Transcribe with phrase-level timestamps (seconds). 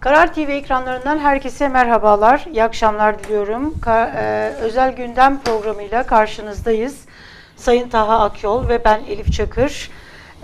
[0.00, 3.74] Karar TV ekranlarından herkese merhabalar, iyi akşamlar diliyorum.
[3.82, 7.04] Ka- e, özel gündem programıyla karşınızdayız.
[7.56, 9.90] Sayın Taha Akyol ve ben Elif Çakır.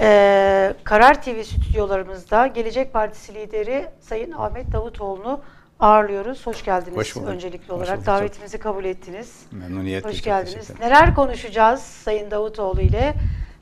[0.01, 5.41] E, Karar TV stüdyolarımızda Gelecek Partisi lideri Sayın Ahmet Davutoğlu'nu
[5.81, 6.47] ağırlıyoruz.
[6.47, 7.29] Hoş geldiniz Hoş bulduk.
[7.29, 7.97] öncelikli Hoş olarak.
[7.97, 8.07] bulduk.
[8.07, 9.43] Davetimizi kabul ettiniz.
[9.53, 10.09] Memnuniyetle.
[10.11, 10.71] Hoş geldiniz.
[10.81, 13.15] Neler konuşacağız Sayın Davutoğlu ile?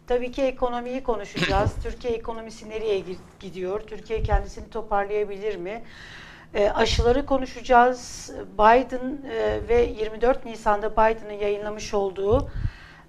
[0.07, 1.73] Tabii ki ekonomiyi konuşacağız.
[1.83, 3.81] Türkiye ekonomisi nereye gi- gidiyor?
[3.81, 5.83] Türkiye kendisini toparlayabilir mi?
[6.55, 8.31] E, aşıları konuşacağız.
[8.55, 12.49] Biden e, ve 24 Nisan'da Biden'ın yayınlamış olduğu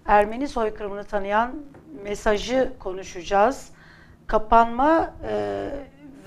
[0.06, 1.56] Ermeni soykırımını tanıyan
[2.04, 3.70] mesajı konuşacağız.
[4.28, 5.70] Kapanma e,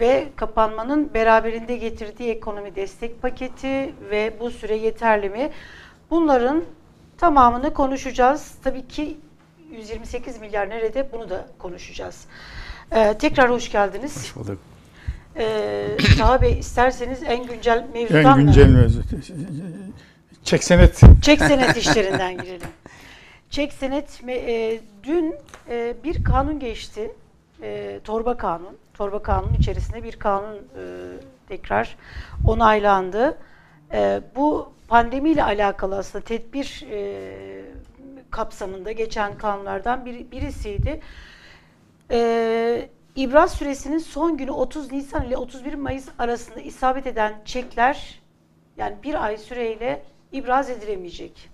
[0.01, 5.51] ve kapanmanın beraberinde getirdiği ekonomi destek paketi ve bu süre yeterli mi?
[6.11, 6.65] Bunların
[7.19, 8.55] tamamını konuşacağız.
[8.65, 9.19] Tabii ki
[9.71, 12.25] 128 milyar nerede bunu da konuşacağız.
[12.93, 14.17] Ee, tekrar hoş geldiniz.
[14.17, 14.59] Hoş bulduk.
[15.37, 15.87] Ee,
[16.19, 18.79] Taha Bey isterseniz en güncel En mevzudan güncel mı?
[18.79, 19.03] mevzu.
[20.45, 21.01] Çek senet.
[21.23, 22.69] Çek senet işlerinden girelim.
[23.51, 25.35] Çek senet e, dün
[25.71, 27.11] e, bir kanun geçti.
[27.63, 28.77] E, torba kanun.
[28.95, 30.83] Torba kanunun içerisinde bir kanun e,
[31.49, 31.97] tekrar
[32.47, 33.39] onaylandı.
[33.93, 37.33] E, bu pandemiyle alakalı aslında tedbir e,
[38.31, 41.01] kapsamında geçen kanunlardan biri, birisiydi.
[42.11, 48.21] Ee, İbraz süresinin son günü 30 Nisan ile 31 Mayıs arasında isabet eden çekler
[48.77, 51.51] yani bir ay süreyle ibraz edilemeyecek.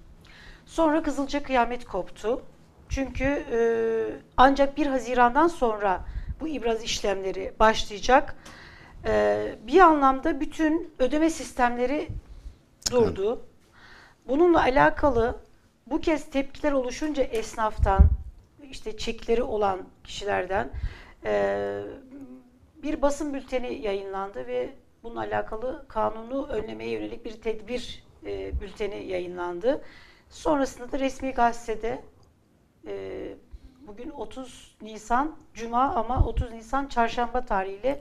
[0.67, 2.43] Sonra Kızılca kıyamet koptu.
[2.89, 3.59] Çünkü e,
[4.37, 6.05] ancak 1 Haziran'dan sonra
[6.41, 8.37] bu ibraz işlemleri başlayacak.
[9.07, 12.09] E, bir anlamda bütün ödeme sistemleri
[12.91, 13.47] durdu.
[14.29, 15.37] Bununla alakalı
[15.87, 18.01] bu kez tepkiler oluşunca esnaftan,
[18.71, 20.71] işte çekleri olan kişilerden
[21.25, 21.83] eee,
[22.83, 29.83] bir basın bülteni yayınlandı ve bununla alakalı kanunu önlemeye yönelik bir tedbir eee, bülteni yayınlandı.
[30.31, 32.03] Sonrasında da resmi gazetede
[32.87, 33.37] eee,
[33.87, 38.01] bugün 30 Nisan Cuma ama 30 Nisan Çarşamba tarihiyle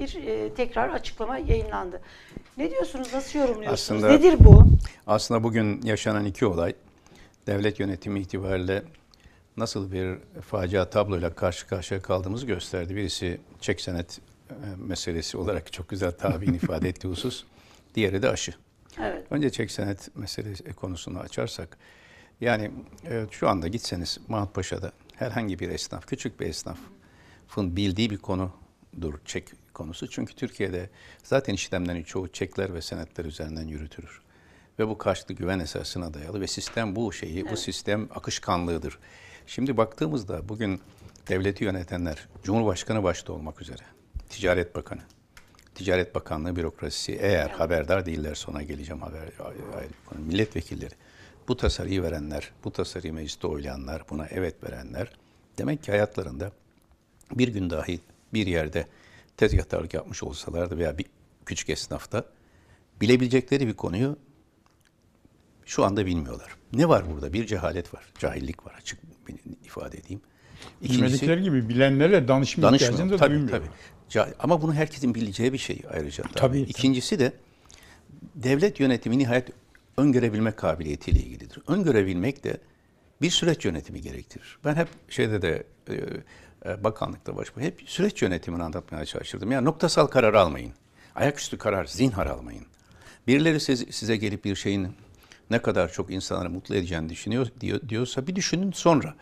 [0.00, 2.00] bir eee, tekrar açıklama yayınlandı.
[2.56, 3.12] Ne diyorsunuz?
[3.14, 4.04] Nasıl yorumluyorsunuz?
[4.04, 4.64] Aslında- Nedir bu?
[5.06, 6.74] Aslında bugün yaşanan iki olay
[7.46, 8.82] devlet yönetimi itibariyle
[9.56, 12.96] nasıl bir facia tabloyla karşı karşıya kaldığımızı gösterdi.
[12.96, 17.44] Birisi çek senet e, meselesi olarak çok güzel tabini ifade ettiği husus.
[17.94, 18.54] Diğeri de aşı.
[19.00, 19.26] Evet.
[19.30, 21.78] Önce çek senet meselesi konusunu açarsak,
[22.40, 22.70] yani
[23.10, 29.48] e, şu anda gitseniz Mahmutpaşa'da herhangi bir esnaf, küçük bir esnafın bildiği bir konudur çek
[29.74, 30.10] konusu.
[30.10, 30.90] Çünkü Türkiye'de
[31.22, 34.23] zaten işlemlerin çoğu çekler ve senetler üzerinden yürütülür.
[34.78, 38.98] Ve bu karşılıklı güven esasına dayalı ve sistem bu şeyi, bu sistem akışkanlığıdır.
[39.46, 40.80] Şimdi baktığımızda bugün
[41.28, 43.82] devleti yönetenler, Cumhurbaşkanı başta olmak üzere,
[44.28, 45.00] Ticaret Bakanı,
[45.74, 50.20] Ticaret Bakanlığı bürokrasisi eğer haberdar değiller sonra geleceğim haber ayrı bir konu.
[50.20, 50.94] milletvekilleri
[51.48, 55.12] bu tasarıyı verenler, bu tasarıyı mecliste oylayanlar, buna evet verenler
[55.58, 56.52] demek ki hayatlarında
[57.32, 58.00] bir gün dahi
[58.32, 58.86] bir yerde
[59.36, 61.06] tezgahtarlık yapmış olsalardı veya bir
[61.46, 62.24] küçük esnafta
[63.00, 64.16] bilebilecekleri bir konuyu
[65.66, 66.56] şu anda bilmiyorlar.
[66.72, 67.32] Ne var burada?
[67.32, 69.00] Bir cehalet var, cahillik var açık
[69.64, 70.20] ifade edeyim.
[70.82, 73.62] Bilmedikleri gibi bilenlerle danışma ihtiyacını da Tabii duymuyor.
[74.10, 74.34] tabii.
[74.38, 76.22] Ama bunu herkesin bileceği bir şey ayrıca.
[76.22, 76.34] Tabii.
[76.34, 77.32] Tabii, İkincisi de
[78.34, 79.48] devlet yönetimi nihayet
[79.96, 81.58] öngörebilme kabiliyetiyle ilgilidir.
[81.68, 82.56] Öngörebilmek de
[83.22, 84.58] bir süreç yönetimi gerektirir.
[84.64, 85.94] Ben hep şeyde de e,
[86.66, 89.52] e, bakanlıkta baş hep süreç yönetimini anlatmaya çalışırdım.
[89.52, 90.72] Yani noktasal karar almayın.
[91.14, 92.66] Ayaküstü karar zinhar almayın.
[93.26, 94.88] Birileri siz, size gelip bir şeyin
[95.50, 99.14] ne kadar çok insanları mutlu edeceğini düşünüyor diyor, diyorsa bir düşünün sonra.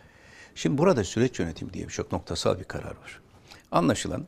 [0.55, 3.21] Şimdi burada süreç yönetimi diye bir çok noktasal bir karar var.
[3.71, 4.25] Anlaşılan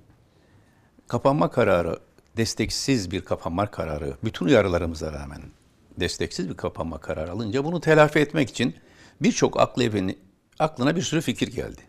[1.07, 1.99] kapanma kararı
[2.37, 5.41] desteksiz bir kapanma kararı bütün uyarılarımıza rağmen
[5.99, 8.75] desteksiz bir kapanma kararı alınca bunu telafi etmek için
[9.21, 10.17] birçok aklı evini,
[10.59, 11.81] aklına bir sürü fikir geldi.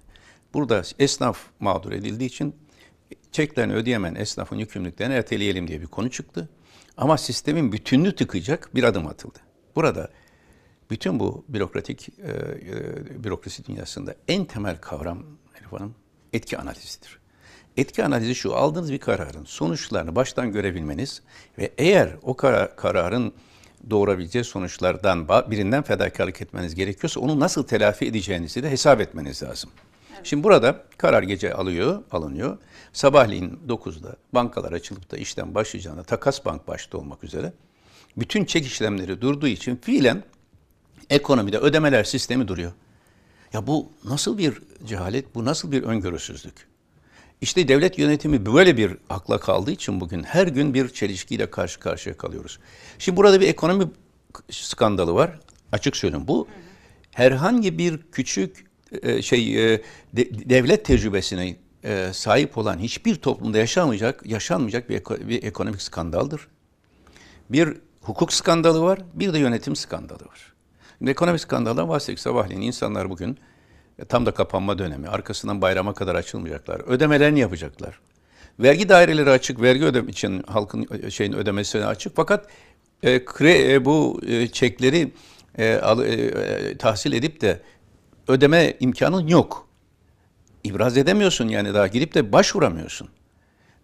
[0.54, 2.56] Burada esnaf mağdur edildiği için
[3.32, 6.48] çeklerini ödeyemeyen esnafın yükümlülüklerini erteleyelim diye bir konu çıktı.
[6.97, 9.38] Ama sistemin bütününü tıkayacak bir adım atıldı.
[9.76, 10.08] Burada
[10.90, 15.22] bütün bu bürokratik e, e, bürokrasi dünyasında en temel kavram
[15.60, 15.94] Elif Hanım
[16.32, 17.18] etki analizidir.
[17.76, 21.22] Etki analizi şu, aldığınız bir kararın sonuçlarını baştan görebilmeniz
[21.58, 23.32] ve eğer o kara- kararın
[23.90, 29.70] doğurabileceği sonuçlardan birinden fedakarlık etmeniz gerekiyorsa onu nasıl telafi edeceğinizi de hesap etmeniz lazım.
[30.24, 32.58] Şimdi burada karar gece alıyor, alınıyor.
[32.92, 37.52] Sabahleyin 9'da bankalar açılıp da işlem başlayacağında takas bank başta olmak üzere
[38.16, 40.22] bütün çek işlemleri durduğu için fiilen
[41.10, 42.72] ekonomide ödemeler sistemi duruyor.
[43.53, 46.54] Ya bu nasıl bir cehalet, bu nasıl bir öngörüsüzlük?
[47.41, 52.16] İşte devlet yönetimi böyle bir akla kaldığı için bugün her gün bir çelişkiyle karşı karşıya
[52.16, 52.59] kalıyoruz.
[52.98, 53.91] Şimdi burada bir ekonomi
[54.51, 55.41] skandalı var.
[55.72, 56.48] Açık söyleyeyim bu
[57.12, 58.66] herhangi bir küçük
[59.03, 64.89] e, şey e, de- devlet tecrübesine e, sahip olan hiçbir toplumda yaşamayacak, yaşanmayacak
[65.28, 66.48] bir ekonomik skandaldır.
[67.51, 70.53] Bir hukuk skandalı var, bir de yönetim skandalı var.
[70.98, 72.60] Şimdi ekonomik skandaldan bahsettik sabahleyin.
[72.60, 73.38] insanlar bugün
[73.98, 76.80] e, tam da kapanma dönemi, arkasından bayrama kadar açılmayacaklar.
[76.86, 78.00] Ödemelerini yapacaklar.
[78.60, 82.16] Vergi daireleri açık, vergi ödem için halkın şeyin ödemesine açık.
[82.16, 82.48] Fakat
[83.03, 85.12] e, kre, e, bu e, çekleri
[85.59, 87.60] e, al, e, e, tahsil edip de
[88.28, 89.68] ödeme imkanın yok.
[90.64, 93.09] İbraz edemiyorsun yani daha girip de başvuramıyorsun.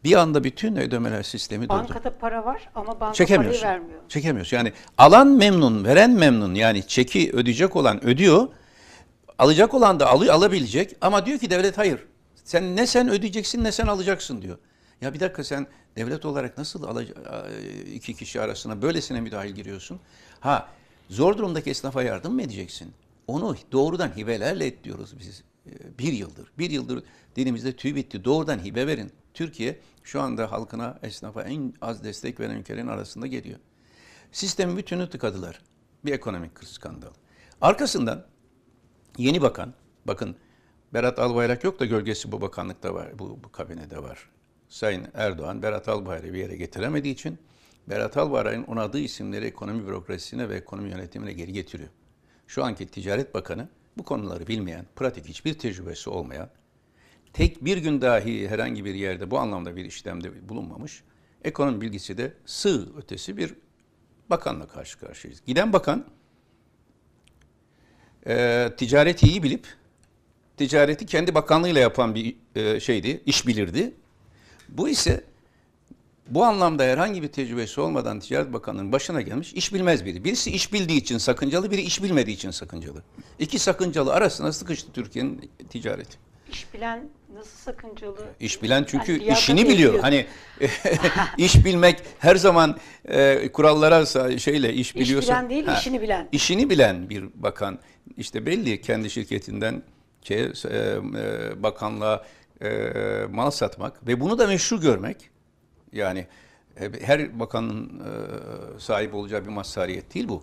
[0.04, 1.72] Bir anda bütün ödemeler sistemi durdu.
[1.78, 3.62] Bankada para var ama banka parayı Çekemiyorsun.
[3.66, 4.00] vermiyor.
[4.08, 4.56] Çekemiyorsun.
[4.56, 6.54] Yani alan memnun, veren memnun.
[6.54, 8.48] Yani çeki ödeyecek olan ödüyor.
[9.38, 10.96] Alacak olan da alıyor, alabilecek.
[11.00, 12.06] Ama diyor ki devlet hayır.
[12.44, 14.58] Sen ne sen ödeyeceksin ne sen alacaksın diyor.
[15.00, 15.66] Ya bir dakika sen
[15.96, 17.00] devlet olarak nasıl
[17.94, 20.00] iki kişi arasına böylesine müdahil giriyorsun?
[20.40, 20.68] Ha
[21.10, 22.92] zor durumdaki esnafa yardım mı edeceksin?
[23.26, 25.42] Onu doğrudan hibelerle et diyoruz biz.
[25.66, 26.52] Ee, Bir yıldır.
[26.58, 27.04] Bir yıldır
[27.36, 28.24] dilimizde tüy bitti.
[28.24, 29.12] Doğrudan hibe verin.
[29.34, 33.58] Türkiye şu anda halkına, esnafa en az destek veren ülkelerin arasında geliyor.
[34.32, 35.62] Sistemin bütünü tıkadılar.
[36.04, 37.10] Bir ekonomik skandal.
[37.60, 38.26] Arkasından
[39.18, 39.74] yeni bakan,
[40.04, 40.36] bakın
[40.94, 44.28] Berat Albayrak yok da gölgesi bu bakanlıkta var, bu, bu kabinede var.
[44.68, 47.38] Sayın Erdoğan, Berat Albayrak'ı bir yere getiremediği için
[47.88, 51.90] Berat Albayrak'ın onadığı isimleri ekonomi bürokrasisine ve ekonomi yönetimine geri getiriyor.
[52.46, 56.50] Şu anki Ticaret Bakanı bu konuları bilmeyen, pratik hiçbir tecrübesi olmayan,
[57.32, 61.02] tek bir gün dahi herhangi bir yerde bu anlamda bir işlemde bulunmamış,
[61.44, 63.54] ekonomi bilgisi de sığ ötesi bir
[64.30, 65.42] bakanla karşı karşıyayız.
[65.46, 66.06] Giden bakan
[68.26, 69.66] e, ticareti iyi bilip
[70.56, 73.94] ticareti kendi bakanlığıyla yapan bir e, şeydi, iş bilirdi.
[74.68, 75.24] Bu ise
[76.28, 80.24] bu anlamda herhangi bir tecrübesi olmadan Ticaret Bakanlığı'nın başına gelmiş iş bilmez biri.
[80.24, 83.02] Birisi iş bildiği için sakıncalı, biri iş bilmediği için sakıncalı.
[83.38, 86.16] İki sakıncalı arasına sıkıştı Türkiye'nin ticareti.
[86.52, 88.16] İş bilen nasıl sakıncalı?
[88.40, 89.90] İş bilen çünkü Yani işini biliyor.
[89.90, 90.02] ediyor.
[90.02, 90.26] Hani
[91.38, 94.06] iş bilmek her zaman e, kurallara
[94.38, 96.28] şeyle iş İş biliyorsa bilen değil, işini bilen.
[96.32, 97.78] işini bilen bir bakan
[98.16, 99.82] işte belli kendi şirketinden
[100.22, 100.52] şey, e,
[101.62, 102.24] bakanlığa
[102.62, 102.68] e,
[103.30, 105.31] mal satmak ve bunu da meşru görmek
[105.92, 106.26] yani
[106.80, 110.42] e, her bakanın e, sahip olacağı bir mazhariyet değil bu.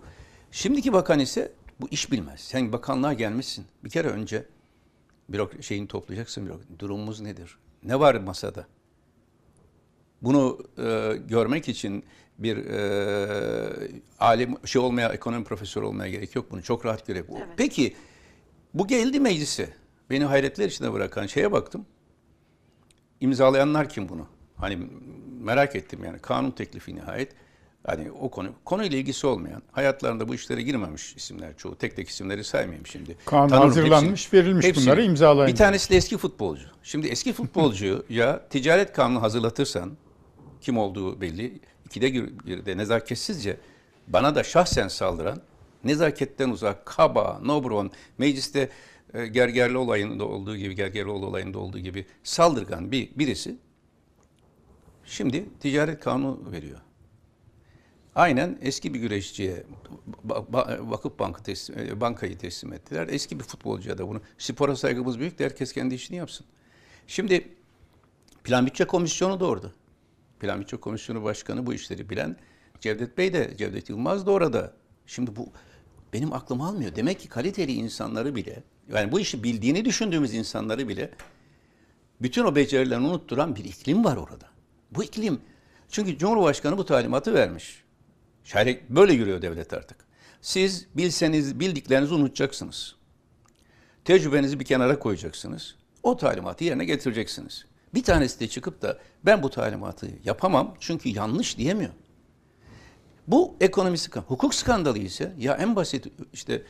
[0.50, 2.40] Şimdiki bakan ise bu iş bilmez.
[2.40, 3.64] Sen bakanlığa gelmişsin.
[3.84, 4.44] Bir kere önce
[5.28, 6.46] bürok şeyini toplayacaksın.
[6.46, 7.58] Bürok durumumuz nedir?
[7.84, 8.66] Ne var masada?
[10.22, 12.04] Bunu e, görmek için
[12.38, 16.50] bir e, alim şey olmaya, ekonomi profesörü olmaya gerek yok.
[16.50, 17.40] Bunu çok rahat görebiliyor.
[17.40, 17.54] Evet.
[17.56, 17.96] Peki
[18.74, 19.68] bu geldi meclise.
[20.10, 21.86] Beni hayretler içinde bırakan şeye baktım.
[23.20, 24.26] İmzalayanlar kim bunu?
[24.56, 24.78] Hani
[25.40, 27.32] merak ettim yani kanun teklifi nihayet.
[27.86, 31.76] Hani o konu konuyla ilgisi olmayan, hayatlarında bu işlere girmemiş isimler çoğu.
[31.76, 33.16] Tek tek isimleri saymayayım şimdi.
[33.24, 34.40] Kanun Tanırım hazırlanmış, hepsini.
[34.40, 34.86] verilmiş Hepsini.
[34.86, 35.52] bunları imzalayın.
[35.52, 36.66] Bir tanesi de eski futbolcu.
[36.82, 39.96] Şimdi eski futbolcuyu ya ticaret kanunu hazırlatırsan
[40.60, 41.60] kim olduğu belli.
[41.86, 43.56] İkide bir de nezaketsizce
[44.08, 45.42] bana da şahsen saldıran
[45.84, 48.68] nezaketten uzak, kaba, nobron, mecliste
[49.14, 53.56] e, Gergerli olayında olduğu gibi, Gergerlioğlu olayında olduğu gibi saldırgan bir birisi
[55.10, 56.80] şimdi ticaret kanunu veriyor.
[58.14, 59.64] Aynen eski bir güreşçiye
[60.80, 63.08] Vakıf Bankı teslim, e, bankayı teslim ettiler.
[63.10, 64.20] Eski bir futbolcuya da bunu.
[64.38, 66.46] Spora saygımız büyük de herkes kendi işini yapsın.
[67.06, 67.48] Şimdi
[68.44, 69.72] Plan Bütçe Komisyonu da orada.
[70.40, 72.36] Plan Bütçe Komisyonu Başkanı bu işleri bilen
[72.80, 74.72] Cevdet Bey de, Cevdet Yılmaz da orada.
[75.06, 75.48] Şimdi bu
[76.12, 76.96] benim aklım almıyor.
[76.96, 78.62] Demek ki kaliteli insanları bile,
[78.92, 81.10] yani bu işi bildiğini düşündüğümüz insanları bile
[82.22, 84.49] bütün o becerilerini unutturan bir iklim var orada.
[84.90, 85.40] Bu iklim,
[85.88, 87.84] çünkü Cumhurbaşkanı bu talimatı vermiş.
[88.44, 89.98] Şayet böyle yürüyor devlet artık.
[90.40, 92.96] Siz bilseniz bildiklerinizi unutacaksınız.
[94.04, 95.74] Tecrübenizi bir kenara koyacaksınız.
[96.02, 97.64] O talimatı yerine getireceksiniz.
[97.94, 101.90] Bir tanesi de çıkıp da ben bu talimatı yapamam çünkü yanlış diyemiyor.
[103.26, 104.28] Bu ekonomi skandal.
[104.28, 106.62] Hukuk skandalı ise ya en basit işte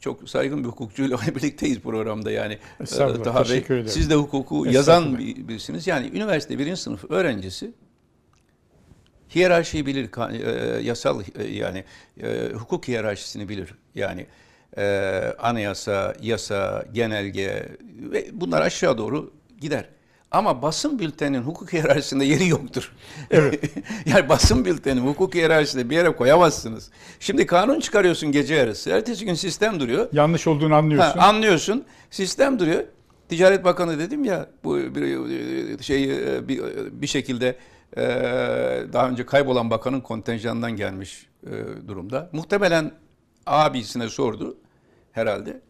[0.00, 2.58] çok saygın bir hukukçuyla birlikteyiz programda yani.
[2.80, 2.84] Ee,
[3.22, 3.88] Taha Bey, ederim.
[3.88, 5.86] Siz de hukuku yazan bir- birisiniz.
[5.86, 7.72] Yani üniversite birinci sınıf öğrencisi
[9.34, 11.84] hiyerarşiyi bilir, e, yasal e, yani
[12.22, 13.74] e, hukuk hiyerarşisini bilir.
[13.94, 14.26] Yani
[15.38, 19.88] anayasa, yasa, genelge ve bunlar aşağı doğru gider.
[20.30, 22.92] Ama basın bülteninin hukuk hiyerarşisinde yeri yoktur.
[23.30, 23.64] Evet.
[24.06, 26.90] yani basın bülteni hukuk hiyerarşisinde bir yere koyamazsınız.
[27.20, 28.90] Şimdi kanun çıkarıyorsun gece yarısı.
[28.90, 30.08] Ertesi gün sistem duruyor.
[30.12, 31.18] Yanlış olduğunu anlıyorsun.
[31.18, 31.84] Ha, anlıyorsun.
[32.10, 32.84] Sistem duruyor.
[33.28, 36.08] Ticaret Bakanı dedim ya bu bir şey
[36.48, 36.60] bir,
[36.92, 37.56] bir şekilde
[37.96, 38.02] e,
[38.92, 41.50] daha önce kaybolan bakanın kontenjanından gelmiş e,
[41.88, 42.30] durumda.
[42.32, 42.92] Muhtemelen
[43.46, 44.56] abisine sordu
[45.12, 45.60] herhalde.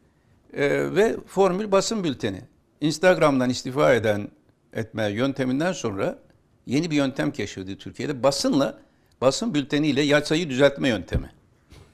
[0.53, 2.41] E, ve formül basın bülteni.
[2.81, 4.29] Instagram'dan istifa eden
[4.77, 6.19] etme yönteminden sonra
[6.67, 8.23] yeni bir yöntem keşfedildi Türkiye'de.
[8.23, 8.79] Basınla,
[9.21, 11.31] basın bülteniyle yasayı düzeltme yöntemi.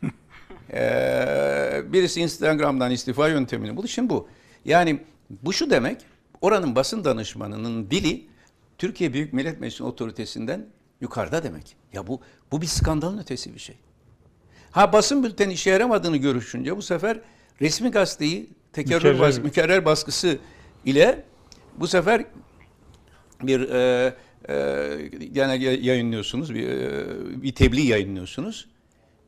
[0.75, 3.89] Ee, birisi Instagram'dan istifa yöntemini buldu.
[3.89, 4.29] Şimdi bu.
[4.65, 5.01] Yani
[5.43, 6.01] bu şu demek,
[6.41, 8.27] oranın basın danışmanının dili
[8.79, 10.67] Türkiye Büyük Millet Meclisi otoritesinden
[11.01, 11.77] yukarıda demek.
[11.93, 12.21] Ya bu
[12.53, 13.77] bu bir skandalın ötesi bir şey.
[14.71, 17.21] Ha basın bülteni işe yaramadığını görüşünce bu sefer
[17.61, 19.21] resmi gazeteyi tekerrür Mükerrer.
[19.21, 20.39] bas, mükerrer baskısı
[20.85, 21.25] ile
[21.77, 22.25] bu sefer
[23.47, 24.15] bir e,
[24.49, 28.69] e, gene yayınlıyorsunuz, bir, e, bir tebliğ yayınlıyorsunuz.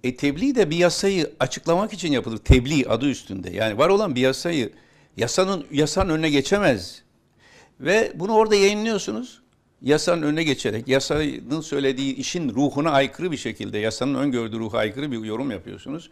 [0.05, 2.39] E tebliğ de bir yasayı açıklamak için yapılır.
[2.39, 3.51] Tebliğ adı üstünde.
[3.51, 4.71] Yani var olan bir yasayı
[5.17, 7.03] yasanın yasanın önüne geçemez.
[7.81, 9.43] Ve bunu orada yayınlıyorsunuz.
[9.83, 15.25] Yasanın önüne geçerek, yasanın söylediği işin ruhuna aykırı bir şekilde, yasanın öngördüğü ruha aykırı bir
[15.25, 16.11] yorum yapıyorsunuz.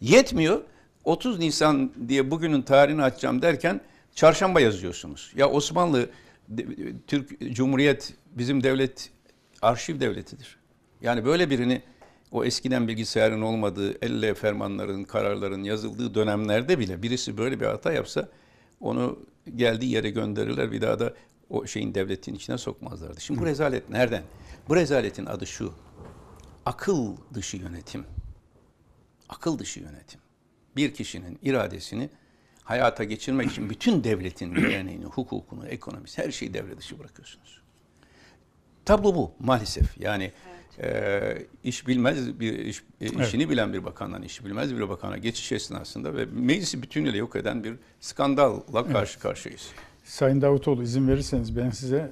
[0.00, 0.60] Yetmiyor.
[1.04, 3.80] 30 Nisan diye bugünün tarihini açacağım derken
[4.14, 5.32] çarşamba yazıyorsunuz.
[5.36, 6.08] Ya Osmanlı,
[7.06, 9.10] Türk Cumhuriyet bizim devlet
[9.62, 10.56] arşiv devletidir.
[11.00, 11.82] Yani böyle birini
[12.32, 18.28] o eskiden bilgisayarın olmadığı, elle fermanların, kararların yazıldığı dönemlerde bile birisi böyle bir hata yapsa
[18.80, 19.18] onu
[19.56, 20.72] geldiği yere gönderirler.
[20.72, 21.14] Bir daha da
[21.50, 23.20] o şeyin devletin içine sokmazlardı.
[23.20, 24.22] Şimdi bu rezalet nereden?
[24.68, 25.72] Bu rezaletin adı şu.
[26.66, 28.04] Akıl dışı yönetim.
[29.28, 30.20] Akıl dışı yönetim.
[30.76, 32.10] Bir kişinin iradesini
[32.66, 37.60] hayata geçirmek için bütün devletin geleneğini, hukukunu, ekonomisi her şeyi devre dışı bırakıyorsunuz.
[38.84, 40.00] Tablo bu maalesef.
[40.00, 40.32] Yani
[40.82, 45.52] e, iş bilmez bir iş, e, işini bilen bir bakandan işi bilmez bir bakana geçiş
[45.52, 49.68] esnasında ve meclisi bütünüyle yok eden bir skandalla karşı karşıyayız.
[50.04, 52.10] Sayın Davutoğlu izin verirseniz ben size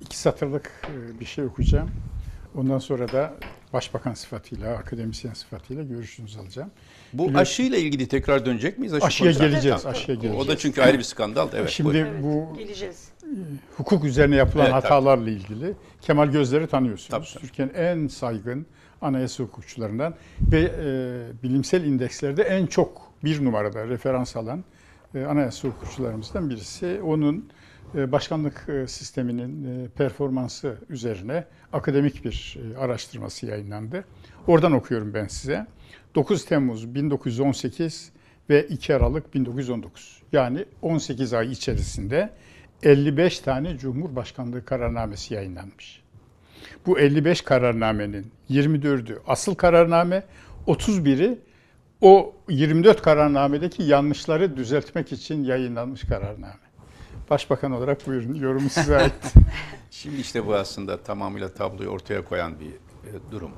[0.00, 1.90] iki satırlık e, bir şey okuyacağım.
[2.54, 3.34] Ondan sonra da
[3.72, 6.70] başbakan sıfatıyla, akademisyen sıfatıyla görüşünüzü alacağım.
[7.12, 8.94] Bu Biliyorsun- aşıyla ilgili tekrar dönecek miyiz?
[8.94, 9.96] Aşı Aşıya geleceğiz, Tamam.
[9.96, 10.48] aşıya O geleceğiz.
[10.48, 11.48] da çünkü ayrı bir skandal.
[11.54, 11.70] Evet.
[11.70, 12.22] Şimdi buyurun.
[12.22, 13.08] Bu geleceğiz.
[13.76, 14.82] hukuk üzerine yapılan Evet, tabii.
[14.82, 17.08] hatalarla ilgili Kemal Gözler'i tanıyorsunuz.
[17.10, 17.40] Tabii, tabii.
[17.42, 18.66] Türkiye'nin en saygın
[19.00, 20.14] anayasa hukukçularından
[20.52, 24.64] ve e, bilimsel indekslerde en çok bir numarada referans alan
[25.14, 27.00] e, anayasa hukukçularımızdan birisi.
[27.04, 27.48] Onun
[27.94, 34.04] e, başkanlık e, sisteminin e, performansı üzerine akademik bir e, araştırması yayınlandı.
[34.46, 35.66] Oradan okuyorum ben size.
[36.14, 38.12] 9 Temmuz 1918
[38.50, 40.22] ve 2 Aralık 1919.
[40.32, 42.30] Yani 18 ay içerisinde
[42.82, 46.02] 55 tane Cumhurbaşkanlığı kararnamesi yayınlanmış.
[46.86, 50.24] Bu 55 kararnamenin 24'ü asıl kararname,
[50.66, 51.38] 31'i
[52.00, 56.54] o 24 kararnamedeki yanlışları düzeltmek için yayınlanmış kararname.
[57.30, 59.12] Başbakan olarak buyurun, yorumu size ait.
[59.90, 63.52] Şimdi işte bu aslında tamamıyla tabloyu ortaya koyan bir e, durum.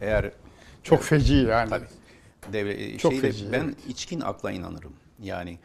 [0.00, 0.32] Eğer
[0.82, 1.70] Çok feci yani.
[1.70, 1.86] Tabii.
[2.52, 3.74] Devre, Çok şeyde, feci, ben evet.
[3.88, 4.92] içkin akla inanırım.
[5.22, 5.58] Yani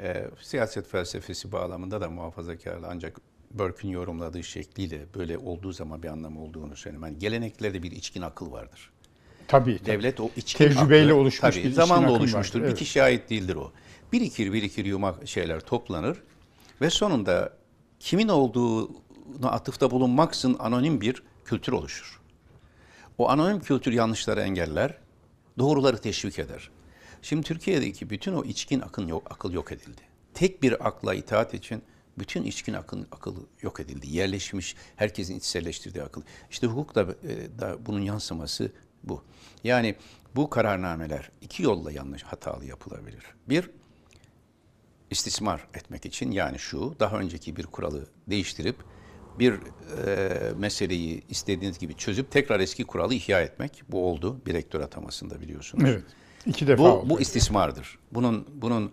[0.00, 6.42] e, siyaset felsefesi bağlamında da muhafazakarlı ancak Burke'ün yorumladığı şekliyle böyle olduğu zaman bir anlamı
[6.42, 7.04] olduğunu söyleyeyim.
[7.04, 8.90] Yani geleneklerde bir içkin akıl vardır.
[9.48, 9.78] Tabii.
[9.78, 9.86] tabii.
[9.86, 12.60] Devlet o içkin Tecrübeyle aklı, oluşmuş tabii, bir zamanla oluşmuştur.
[12.60, 12.78] Bir evet.
[12.78, 13.72] kişiye ait değildir o.
[14.12, 16.22] Birikir birikir yumak şeyler toplanır
[16.80, 17.52] ve sonunda
[18.00, 22.20] kimin olduğuna atıfta bulunmaksın anonim bir kültür oluşur.
[23.18, 24.98] O anonim kültür yanlışları engeller,
[25.58, 26.70] doğruları teşvik eder.
[27.22, 30.00] Şimdi Türkiye'deki bütün o içkin akıl yok, akıl yok edildi.
[30.34, 31.82] Tek bir akla itaat için
[32.18, 34.16] bütün içkin akıl, akıl yok edildi.
[34.16, 36.22] Yerleşmiş, herkesin içselleştirdiği akıl.
[36.50, 38.72] İşte hukuk da, e, da bunun yansıması
[39.04, 39.24] bu.
[39.64, 39.96] Yani
[40.36, 43.24] bu kararnameler iki yolla yanlış hatalı yapılabilir.
[43.48, 43.70] Bir,
[45.10, 48.76] istismar etmek için yani şu daha önceki bir kuralı değiştirip
[49.38, 49.58] bir e,
[50.58, 53.82] meseleyi istediğiniz gibi çözüp tekrar eski kuralı ihya etmek.
[53.88, 55.84] Bu oldu bir rektör atamasında biliyorsunuz.
[55.88, 56.02] Evet.
[56.46, 57.10] İki defa Bu, oldu.
[57.10, 57.98] bu istismardır.
[58.12, 58.92] Bunun bunun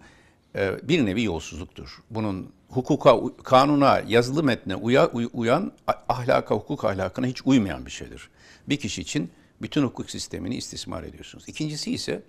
[0.55, 2.03] e, bir nevi yolsuzluktur.
[2.09, 5.71] Bunun hukuka, kanuna, yazılı metne uya, uy- uyan,
[6.09, 8.29] ahlaka, hukuk ahlakına hiç uymayan bir şeydir.
[8.69, 9.31] Bir kişi için
[9.61, 11.43] bütün hukuk sistemini istismar ediyorsunuz.
[11.47, 12.23] İkincisi ise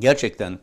[0.00, 0.58] gerçekten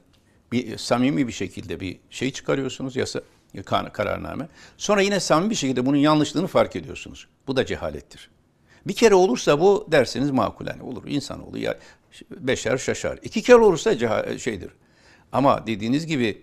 [0.51, 3.22] bir samimi bir şekilde bir şey çıkarıyorsunuz yasa
[3.63, 4.47] kararname.
[4.77, 7.27] Sonra yine samimi bir şekilde bunun yanlışlığını fark ediyorsunuz.
[7.47, 8.29] Bu da cehalettir.
[8.88, 11.77] Bir kere olursa bu derseniz makul yani olur insanoğlu ya
[12.31, 13.19] beşer şaşar.
[13.24, 14.69] İki kere olursa ceha- şeydir.
[15.31, 16.41] Ama dediğiniz gibi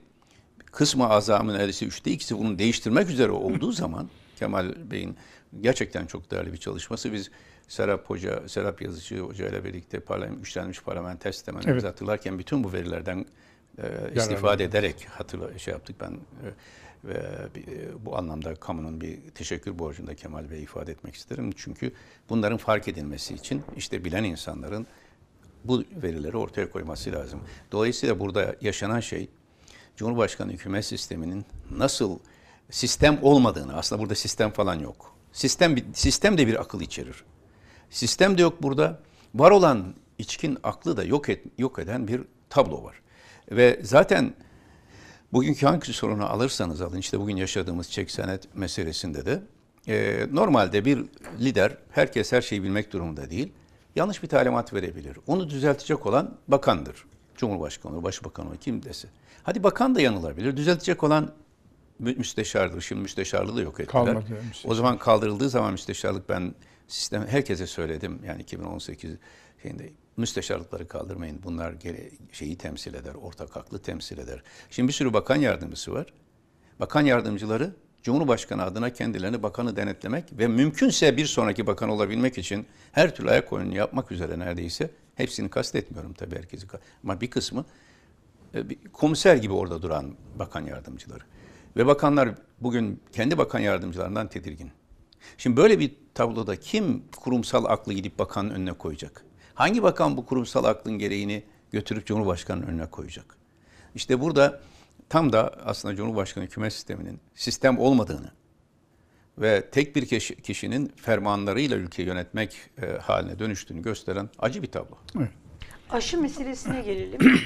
[0.67, 5.17] kısmı azamın neredeyse üçte ikisi bunu değiştirmek üzere olduğu zaman Kemal Bey'in
[5.61, 7.13] gerçekten çok değerli bir çalışması.
[7.13, 7.31] Biz
[7.69, 11.85] Serap Hoca, Serap Yazıcı Hoca ile birlikte parlament, güçlenmiş parlamenter sistem Evet.
[11.85, 13.27] hatırlarken bütün bu verilerden
[13.79, 16.47] e, istifade ederek hatırla şey yaptık ben e,
[17.05, 21.53] ve e, bu anlamda kamunun bir teşekkür borcunda Kemal Bey ifade etmek isterim.
[21.57, 21.93] Çünkü
[22.29, 24.87] bunların fark edilmesi için işte bilen insanların
[25.65, 27.41] bu verileri ortaya koyması lazım.
[27.73, 29.29] Dolayısıyla burada yaşanan şey
[29.97, 32.19] Cumhurbaşkanı hükümet sisteminin nasıl
[32.71, 35.15] sistem olmadığını aslında burada sistem falan yok.
[35.33, 37.25] Sistem sistem de bir akıl içerir.
[37.91, 39.01] Sistem de yok burada.
[39.35, 43.03] Var olan içkin aklı da yok et, yok eden bir tablo var.
[43.51, 44.35] Ve zaten
[45.33, 49.43] bugünkü hangi sorunu alırsanız alın işte bugün yaşadığımız çek senet meselesinde de
[49.89, 51.05] e, normalde bir
[51.41, 53.53] lider herkes her şeyi bilmek durumunda değil.
[53.97, 55.19] Yanlış bir talimat verebilir.
[55.27, 57.05] Onu düzeltecek olan bakandır.
[57.37, 59.09] Cumhurbaşkanı, başbakanı, kim dese.
[59.43, 60.57] Hadi bakan da yanılabilir.
[60.57, 61.33] Düzeltecek olan
[61.99, 62.81] mü- müsteşardır.
[62.81, 64.05] Şimdi müsteşarlığı yok ettiler.
[64.05, 64.25] Kalmadı.
[64.65, 66.55] O zaman kaldırıldığı zaman müsteşarlık ben
[66.89, 68.19] sistem herkese söyledim.
[68.27, 69.17] Yani 2018
[69.63, 71.43] şeyinde müsteşarlıkları kaldırmayın.
[71.43, 71.75] Bunlar
[72.33, 74.43] şeyi temsil eder, ortak aklı temsil eder.
[74.71, 76.07] Şimdi bir sürü bakan yardımcısı var.
[76.81, 83.17] Bakan yardımcıları Cumhurbaşkanı adına kendilerini bakanı denetlemek ve mümkünse bir sonraki bakan olabilmek için her
[83.17, 86.67] türlü ayak oyununu yapmak üzere neredeyse hepsini kastetmiyorum tabii herkesi
[87.05, 87.65] ama bir kısmı
[88.55, 91.23] e, komiser gibi orada duran bakan yardımcıları.
[91.77, 94.71] Ve bakanlar bugün kendi bakan yardımcılarından tedirgin.
[95.39, 99.25] Şimdi böyle bir tabloda kim kurumsal aklı gidip bakanın önüne koyacak?
[99.55, 101.43] Hangi bakan bu kurumsal aklın gereğini
[101.73, 103.37] götürüp Cumhurbaşkanı'nın önüne koyacak?
[103.95, 104.61] İşte burada
[105.09, 108.31] tam da aslında Cumhurbaşkanı hükümet sisteminin sistem olmadığını
[109.39, 114.97] ve tek bir kişi- kişinin fermanlarıyla ülkeyi yönetmek e, haline dönüştüğünü gösteren acı bir tablo.
[115.19, 115.31] Evet.
[115.91, 117.41] Aşı meselesine gelelim.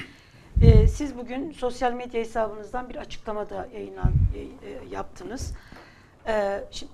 [0.61, 5.53] Ee, siz bugün sosyal medya hesabınızdan bir açıklama da yayınlan, e, e, yaptınız.
[6.27, 6.91] Ee, şimdi,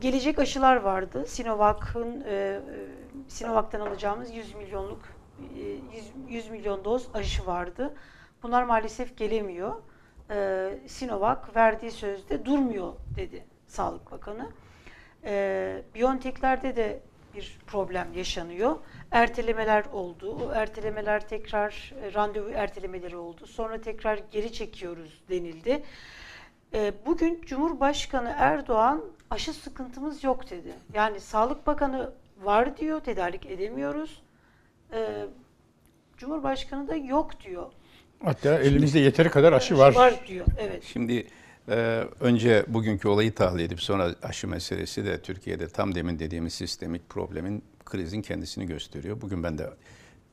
[0.00, 1.24] gelecek aşılar vardı.
[1.28, 2.60] Sinovac'ın e, e,
[3.28, 5.00] Sinovac'tan alacağımız 100 milyonluk
[5.56, 5.60] e,
[5.96, 7.94] 100, 100 milyon doz aşı vardı.
[8.42, 9.74] Bunlar maalesef gelemiyor.
[10.30, 14.50] Ee, Sinovac verdiği sözde durmuyor dedi Sağlık Bakanı.
[15.24, 17.02] Ee, Biontech'lerde de
[17.34, 18.76] bir problem yaşanıyor.
[19.10, 20.38] Ertelemeler oldu.
[20.44, 23.46] O ertelemeler tekrar e, randevu ertelemeleri oldu.
[23.46, 25.82] Sonra tekrar geri çekiyoruz denildi.
[26.74, 30.74] Ee, bugün Cumhurbaşkanı Erdoğan aşı sıkıntımız yok dedi.
[30.94, 32.12] Yani Sağlık Bakanı
[32.42, 34.22] var diyor, tedarik edemiyoruz.
[34.92, 35.26] Ee,
[36.16, 37.66] Cumhurbaşkanı da yok diyor.
[38.24, 39.94] Hatta elimizde yeteri kadar aşı var.
[39.94, 40.46] Var diyor.
[40.58, 40.84] Evet.
[40.84, 41.26] Şimdi
[41.68, 47.08] e, önce bugünkü olayı tahlil edip sonra aşı meselesi de Türkiye'de tam demin dediğimiz sistemik
[47.08, 49.20] problemin krizin kendisini gösteriyor.
[49.20, 49.70] Bugün ben de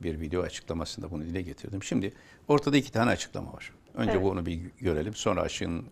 [0.02, 1.82] bir video açıklamasında bunu dile getirdim.
[1.82, 2.12] Şimdi
[2.48, 3.72] ortada iki tane açıklama var.
[3.94, 4.22] Önce Evet.
[4.22, 5.14] bunu bir görelim.
[5.14, 5.84] Sonra aşının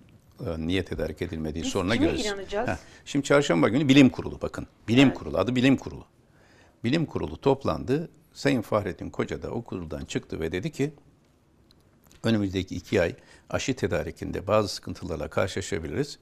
[0.46, 2.68] e, niye tedarik edilmediği Biz soruna inanacağız?
[2.68, 4.66] Heh, Şimdi çarşamba günü bilim kurulu bakın.
[4.88, 5.18] Bilim Evet.
[5.18, 6.04] kurulu adı bilim kurulu.
[6.84, 8.08] Bilim kurulu toplandı.
[8.32, 10.94] Sayın Fahrettin Koca da o kuruldan çıktı ve dedi ki
[12.22, 13.14] önümüzdeki iki ay
[13.50, 16.18] aşı tedarikinde bazı sıkıntılarla karşılaşabiliriz.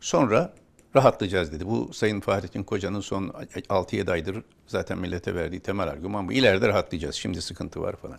[0.00, 0.54] Sonra
[0.96, 1.66] rahatlayacağız dedi.
[1.66, 6.32] Bu Sayın Fahrettin Koca'nın son 6-7 aydır zaten millete verdiği temel argüman bu.
[6.32, 7.14] İleride rahatlayacağız.
[7.14, 8.18] Şimdi sıkıntı var falan.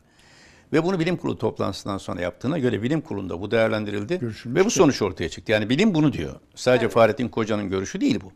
[0.74, 4.72] Ve bunu bilim kurulu toplantısından sonra yaptığına göre bilim kurulunda bu değerlendirildi Görüşülmüş ve bu
[4.72, 5.52] sonuç ortaya çıktı.
[5.52, 6.36] Yani bilim bunu diyor.
[6.56, 8.32] Sadece Fahrettin Koca'nın görüşü değil bu.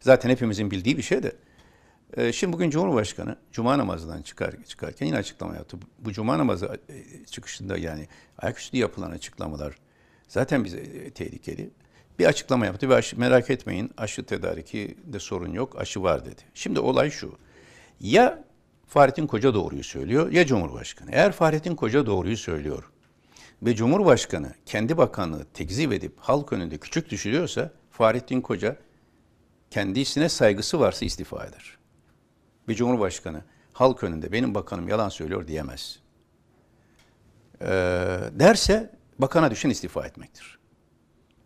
[0.00, 1.32] Zaten hepimizin bildiği bir şey de.
[2.16, 5.78] Ee, Şimdi bugün Cumhurbaşkanı Cuma namazından çıkar, çıkarken yine açıklama yaptı.
[5.98, 8.08] Bu Cuma namazı e, çıkışında yani
[8.38, 9.76] ayaküstü yapılan açıklamalar
[10.28, 11.70] zaten bize e, tehlikeli.
[12.18, 16.42] Bir açıklama yaptı ve aşı, merak etmeyin aşı tedariki de sorun yok, aşı var dedi.
[16.54, 17.38] Şimdi olay şu.
[18.00, 18.44] Ya
[18.86, 21.10] Fahrettin Koca doğruyu söylüyor ya Cumhurbaşkanı.
[21.12, 22.90] Eğer Fahrettin Koca doğruyu söylüyor
[23.62, 28.76] ve Cumhurbaşkanı kendi bakanlığı tekzip edip halk önünde küçük düşürüyorsa Fahrettin Koca
[29.70, 31.76] kendisine saygısı varsa istifa eder.
[32.68, 35.98] Bir cumhurbaşkanı halk önünde benim bakanım yalan söylüyor diyemez.
[37.60, 37.66] Ee,
[38.32, 40.58] derse bakana düşen istifa etmektir.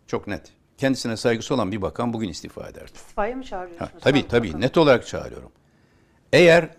[0.07, 0.51] Çok net.
[0.77, 2.91] Kendisine saygısı olan bir bakan bugün istifa ederdi.
[2.95, 3.91] İstifaya mı Ha, çağırıyorsunuz?
[4.01, 4.61] tabii Sağlık tabii Bakanı?
[4.61, 5.51] net olarak çağırıyorum.
[6.33, 6.69] Eğer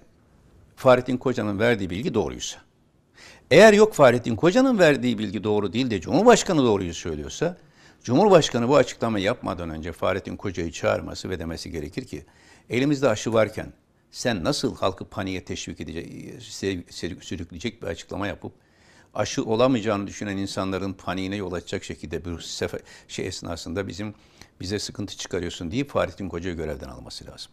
[0.82, 2.58] Fahrettin Koca'nın verdiği bilgi doğruysa,
[3.50, 7.56] eğer yok Fahrettin Koca'nın verdiği bilgi doğru değil de Cumhurbaşkanı doğruyu söylüyorsa,
[8.04, 12.24] Cumhurbaşkanı bu açıklamayı yapmadan önce Fahrettin Koca'yı çağırması ve demesi gerekir ki,
[12.70, 13.72] elimizde aşı varken
[14.10, 16.42] sen nasıl halkı paniğe teşvik edecek,
[17.20, 18.52] sürükleyecek bir açıklama yapıp
[19.14, 24.14] aşı olamayacağını düşünen insanların paniğine yol açacak şekilde bir sefer, şey esnasında bizim
[24.60, 27.52] bize sıkıntı çıkarıyorsun deyip Fahrettin Koca'yı görevden alması lazım.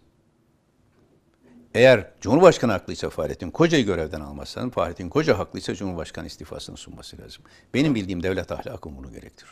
[1.73, 7.43] Eğer Cumhurbaşkanı haklıysa Fahrettin Koca'yı görevden almazsan, Fahrettin Koca haklıysa Cumhurbaşkanı istifasını sunması lazım.
[7.73, 9.51] Benim bildiğim devlet ahlakı bunu gerektirir.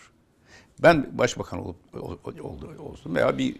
[0.83, 3.55] Ben başbakan olup ol- oldu olsun veya bir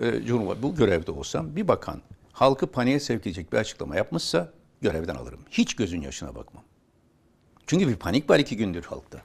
[0.00, 5.14] e, cumhurbaşkanı bu görevde olsam bir bakan halkı paniğe sevk edecek bir açıklama yapmışsa görevden
[5.14, 5.40] alırım.
[5.50, 6.64] Hiç gözün yaşına bakmam.
[7.66, 9.22] Çünkü bir panik var iki gündür halkta.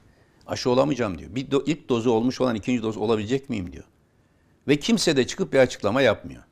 [0.48, 1.36] Aşı olamayacağım diyor.
[1.36, 3.84] Bir do- ilk dozu olmuş olan ikinci doz olabilecek miyim diyor.
[4.68, 6.44] Ve kimse de çıkıp bir açıklama yapmıyor.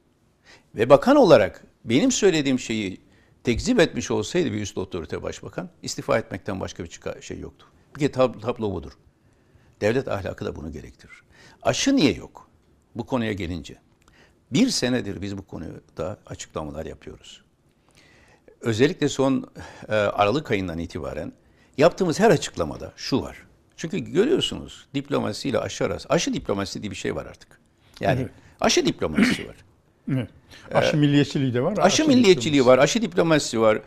[0.75, 3.01] Ve bakan olarak benim söylediğim şeyi
[3.43, 7.65] tekzip etmiş olsaydı bir üst otorite başbakan istifa etmekten başka bir şey yoktu.
[7.95, 8.91] Bir kere tab- tablo budur.
[9.81, 11.23] Devlet ahlakı da bunu gerektirir.
[11.61, 12.47] Aşı niye yok?
[12.95, 13.75] Bu konuya gelince.
[14.53, 17.43] Bir senedir biz bu konuda açıklamalar yapıyoruz.
[18.61, 19.51] Özellikle son
[19.89, 21.33] e, Aralık ayından itibaren
[21.77, 23.37] yaptığımız her açıklamada şu var.
[23.77, 26.09] Çünkü görüyorsunuz diplomasiyle aşı arası.
[26.09, 27.59] Aşı diplomasi diye bir şey var artık.
[27.99, 28.31] Yani Evet.
[28.61, 29.55] aşı diplomasisi var.
[30.11, 30.29] Evet.
[30.73, 31.77] Aşı milliyetçiliği de var.
[31.77, 33.79] Aşı milliyetçiliği var, aşı diplomasisi var,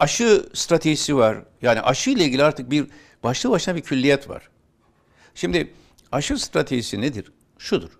[0.00, 1.38] aşı stratejisi var.
[1.62, 2.86] Yani aşı ile ilgili artık bir
[3.22, 4.48] başlı başına bir külliyet var.
[5.34, 5.70] Şimdi
[6.12, 7.32] aşı stratejisi nedir?
[7.58, 7.90] Şudur.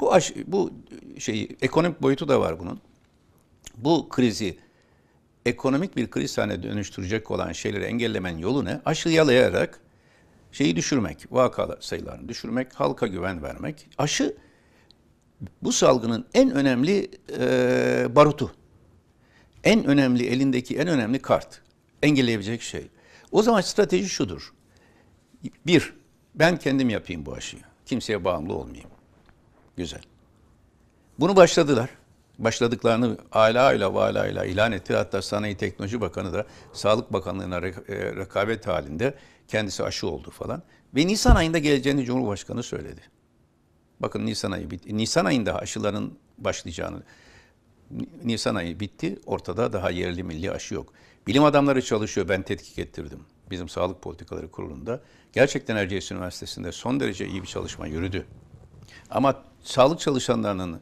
[0.00, 0.72] Bu aşı, bu
[1.18, 2.80] şeyi ekonomik boyutu da var bunun.
[3.76, 4.58] Bu krizi
[5.46, 8.80] ekonomik bir kriz haline dönüştürecek olan şeyleri engellemenin yolu ne?
[8.84, 9.80] Aşı yalayarak
[10.52, 13.88] şeyi düşürmek, vaka sayılarını düşürmek, halka güven vermek.
[13.98, 14.36] Aşı
[15.62, 18.54] bu salgının en önemli e, barutu.
[19.64, 21.62] En önemli elindeki en önemli kart.
[22.02, 22.88] Engelleyebilecek şey.
[23.32, 24.52] O zaman strateji şudur.
[25.66, 25.94] Bir,
[26.34, 27.62] ben kendim yapayım bu aşıyı.
[27.86, 28.90] Kimseye bağımlı olmayayım.
[29.76, 30.02] Güzel.
[31.18, 31.90] Bunu başladılar.
[32.38, 34.94] Başladıklarını ala ile vala ile ilan etti.
[34.94, 37.72] Hatta Sanayi Teknoloji Bakanı da Sağlık Bakanlığı'na e,
[38.16, 39.14] rekabet halinde
[39.48, 40.62] kendisi aşı oldu falan.
[40.96, 43.00] Ve Nisan ayında geleceğini Cumhurbaşkanı söyledi.
[44.00, 44.96] Bakın Nisan ayı bitti.
[44.96, 47.02] Nisan ayında aşıların başlayacağını
[47.90, 49.18] Ni- Nisan ayı bitti.
[49.26, 50.92] Ortada daha yerli milli aşı yok.
[51.26, 52.28] Bilim adamları çalışıyor.
[52.28, 53.20] Ben tetkik ettirdim.
[53.50, 55.00] Bizim Sağlık Politikaları Kurulu'nda.
[55.32, 58.26] Gerçekten Erciyes Üniversitesi'nde son derece iyi bir çalışma yürüdü.
[59.10, 60.80] Ama sağlık çalışanlarının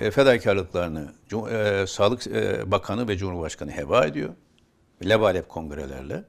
[0.00, 1.12] e, fedakarlıklarını
[1.50, 4.34] e, Sağlık e, Bakanı ve Cumhurbaşkanı heba ediyor.
[5.04, 6.24] Lebalep kongrelerle.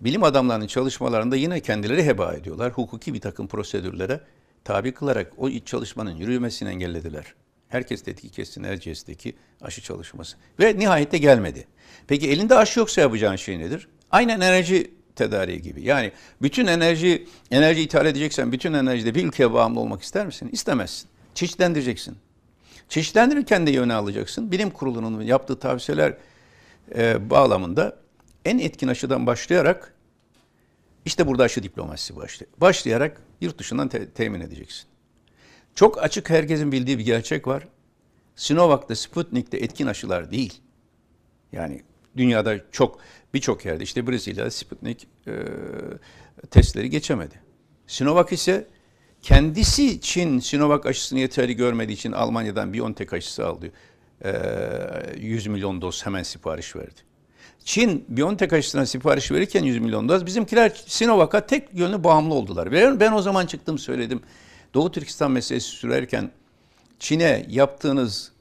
[0.00, 2.72] Bilim adamlarının çalışmalarında yine kendileri heba ediyorlar.
[2.72, 4.20] Hukuki bir takım prosedürlere
[4.68, 7.24] tabi kılarak o iç çalışmanın yürümesini engellediler.
[7.68, 10.36] Herkes tetkik etsin Erciyes'teki aşı çalışması.
[10.60, 11.66] Ve nihayette gelmedi.
[12.06, 13.88] Peki elinde aşı yoksa yapacağın şey nedir?
[14.10, 15.82] Aynen enerji tedariği gibi.
[15.82, 20.48] Yani bütün enerji enerji ithal edeceksen bütün enerjide bir ülkeye bağımlı olmak ister misin?
[20.52, 21.08] İstemezsin.
[21.34, 22.16] Çeşitlendireceksin.
[22.88, 24.52] Çeşitlendirirken de yöne alacaksın.
[24.52, 26.14] Bilim kurulunun yaptığı tavsiyeler
[26.96, 27.96] e, bağlamında
[28.44, 29.94] en etkin aşıdan başlayarak
[31.08, 32.52] işte burada aşı diplomasisi başlıyor.
[32.58, 34.84] Başlayarak yurt dışından te- temin edeceksin.
[35.74, 37.68] Çok açık herkesin bildiği bir gerçek var.
[38.36, 40.60] Sinovac'ta, Sputnik'te etkin aşılar değil.
[41.52, 41.82] Yani
[42.16, 42.98] dünyada çok
[43.34, 45.32] birçok yerde işte Brezilya'da Sputnik e,
[46.50, 47.34] testleri geçemedi.
[47.86, 48.66] Sinovac ise
[49.22, 53.72] kendisi için Sinovac aşısını yeterli görmediği için Almanya'dan BioNTech aşısı aldı.
[54.24, 54.32] E,
[55.16, 57.07] 100 milyon doz hemen sipariş verdi.
[57.68, 62.70] Çin BioNTech aşısına sipariş verirken 100 milyon doz bizimkiler Sinovac'a tek yönlü bağımlı oldular.
[62.70, 64.20] Ve ben o zaman çıktım söyledim.
[64.74, 66.30] Doğu Türkistan meselesi sürerken
[66.98, 68.32] Çin'e yaptığınız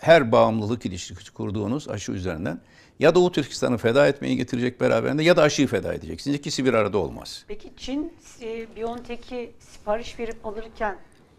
[0.00, 2.60] her bağımlılık ilişkisi kurduğunuz aşı üzerinden
[2.98, 6.36] ya Doğu Türkistan'ı feda etmeyi getirecek beraberinde ya da aşıyı feda edeceksiniz.
[6.36, 7.44] İkisi bir arada olmaz.
[7.48, 10.96] Peki Çin e, BioNTech'i sipariş verip alırken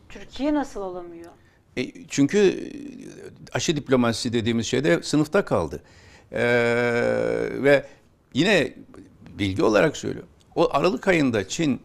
[0.09, 1.31] Türkiye nasıl alamıyor?
[1.77, 2.71] E, çünkü
[3.53, 5.81] aşı diplomasisi dediğimiz şey de sınıfta kaldı.
[6.31, 6.43] E,
[7.51, 7.85] ve
[8.33, 8.73] yine
[9.39, 10.29] bilgi olarak söylüyorum.
[10.55, 11.81] O Aralık ayında Çin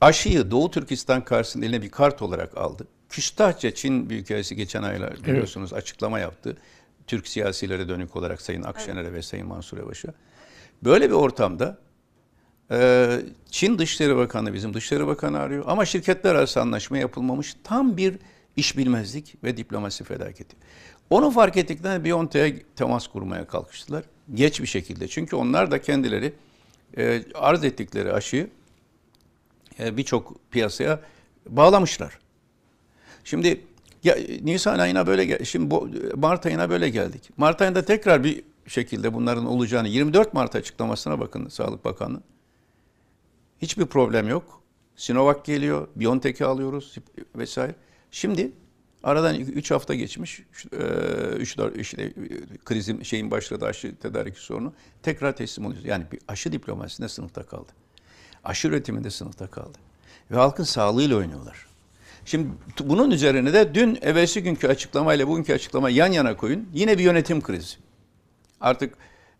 [0.00, 2.86] aşıyı Doğu Türkistan karşısında eline bir kart olarak aldı.
[3.08, 6.56] Küstahça Çin Büyükelçisi geçen aylar biliyorsunuz açıklama yaptı.
[7.06, 10.14] Türk siyasilere dönük olarak Sayın Akşener'e ve Sayın Mansur Yavaş'a.
[10.82, 11.78] Böyle bir ortamda
[12.70, 17.56] e, Çin Dışişleri Bakanı bizim Dışişleri Bakanı arıyor ama şirketler arası anlaşma yapılmamış.
[17.64, 18.14] Tam bir
[18.56, 20.56] iş bilmezlik ve diplomasi felaketi.
[21.10, 24.04] Onu fark ettikten BioNTech'e temas kurmaya kalkıştılar.
[24.34, 25.08] Geç bir şekilde.
[25.08, 26.32] Çünkü onlar da kendileri
[26.96, 28.50] e, arz ettikleri aşıyı
[29.80, 31.00] e, birçok piyasaya
[31.48, 32.18] bağlamışlar.
[33.24, 33.60] Şimdi
[34.04, 37.30] ya, Nisan ayına böyle gel şimdi bu, Mart ayına böyle geldik.
[37.36, 42.20] Mart ayında tekrar bir şekilde bunların olacağını 24 Mart açıklamasına bakın Sağlık Bakanı.
[43.62, 44.62] Hiçbir problem yok.
[44.96, 46.94] Sinovac geliyor, BioNTech'i alıyoruz
[47.36, 47.74] vesaire.
[48.10, 48.52] Şimdi
[49.08, 50.42] aradan 3 hafta geçmiş.
[51.38, 52.12] 3 4 işte e,
[52.64, 54.72] krizin şeyin başladı aşı tedariki sorunu.
[55.02, 55.86] Tekrar teslim oluyoruz.
[55.86, 57.72] Yani bir aşı diplomasisinde sınıfta kaldı.
[58.44, 59.78] Aşı üretiminde sınıfta kaldı.
[60.30, 61.66] Ve halkın sağlığıyla oynuyorlar.
[62.24, 62.48] Şimdi
[62.80, 66.68] bunun üzerine de dün evvelsi günkü açıklamayla bugünkü açıklama yan yana koyun.
[66.72, 67.76] Yine bir yönetim krizi.
[68.60, 68.94] Artık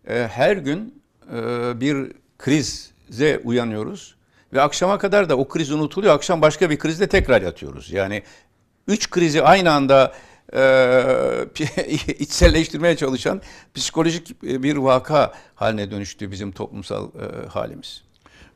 [0.07, 1.01] e, her gün
[1.33, 1.37] e,
[1.81, 4.15] bir krize uyanıyoruz
[4.53, 6.13] ve akşama kadar da o kriz unutuluyor.
[6.13, 7.91] Akşam başka bir krizde tekrar yatıyoruz.
[7.91, 8.23] Yani
[8.89, 10.13] üç krizi aynı anda
[10.53, 11.45] e,
[12.19, 13.41] içselleştirmeye çalışan
[13.73, 18.03] psikolojik bir vaka haline dönüştü bizim toplumsal e, halimiz.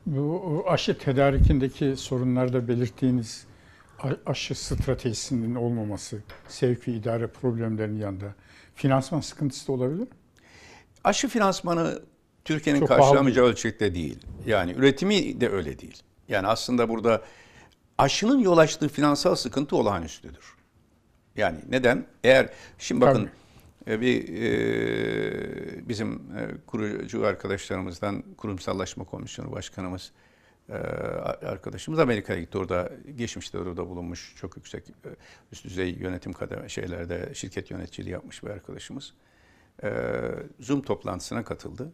[0.06, 3.46] Bu aşı tedarikindeki sorunlarda belirttiğiniz
[4.26, 6.18] aşı stratejisinin olmaması,
[6.48, 8.34] sevki idare problemlerinin yanında
[8.74, 10.06] finansman sıkıntısı da olabilir mi?
[11.04, 12.02] Aşı finansmanı
[12.44, 14.18] Türkiye'nin karşılamayacağı ölçekte değil.
[14.46, 16.02] Yani üretimi de öyle değil.
[16.28, 17.22] Yani aslında burada
[17.98, 20.54] aşının yol açtığı finansal sıkıntı olağanüstüdür.
[21.36, 22.06] Yani neden?
[22.24, 23.30] Eğer şimdi bakın
[23.86, 30.12] e, bir e, bizim e, kurucu arkadaşlarımızdan kurumsallaşma komisyonu başkanımız
[30.68, 30.72] e,
[31.46, 32.58] arkadaşımız Amerika'ya gitti.
[32.58, 35.08] Orada geçmişte orada bulunmuş çok yüksek e,
[35.52, 39.14] üst düzey yönetim kademe şeylerde şirket yöneticiliği yapmış bir arkadaşımız.
[39.82, 39.90] E,
[40.60, 41.92] Zoom toplantısına katıldı.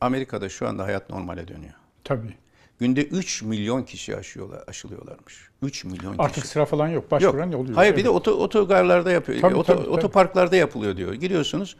[0.00, 1.74] Amerika'da şu anda hayat normale dönüyor.
[2.04, 2.36] Tabii.
[2.78, 5.50] Günde 3 milyon kişi aşıyorlar, aşılıyorlarmış.
[5.62, 6.22] 3 milyon kişi.
[6.22, 7.02] Artık sıra falan yok.
[7.02, 7.10] Yok.
[7.10, 7.74] Başvuran oluyor.
[7.74, 9.40] Hayır bir de oto, otogarlarda yapıyor.
[9.40, 9.90] Tabii, oto, tabii, tabii.
[9.90, 11.12] Otoparklarda yapılıyor diyor.
[11.12, 11.76] Giriyorsunuz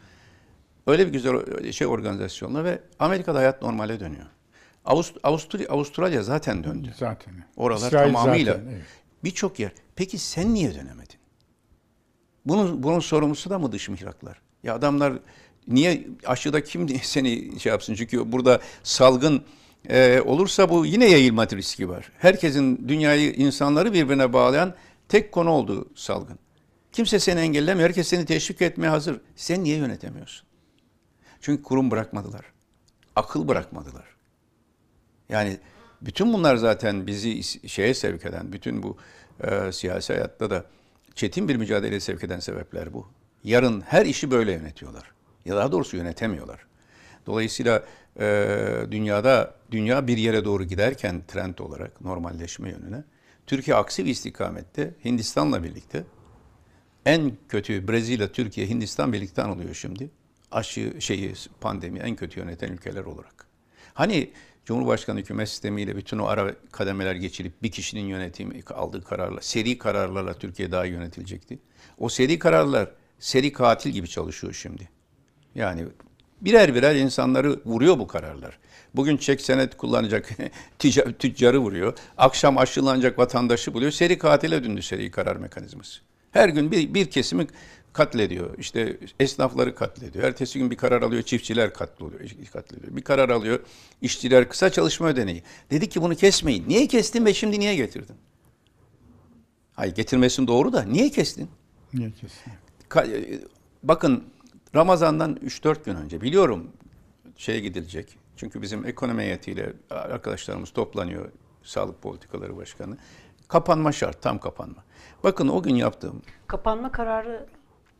[0.87, 4.25] öyle bir güzel şey organizasyonla ve Amerika'da hayat normale dönüyor.
[4.85, 6.93] Avust Avusturya, Avustralya zaten döndü.
[6.97, 7.33] Zaten.
[7.57, 8.85] Oralar İsrail tamamıyla zaten, evet.
[9.23, 9.71] birçok yer.
[9.95, 11.19] Peki sen niye dönemedin?
[12.45, 14.41] Bunun bunun sorumlusu da mı dış mihraklar?
[14.63, 15.13] Ya adamlar
[15.67, 17.95] niye aşıda kim seni şey yapsın?
[17.95, 19.43] Çünkü burada salgın
[19.89, 22.11] e, olursa bu yine yayılma riski var.
[22.17, 24.75] Herkesin dünyayı insanları birbirine bağlayan
[25.09, 26.39] tek konu oldu salgın.
[26.91, 27.89] Kimse seni engellemiyor.
[27.89, 29.21] Herkes seni teşvik etmeye hazır.
[29.35, 30.47] Sen niye yönetemiyorsun?
[31.41, 32.45] Çünkü kurum bırakmadılar.
[33.15, 34.05] Akıl bırakmadılar.
[35.29, 35.57] Yani
[36.01, 38.97] bütün bunlar zaten bizi şeye sevk eden, bütün bu
[39.43, 40.65] e, siyasi hayatta da
[41.15, 43.07] çetin bir mücadeleye sevk eden sebepler bu.
[43.43, 45.11] Yarın her işi böyle yönetiyorlar.
[45.45, 46.65] Ya daha doğrusu yönetemiyorlar.
[47.25, 47.83] Dolayısıyla
[48.91, 53.03] dünyada dünya bir yere doğru giderken trend olarak normalleşme yönüne
[53.47, 56.03] Türkiye aksi bir istikamette Hindistan'la birlikte
[57.05, 60.09] en kötü Brezilya, Türkiye, Hindistan birlikte anılıyor şimdi.
[60.51, 63.47] Aşı şeyi pandemi en kötü yöneten ülkeler olarak.
[63.93, 64.31] Hani
[64.65, 70.33] Cumhurbaşkanı hükümet sistemiyle bütün o ara kademeler geçilip bir kişinin yönetimi aldığı kararla, seri kararlarla
[70.33, 71.59] Türkiye daha iyi yönetilecekti.
[71.97, 74.89] O seri kararlar seri katil gibi çalışıyor şimdi.
[75.55, 75.85] Yani
[76.41, 78.59] birer birer insanları vuruyor bu kararlar.
[78.95, 80.29] Bugün çek senet kullanacak
[80.79, 81.93] tica- tüccarı vuruyor.
[82.17, 83.91] Akşam aşılanacak vatandaşı buluyor.
[83.91, 85.99] Seri katile döndü seri karar mekanizması.
[86.31, 87.47] Her gün bir, bir kesimi
[87.93, 88.57] katlediyor.
[88.57, 90.23] İşte esnafları katlediyor.
[90.25, 92.29] Ertesi gün bir karar alıyor, çiftçiler katlediyor.
[92.53, 92.95] katlediyor.
[92.95, 93.59] Bir karar alıyor,
[94.01, 95.43] işçiler kısa çalışma ödeneği.
[95.71, 96.65] Dedi ki bunu kesmeyin.
[96.69, 98.15] Niye kestin ve şimdi niye getirdin?
[99.73, 101.49] Hayır getirmesin doğru da niye kestin?
[101.93, 102.53] Niye kesin?
[102.89, 103.39] Ka- e,
[103.83, 104.23] Bakın
[104.75, 106.67] Ramazan'dan 3-4 gün önce biliyorum
[107.37, 108.17] şeye gidilecek.
[108.37, 111.31] Çünkü bizim ekonomi heyetiyle arkadaşlarımız toplanıyor.
[111.63, 112.97] Sağlık Politikaları Başkanı.
[113.47, 114.83] Kapanma şart, tam kapanma.
[115.23, 117.45] Bakın o gün yaptığım Kapanma kararı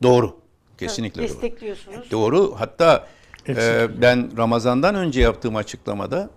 [0.03, 0.37] doğru.
[0.77, 1.29] Kesinlikle doğru.
[1.29, 2.11] destekliyorsunuz.
[2.11, 2.55] Doğru.
[2.57, 3.07] Hatta
[3.45, 3.63] Eksik.
[3.63, 6.29] e, ben Ramazan'dan önce yaptığım açıklamada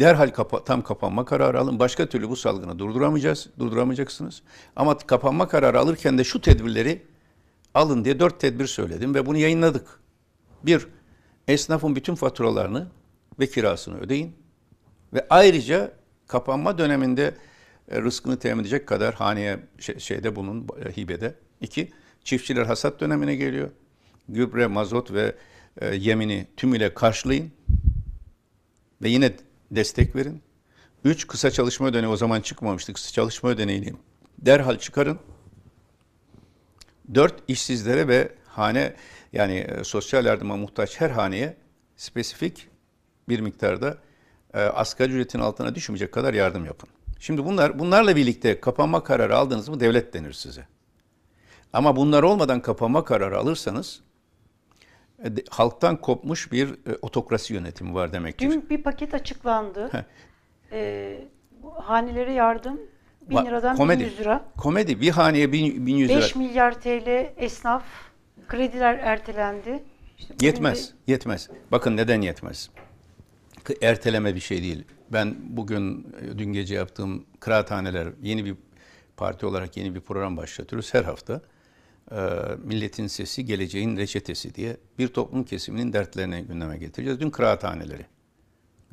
[0.00, 1.78] derhal kapa- tam kapanma kararı alın.
[1.78, 4.42] Başka türlü bu salgını durduramayacağız, durduramayacaksınız.
[4.76, 7.02] Ama kapanma kararı alırken de şu tedbirleri
[7.76, 10.00] alın diye dört tedbir söyledim ve bunu yayınladık.
[10.62, 10.86] Bir,
[11.48, 12.88] esnafın bütün faturalarını
[13.38, 14.36] ve kirasını ödeyin.
[15.12, 15.92] Ve ayrıca
[16.26, 17.34] kapanma döneminde
[17.90, 21.34] e, rızkını temin edecek kadar haneye şey- şeyde bunun e, hibede.
[21.60, 21.92] İki,
[22.24, 23.70] çiftçiler hasat dönemine geliyor.
[24.28, 25.34] Gübre, mazot ve
[25.80, 27.52] e, yemini tümüyle karşılayın
[29.02, 29.32] ve yine
[29.70, 30.42] destek verin.
[31.04, 32.92] Üç, kısa çalışma ödeneği o zaman çıkmamıştı.
[32.92, 33.92] Kısa çalışma ödeneğini
[34.38, 35.18] derhal çıkarın.
[37.14, 38.92] Dört, işsizlere ve hane
[39.32, 41.56] yani e, sosyal yardıma muhtaç her haneye
[41.96, 42.68] spesifik
[43.28, 43.98] bir miktarda
[44.54, 46.88] e, asgari ücretin altına düşmeyecek kadar yardım yapın.
[47.18, 50.66] Şimdi bunlar bunlarla birlikte kapanma kararı aldınız mı devlet denir size.
[51.72, 54.00] Ama bunlar olmadan kapanma kararı alırsanız
[55.24, 58.50] e, de- halktan kopmuş bir e, otokrasi yönetimi var demektir.
[58.50, 60.06] Dün bir paket açıklandı.
[61.62, 62.80] Bu hanelere yardım
[63.30, 64.04] 1000 Ba- liradan komedi.
[64.04, 64.44] 1100 lira.
[64.56, 67.84] Komedi bir haneye bin- 1100 lira 5 milyar TL esnaf
[68.48, 69.82] krediler ertelendi.
[70.18, 71.48] İşte bugün de- Yetmez, yetmez.
[71.72, 72.70] Bakın neden yetmez?
[73.82, 74.84] Erteleme bir şey değil.
[75.12, 78.54] Ben bugün, e, dün gece yaptığım kıraathaneler, yeni bir
[79.16, 81.40] parti olarak yeni bir program başlatıyoruz her hafta.
[82.12, 82.16] Ee,
[82.64, 87.20] Milletin Sesi, Geleceğin Reçetesi diye bir toplum kesiminin dertlerini gündeme getireceğiz.
[87.20, 88.06] Dün kıraathaneleri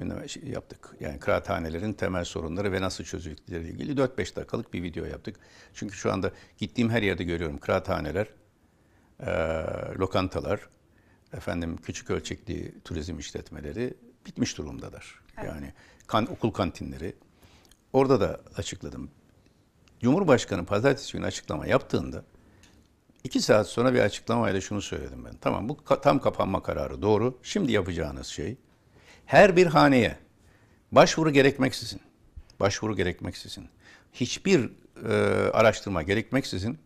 [0.03, 0.95] gündeme şey yaptık.
[0.99, 5.35] Yani kıraathanelerin temel sorunları ve nasıl çözüldükleri ilgili 4-5 dakikalık bir video yaptık.
[5.73, 8.27] Çünkü şu anda gittiğim her yerde görüyorum kıraathaneler,
[9.19, 9.31] e,
[9.99, 10.69] lokantalar,
[11.33, 13.93] efendim küçük ölçekli turizm işletmeleri
[14.25, 15.21] bitmiş durumdalar.
[15.45, 15.73] Yani
[16.07, 17.15] kan, okul kantinleri.
[17.93, 19.11] Orada da açıkladım.
[19.99, 22.23] Cumhurbaşkanı pazartesi günü açıklama yaptığında
[23.23, 25.33] iki saat sonra bir açıklamayla şunu söyledim ben.
[25.41, 27.39] Tamam bu ka- tam kapanma kararı doğru.
[27.43, 28.57] Şimdi yapacağınız şey
[29.25, 30.23] her bir haneye
[30.95, 32.01] Başvuru gerekmeksizin,
[32.59, 33.69] başvuru gerekmeksizin,
[34.13, 34.69] hiçbir
[35.09, 35.13] e,
[35.51, 36.77] araştırma gerekmeksizin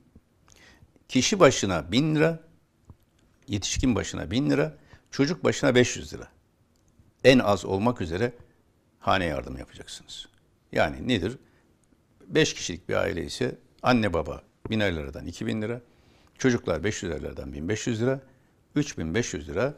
[1.08, 2.40] kişi başına 1000 lira,
[3.48, 4.78] yetişkin başına 1000 lira,
[5.12, 6.28] çocuk başına 500 lira.
[7.24, 8.34] En az olmak üzere
[9.00, 10.28] hane yardım yapacaksınız.
[10.72, 11.38] Yani nedir?
[12.28, 15.82] 5 kişilik bir aile ise anne baba 1000 liradan 2000 lira,
[16.38, 18.20] çocuklar 500 liradan 1500 lira,
[18.76, 19.74] 3500 lira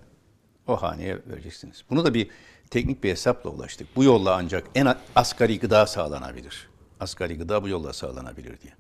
[0.70, 1.84] o haneye vereceksiniz.
[1.90, 2.30] Bunu da bir
[2.70, 3.96] teknik bir hesapla ulaştık.
[3.96, 6.70] Bu yolla ancak en asgari gıda sağlanabilir.
[7.00, 8.74] Asgari gıda bu yolla sağlanabilir diye.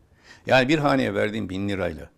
[0.48, 2.10] Yani bir haneye verdiğin bin lirayla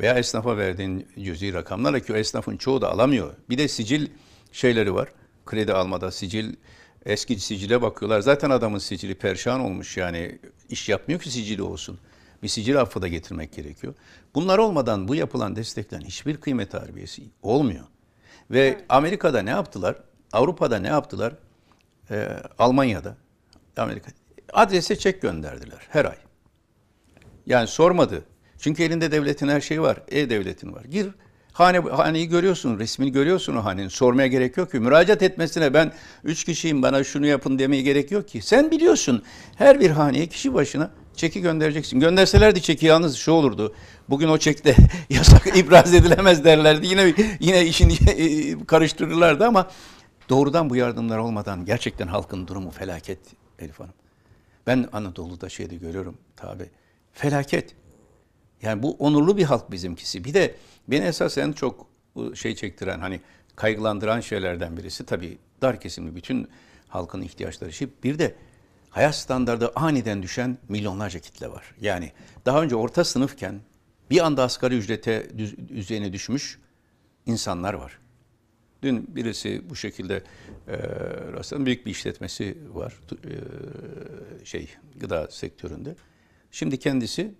[0.00, 3.34] veya esnafa verdiğin cüzi rakamlarla ki o esnafın çoğu da alamıyor.
[3.50, 4.08] Bir de sicil
[4.52, 5.08] şeyleri var.
[5.46, 6.54] Kredi almada sicil
[7.06, 8.20] eski sicile bakıyorlar.
[8.20, 11.98] Zaten adamın sicili perşan olmuş yani iş yapmıyor ki sicili olsun.
[12.42, 13.94] Bir sicil affı da getirmek gerekiyor.
[14.34, 17.84] Bunlar olmadan bu yapılan desteklerin hiçbir kıymet harbiyesi olmuyor.
[18.50, 19.96] Ve Amerika'da ne yaptılar?
[20.32, 21.32] Avrupa'da ne yaptılar?
[22.10, 23.16] Ee, Almanya'da,
[23.76, 24.10] Amerika
[24.52, 26.16] adrese çek gönderdiler her ay.
[27.46, 28.24] Yani sormadı.
[28.58, 29.98] Çünkü elinde devletin her şeyi var.
[30.08, 30.84] E-devletin var.
[30.84, 31.08] Gir
[31.52, 33.88] hane haneyi görüyorsun, resmini görüyorsun o hanenin.
[33.88, 34.80] Sormaya gerek yok ki.
[34.80, 35.92] Müracaat etmesine ben
[36.24, 38.42] üç kişiyim bana şunu yapın demeye gerek yok ki.
[38.42, 39.22] Sen biliyorsun
[39.56, 42.00] her bir haneye kişi başına çeki göndereceksin.
[42.00, 43.74] Gönderselerdi çeki yalnız şu olurdu.
[44.08, 44.76] Bugün o çekte
[45.10, 46.86] yasak ibraz edilemez derlerdi.
[46.86, 47.96] Yine yine işini
[48.66, 49.70] karıştırırlardı ama
[50.28, 53.18] doğrudan bu yardımlar olmadan gerçekten halkın durumu felaket
[53.58, 53.94] Elif Hanım.
[54.66, 56.70] Ben Anadolu'da şeyde görüyorum tabi.
[57.12, 57.74] Felaket.
[58.62, 60.24] Yani bu onurlu bir halk bizimkisi.
[60.24, 60.54] Bir de
[60.88, 63.20] beni esas en çok bu şey çektiren hani
[63.56, 66.48] kaygılandıran şeylerden birisi tabii dar kesimli bütün
[66.88, 67.88] halkın ihtiyaçları şey.
[68.04, 68.34] Bir de
[68.90, 71.74] hayat standardı aniden düşen milyonlarca kitle var.
[71.80, 72.12] Yani
[72.46, 73.60] daha önce orta sınıfken
[74.10, 76.58] bir anda asgari ücrete düz- düzeyine düşmüş
[77.26, 77.98] insanlar var.
[78.82, 80.22] Dün birisi bu şekilde
[80.68, 80.76] e,
[81.32, 81.66] rastladım.
[81.66, 82.94] Büyük bir işletmesi var.
[83.12, 85.96] e, şey gıda sektöründe.
[86.50, 87.34] Şimdi kendisi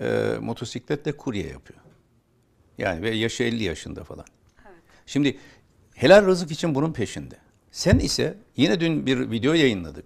[0.00, 1.80] e, motosikletle kurye yapıyor.
[2.78, 4.24] Yani ve yaşı 50 yaşında falan.
[5.06, 5.38] Şimdi
[5.94, 7.36] helal rızık için bunun peşinde.
[7.70, 10.04] Sen ise yine dün bir video yayınladık.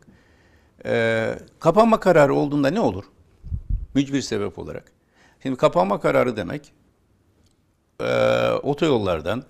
[0.86, 3.04] E, kapanma kararı olduğunda ne olur?
[3.94, 4.84] Mücbir sebep olarak.
[5.42, 6.72] Şimdi kapanma kararı demek
[8.00, 9.44] e, otoyollardan,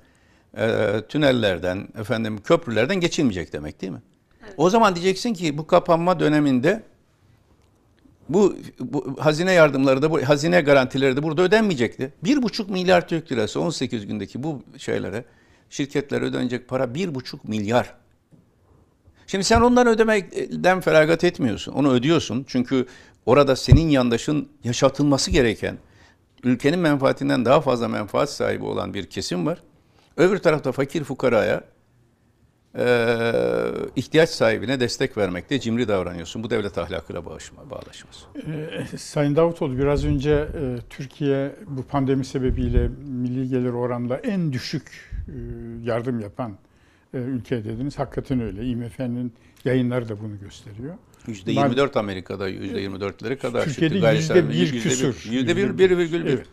[0.57, 4.03] e, tünellerden, efendim köprülerden geçilmeyecek demek değil mi?
[4.57, 6.83] O zaman diyeceksin ki bu kapanma döneminde
[8.29, 12.13] bu, bu hazine yardımları da bu hazine garantileri de burada ödenmeyecekti.
[12.25, 15.25] Bir buçuk milyar Türk lirası 18 gündeki bu şeylere
[15.71, 17.95] şirketlere ödenecek para bir buçuk milyar.
[19.27, 21.73] Şimdi sen ondan ödemekten feragat etmiyorsun.
[21.73, 22.45] Onu ödüyorsun.
[22.49, 22.87] Çünkü
[23.27, 25.79] orada senin yandaşın yaşatılması gereken,
[26.45, 29.63] ülkenin menfaatinden daha fazla menfaat sahibi olan bir kesim var.
[30.17, 31.65] Öbür tarafta fakir fukaraya
[32.79, 36.43] eee, ihtiyaç sahibine destek vermekte cimri davranıyorsun.
[36.43, 38.27] Bu devlet ahlakıyla bağlaşmaz.
[38.93, 45.13] Ee, Sayın Davutoğlu biraz önce e, Türkiye bu pandemi sebebiyle milli gelir oranla en düşük
[45.29, 45.33] e,
[45.85, 46.57] yardım yapan e,
[47.19, 47.99] ülke dediniz.
[47.99, 48.65] Hakikaten öyle.
[48.67, 49.33] IMF'nin
[49.65, 50.95] yayınları da bunu gösteriyor.
[51.27, 53.65] %24 Amerika'da %24'leri kadar.
[53.65, 54.01] Türkiye'de çıktı.
[54.07, 55.27] Gayri yüzde sahibi bir yüzde küsur.
[55.31, 56.31] Yüzde bir, bir virgül bir.
[56.31, 56.47] Evet.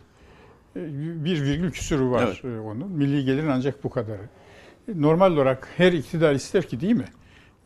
[0.76, 0.80] E,
[1.26, 2.56] Bir virgül küsürü var Evet.
[2.56, 2.92] e, onun.
[2.92, 4.22] Milli gelirin ancak bu kadarı.
[4.88, 7.06] E, Normal olarak her iktidar ister ki değil mi?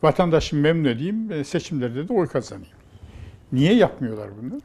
[0.02, 2.72] Vatandaşımı memnun edeyim, e, seçimlerde de oy kazanayım.
[3.52, 4.60] Niye yapmıyorlar bunu?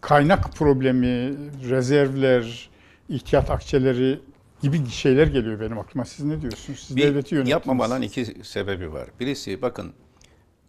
[0.00, 1.34] Kaynak problemi,
[1.70, 2.70] rezervler,
[3.08, 4.18] ihtiyat akçeleri
[4.62, 6.04] gibi şeyler geliyor benim aklıma.
[6.04, 6.80] Siz ne diyorsunuz?
[6.80, 7.50] Siz Bir devleti yönetiyorsunuz.
[7.50, 9.08] yapmamaların iki sebebi var.
[9.20, 9.92] Birisi bakın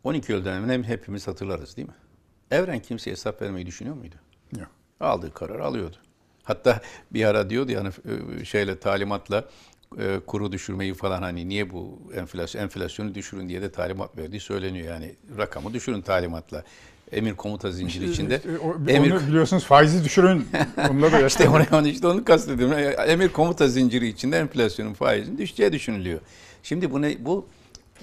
[0.03, 1.93] 12 Eylül dönemini hepimiz hatırlarız değil mi?
[2.51, 4.15] Evren kimseye hesap vermeyi düşünüyor muydu?
[4.59, 4.67] Yok.
[4.99, 5.95] Aldığı karar alıyordu.
[6.43, 6.81] Hatta
[7.13, 7.89] bir ara diyordu yani
[8.41, 9.49] e, şeyle talimatla
[9.99, 14.87] e, kuru düşürmeyi falan hani niye bu enflasyon enflasyonu düşürün diye de talimat verdiği söyleniyor
[14.87, 16.63] yani rakamı düşürün talimatla.
[17.11, 18.35] Emir komuta zinciri içinde.
[18.35, 20.47] E, o- emir Onu biliyorsunuz faizi düşürün.
[20.89, 22.77] Onunla da işte onu, onu işte onu kastediyorum.
[23.07, 26.19] Emir komuta zinciri içinde enflasyonun faizinin düşeceği düşünülüyor.
[26.63, 27.47] Şimdi bu ne bu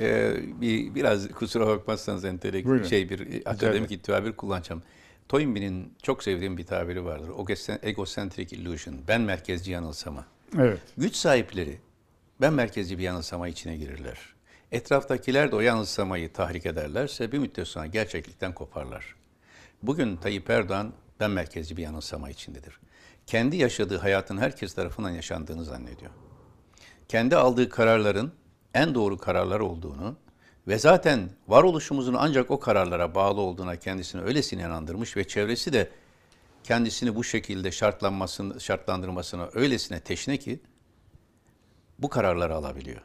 [0.01, 2.85] e, bir biraz kusura bakmazsanız entelek Buyurun.
[2.85, 4.83] şey bir akademik tabir kullanacağım.
[5.29, 7.31] Toynbee'nin çok sevdiğim bir tabiri vardır.
[7.83, 8.97] Egocentric illusion.
[9.09, 10.25] Ben merkezci yanılsama.
[10.59, 10.79] Evet.
[10.99, 11.79] Güç sahipleri
[12.41, 14.34] ben merkezci bir yanılsama içine girirler.
[14.75, 19.15] Etraftakiler de o yanılsamayı tahrik ederlerse bir müddet sonra gerçeklikten koparlar.
[19.83, 22.81] Bugün Tayyip Erdoğan ben merkezci bir yanılsama içindedir.
[23.27, 26.11] Kendi yaşadığı hayatın herkes tarafından yaşandığını zannediyor.
[27.09, 28.33] Kendi aldığı kararların
[28.75, 30.17] en doğru kararlar olduğunu
[30.69, 35.91] ve zaten varoluşumuzun ancak o kararlara bağlı olduğuna kendisini öylesine inandırmış ve çevresi de
[36.65, 40.61] kendisini bu şekilde şartlanmasını, şartlandırmasına öylesine teşne ki
[41.99, 43.03] bu kararları alabiliyor.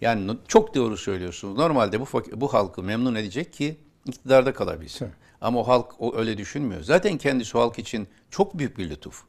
[0.00, 1.58] Yani çok doğru söylüyorsunuz.
[1.58, 3.76] Normalde bu bu halkı memnun edecek ki
[4.06, 5.04] iktidarda kalabilsin.
[5.04, 5.14] Evet.
[5.40, 6.82] Ama o halk o öyle düşünmüyor.
[6.82, 9.22] Zaten kendisi o halk için çok büyük bir lütuf.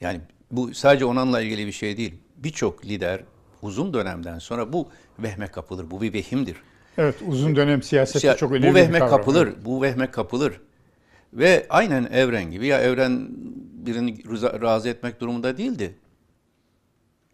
[0.00, 2.14] Yani bu sadece onunla ilgili bir şey değil.
[2.36, 3.24] Birçok lider
[3.62, 4.88] uzun dönemden sonra bu
[5.18, 5.90] vehme kapılır.
[5.90, 6.56] Bu bir vehimdir.
[6.98, 9.16] Evet uzun dönem siyasette Ya, çok önemli bu bir vehme kavram.
[9.18, 9.54] kapılır.
[9.64, 10.60] Bu vehme kapılır.
[11.32, 13.28] Ve aynen evren gibi ya evren
[13.86, 14.24] birini
[14.62, 15.96] razı etmek durumunda değildi.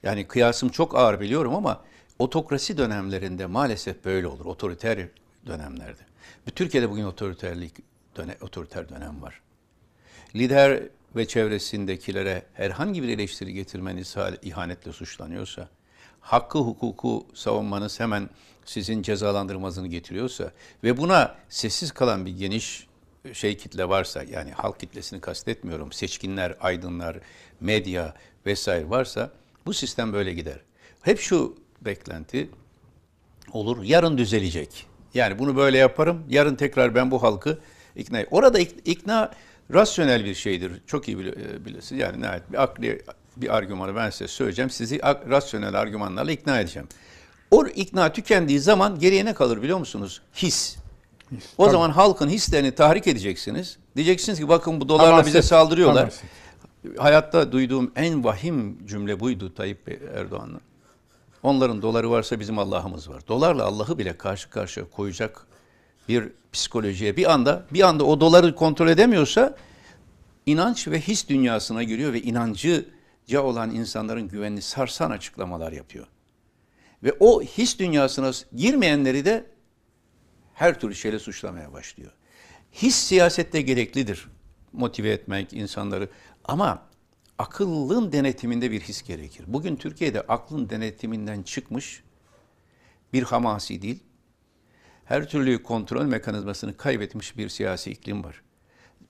[0.02, 1.84] Yani kıyasım çok ağır biliyorum ama
[2.22, 4.44] otokrasi dönemlerinde maalesef böyle olur.
[4.44, 5.08] Otoriter
[5.46, 6.02] dönemlerde.
[6.54, 7.74] Türkiye'de bugün otoriterlik
[8.16, 9.40] döne, otoriter dönem var.
[10.34, 10.82] Lider
[11.16, 15.68] ve çevresindekilere herhangi bir eleştiri getirmeniz ihanetle suçlanıyorsa,
[16.20, 18.30] hakkı hukuku savunmanız hemen
[18.64, 20.52] sizin cezalandırmanızı getiriyorsa
[20.84, 22.86] ve buna sessiz kalan bir geniş
[23.32, 27.18] şey kitle varsa yani halk kitlesini kastetmiyorum seçkinler, aydınlar,
[27.60, 28.14] medya
[28.46, 29.30] vesaire varsa
[29.66, 30.60] bu sistem böyle gider.
[31.02, 32.50] Hep şu beklenti
[33.52, 33.82] olur.
[33.82, 34.86] Yarın düzelecek.
[35.14, 36.22] Yani bunu böyle yaparım.
[36.28, 37.58] Yarın tekrar ben bu halkı
[37.96, 39.30] ikna Orada ik- ikna
[39.74, 40.72] rasyonel bir şeydir.
[40.86, 42.02] Çok iyi e, bilirsiniz.
[42.02, 43.02] Yani nihayet bir akli
[43.36, 44.70] bir argümanı ben size söyleyeceğim.
[44.70, 46.88] Sizi rasyonel argümanlarla ikna edeceğim.
[47.50, 50.22] O ikna tükendiği zaman geriye ne kalır biliyor musunuz?
[50.34, 50.76] His.
[51.32, 51.72] His, O tabii.
[51.72, 53.76] zaman halkın hislerini tahrik edeceksiniz.
[53.96, 56.12] Diyeceksiniz ki bakın bu dolarla bize Hamaset, saldırıyorlar.
[56.98, 60.60] Hayatta duyduğum en vahim cümle buydu Tayyip Erdoğan'ın.
[61.42, 63.28] Onların doları varsa bizim Allah'ımız var.
[63.28, 65.46] Dolarla Allah'ı bile karşı karşıya koyacak
[66.08, 69.56] bir psikolojiye bir anda bir anda o doları kontrol edemiyorsa
[70.46, 76.06] inanç ve his dünyasına giriyor ve inancıca olan insanların güvenini sarsan açıklamalar yapıyor.
[77.02, 79.46] Ve o his dünyasına girmeyenleri de
[80.54, 82.12] her türlü şeyle suçlamaya başlıyor.
[82.72, 84.28] His siyasette gereklidir.
[84.72, 86.08] Motive etmek insanları
[86.44, 86.82] ama
[87.38, 89.44] akıllın denetiminde bir his gerekir.
[89.46, 92.02] Bugün Türkiye'de aklın denetiminden çıkmış
[93.12, 94.02] bir hamasi değil,
[95.04, 98.42] her türlü kontrol mekanizmasını kaybetmiş bir siyasi iklim var.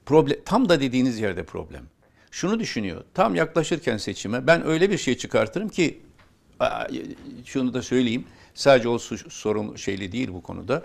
[0.06, 1.86] Problem, tam da dediğiniz yerde problem.
[2.30, 6.02] Şunu düşünüyor, tam yaklaşırken seçime ben öyle bir şey çıkartırım ki,
[7.44, 10.82] şunu da söyleyeyim, sadece o sorun şeyli değil bu konuda.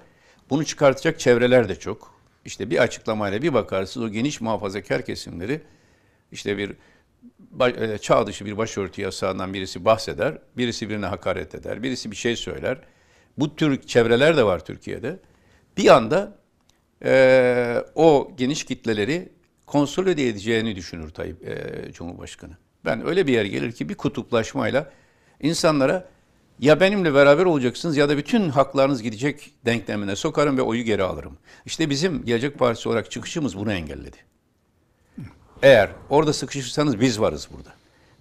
[0.50, 2.18] Bunu çıkartacak çevreler de çok.
[2.46, 5.62] İşte bir açıklamayla bir bakarsınız o geniş muhafazakar kesimleri,
[6.32, 6.74] işte bir
[8.02, 12.78] çağ dışı bir başörtü yasağından birisi bahseder, birisi birine hakaret eder, birisi bir şey söyler.
[13.38, 15.20] Bu tür çevreler de var Türkiye'de.
[15.78, 16.38] Bir anda
[17.06, 19.30] e, o geniş kitleleri
[19.66, 22.58] konsolide edeceğini düşünür Tayyip e, Cumhurbaşkanı.
[22.86, 24.92] Ben öyle bir yer gelir ki bir kutuplaşmayla
[25.42, 26.10] insanlara
[26.60, 31.38] ya benimle beraber olacaksınız ya da bütün haklarınız gidecek denklemine sokarım ve oyu geri alırım.
[31.66, 34.18] İşte bizim Gelecek Partisi olarak çıkışımız bunu engelledi.
[35.64, 37.70] Eğer orada sıkışırsanız biz varız burada.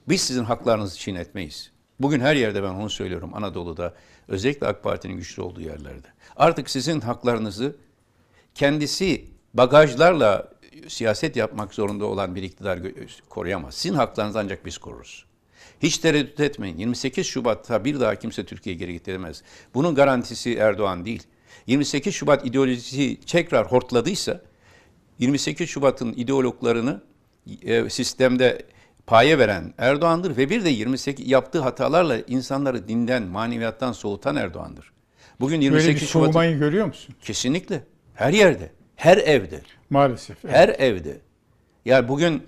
[0.08, 1.70] Biz sizin haklarınızı çiğnetmeyiz.
[2.00, 3.94] Bugün her yerde ben onu söylüyorum Anadolu'da
[4.28, 6.06] özellikle AK Parti'nin güçlü olduğu yerlerde.
[6.36, 7.76] Artık sizin haklarınızı
[8.54, 9.24] kendisi
[9.54, 10.50] bagajlarla
[10.88, 12.78] siyaset yapmak zorunda olan bir iktidar
[13.28, 13.74] koruyamaz.
[13.74, 15.26] Sizin haklarınızı ancak biz koruruz.
[15.82, 16.78] Hiç tereddüt etmeyin.
[16.78, 19.42] 28 Şubat'ta bir daha kimse Türkiye'yi geri getiremez.
[19.74, 21.22] Bunun garantisi Erdoğan değil.
[21.66, 24.40] 28 Şubat ideolojisi tekrar hortladıysa
[25.18, 27.02] 28 Şubat'ın ideologlarını
[27.62, 28.62] e, sistemde
[29.06, 34.92] paye veren Erdoğan'dır ve bir de 28 yaptığı hatalarla insanları dinden, maneviyattan soğutan Erdoğan'dır.
[35.40, 37.14] Bugün Böyle 28 bir Şubat'ın soğumayı görüyor musun?
[37.22, 37.82] kesinlikle
[38.14, 40.44] her yerde, her evde, Maalesef.
[40.44, 40.54] evet.
[40.54, 41.18] her evde.
[41.84, 42.42] Yani bugün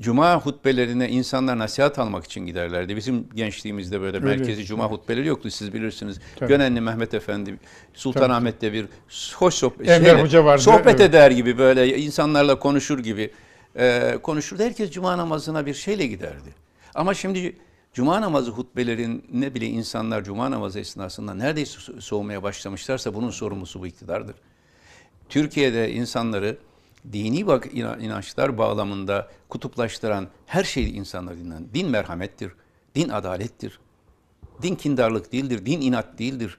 [0.00, 2.96] cuma hutbelerine insanlar nasihat almak için giderlerdi.
[2.96, 6.20] Bizim gençliğimizde böyle Öyle, merkezi cuma hutbeleri yoktu siz bilirsiniz.
[6.36, 6.48] Tabii.
[6.48, 7.54] Gönenli Mehmet Efendi,
[7.94, 8.86] Sultanahmet'te bir
[9.34, 11.00] hoş sohbet, şeyle, Hoca vardı, sohbet evet.
[11.00, 13.30] eder gibi böyle insanlarla konuşur gibi
[13.76, 14.62] e, konuşurdu.
[14.62, 16.54] Herkes cuma namazına bir şeyle giderdi.
[16.94, 17.56] Ama şimdi
[17.92, 23.86] cuma namazı hutbelerine bile insanlar cuma namazı esnasında neredeyse so- soğumaya başlamışlarsa bunun sorumlusu bu
[23.86, 24.36] iktidardır.
[25.28, 26.58] Türkiye'de insanları
[27.12, 31.64] dini bak ina- inançlar bağlamında kutuplaştıran her şey insanları dinlen.
[31.74, 32.52] Din merhamettir,
[32.94, 33.78] din adalettir,
[34.62, 36.58] din kindarlık değildir, din inat değildir.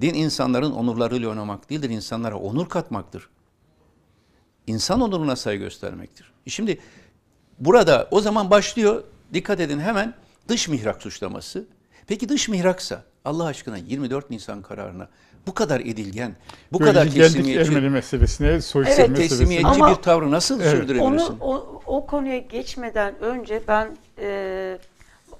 [0.00, 3.28] Din insanların onurlarıyla oynamak değildir, insanlara onur katmaktır.
[4.66, 6.32] İnsan onuruna saygı göstermektir.
[6.46, 6.78] E Şimdi
[7.58, 9.02] burada o zaman başlıyor,
[9.32, 10.14] dikkat edin hemen
[10.48, 11.64] dış mihrak suçlaması.
[12.06, 15.08] Peki dış mihraksa Allah aşkına 24 Nisan kararına
[15.46, 16.36] bu kadar edilgen,
[16.72, 19.38] bu Böylece kadar teslimiyetçi, Ermeni meselesine, soykırım Evet, meselesine.
[19.38, 20.70] teslimiyetçi Ama- bir tavrı nasıl Evet.
[20.70, 21.38] sürdürebilirsin?
[21.38, 24.78] Onu o, o konuya geçmeden önce ben e,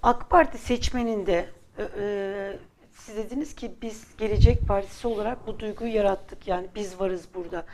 [0.03, 1.49] AK Parti seçmeninde
[1.79, 2.59] e, e,
[2.95, 6.49] siz dediniz ki biz Gelecek Partisi olarak bu duyguyu yarattık.
[6.49, 7.67] Yani biz varız burada.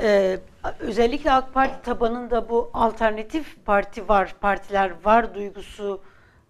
[0.00, 0.40] E,
[0.78, 6.00] özellikle AK Parti tabanında bu alternatif parti var, partiler var duygusu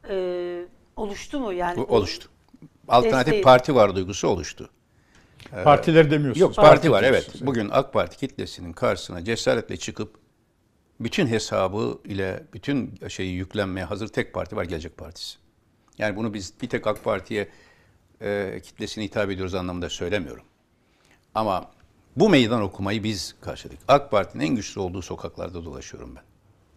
[0.09, 0.66] e,
[0.97, 1.53] oluştu mu?
[1.53, 2.28] Yani Bu oluştu.
[2.88, 3.42] alternatif Desteği.
[3.42, 4.70] parti var duygusu oluştu.
[5.64, 6.40] Partiler demiyorsunuz.
[6.40, 7.28] Yok parti var diyorsunuz.
[7.34, 7.47] evet.
[7.47, 10.18] Bugün AK Parti kitlesinin karşısına cesaretle çıkıp
[11.01, 15.38] bütün hesabı ile bütün şeyi yüklenmeye hazır tek parti var Gelecek Partisi.
[15.99, 17.49] Yani bunu biz bir tek AK Parti'ye
[18.20, 20.45] e, kitlesine hitap ediyoruz anlamında söylemiyorum.
[21.34, 21.70] Ama
[22.17, 23.79] bu meydan okumayı biz karşıladık.
[23.89, 26.23] AK Parti'nin en güçlü olduğu sokaklarda dolaşıyorum ben.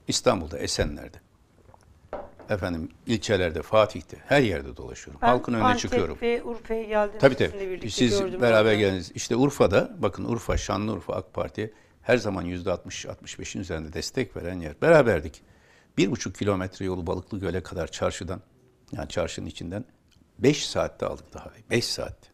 [0.07, 1.17] İstanbul'da, Esenler'de.
[2.49, 5.21] Efendim ilçelerde, Fatih'te, her yerde dolaşıyorum.
[5.21, 6.17] Ben Halkın önüne Antep çıkıyorum.
[6.21, 7.19] ve Urfa'ya geldim.
[7.19, 7.59] Tabii tabii.
[7.59, 8.73] birlikte Siz gördüm beraber orada.
[8.73, 9.11] geldiniz.
[9.15, 14.81] İşte Urfa'da, bakın Urfa, Şanlıurfa AK Parti her zaman %60-65'in üzerinde destek veren yer.
[14.81, 15.41] Beraberdik.
[15.97, 18.41] Bir buçuk kilometre yolu Balıklı Göl'e kadar çarşıdan,
[18.91, 19.85] yani çarşının içinden
[20.39, 21.51] 5 saatte aldık daha.
[21.69, 22.26] 5 saatte.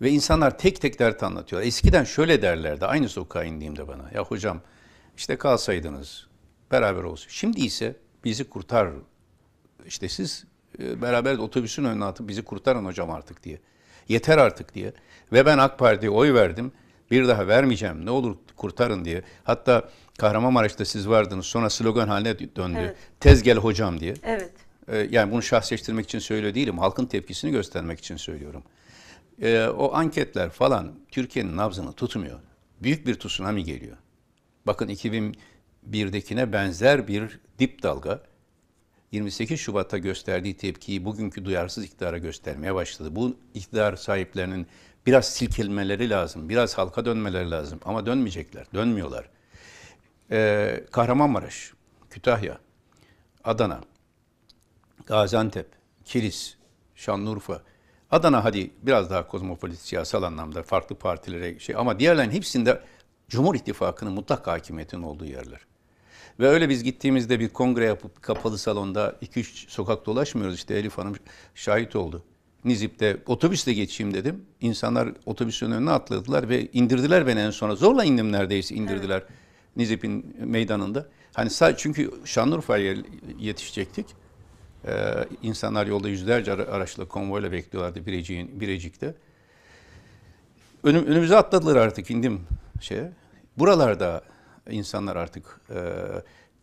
[0.00, 1.62] Ve insanlar tek tek dert anlatıyor.
[1.62, 4.10] Eskiden şöyle derlerdi aynı sokağa indiğimde bana.
[4.14, 4.60] Ya hocam
[5.16, 6.26] işte kalsaydınız
[6.70, 7.28] beraber olsun.
[7.30, 8.88] Şimdi ise bizi kurtar.
[9.86, 10.44] İşte siz
[10.78, 13.60] e, beraber otobüsün önüne atıp bizi kurtarın hocam artık diye.
[14.08, 14.92] Yeter artık diye.
[15.32, 16.72] Ve ben AK Parti'ye oy verdim.
[17.10, 18.06] Bir daha vermeyeceğim.
[18.06, 19.22] Ne olur kurtarın diye.
[19.44, 19.88] Hatta
[20.18, 21.46] Kahramanmaraş'ta siz vardınız.
[21.46, 22.78] Sonra slogan haline döndü.
[22.80, 22.96] Evet.
[23.20, 24.14] Tez gel hocam diye.
[24.22, 24.52] Evet.
[24.88, 26.78] Ee, yani bunu şahsleştirmek için söylüyor değilim.
[26.78, 28.62] Halkın tepkisini göstermek için söylüyorum.
[29.42, 32.40] Ee, o anketler falan Türkiye'nin nabzını tutmuyor.
[32.82, 33.96] Büyük bir tsunami geliyor.
[34.66, 38.22] Bakın 2001'dekine benzer bir dip dalga
[39.12, 43.16] 28 Şubat'ta gösterdiği tepkiyi bugünkü duyarsız iktidara göstermeye başladı.
[43.16, 44.66] Bu iktidar sahiplerinin
[45.06, 49.28] biraz silkelmeleri lazım, biraz halka dönmeleri lazım ama dönmeyecekler, dönmüyorlar.
[50.30, 51.72] Ee, Kahramanmaraş,
[52.10, 52.58] Kütahya,
[53.44, 53.80] Adana,
[55.06, 55.66] Gaziantep,
[56.04, 56.54] Kilis,
[56.94, 57.62] Şanlıurfa,
[58.10, 62.82] Adana hadi biraz daha kozmopolit siyasal anlamda farklı partilere şey ama diğerlerin hepsinde
[63.28, 65.60] Cumhur İttifakı'nın mutlak hakimiyetinin olduğu yerler.
[66.40, 71.16] Ve öyle biz gittiğimizde bir kongre yapıp kapalı salonda 2-3 sokak dolaşmıyoruz işte Elif Hanım
[71.54, 72.22] şahit oldu.
[72.64, 74.44] Nizip'te otobüsle geçeyim dedim.
[74.60, 77.76] İnsanlar otobüsün önüne atladılar ve indirdiler beni en sona.
[77.76, 79.22] Zorla indim neredeyse indirdiler
[79.76, 81.06] Nizip'in meydanında.
[81.34, 82.96] Hani sadece çünkü Şanlıurfa'ya
[83.38, 84.06] yetişecektik.
[84.86, 89.14] Ee, insanlar yolda yüzlerce ara- araçla konvoyla bekliyorlardı Birecik'in, Birecik'te.
[90.82, 92.40] Önüm, önümüze atladılar artık indim
[92.80, 93.12] şeye.
[93.56, 94.22] Buralarda
[94.70, 95.78] insanlar artık e,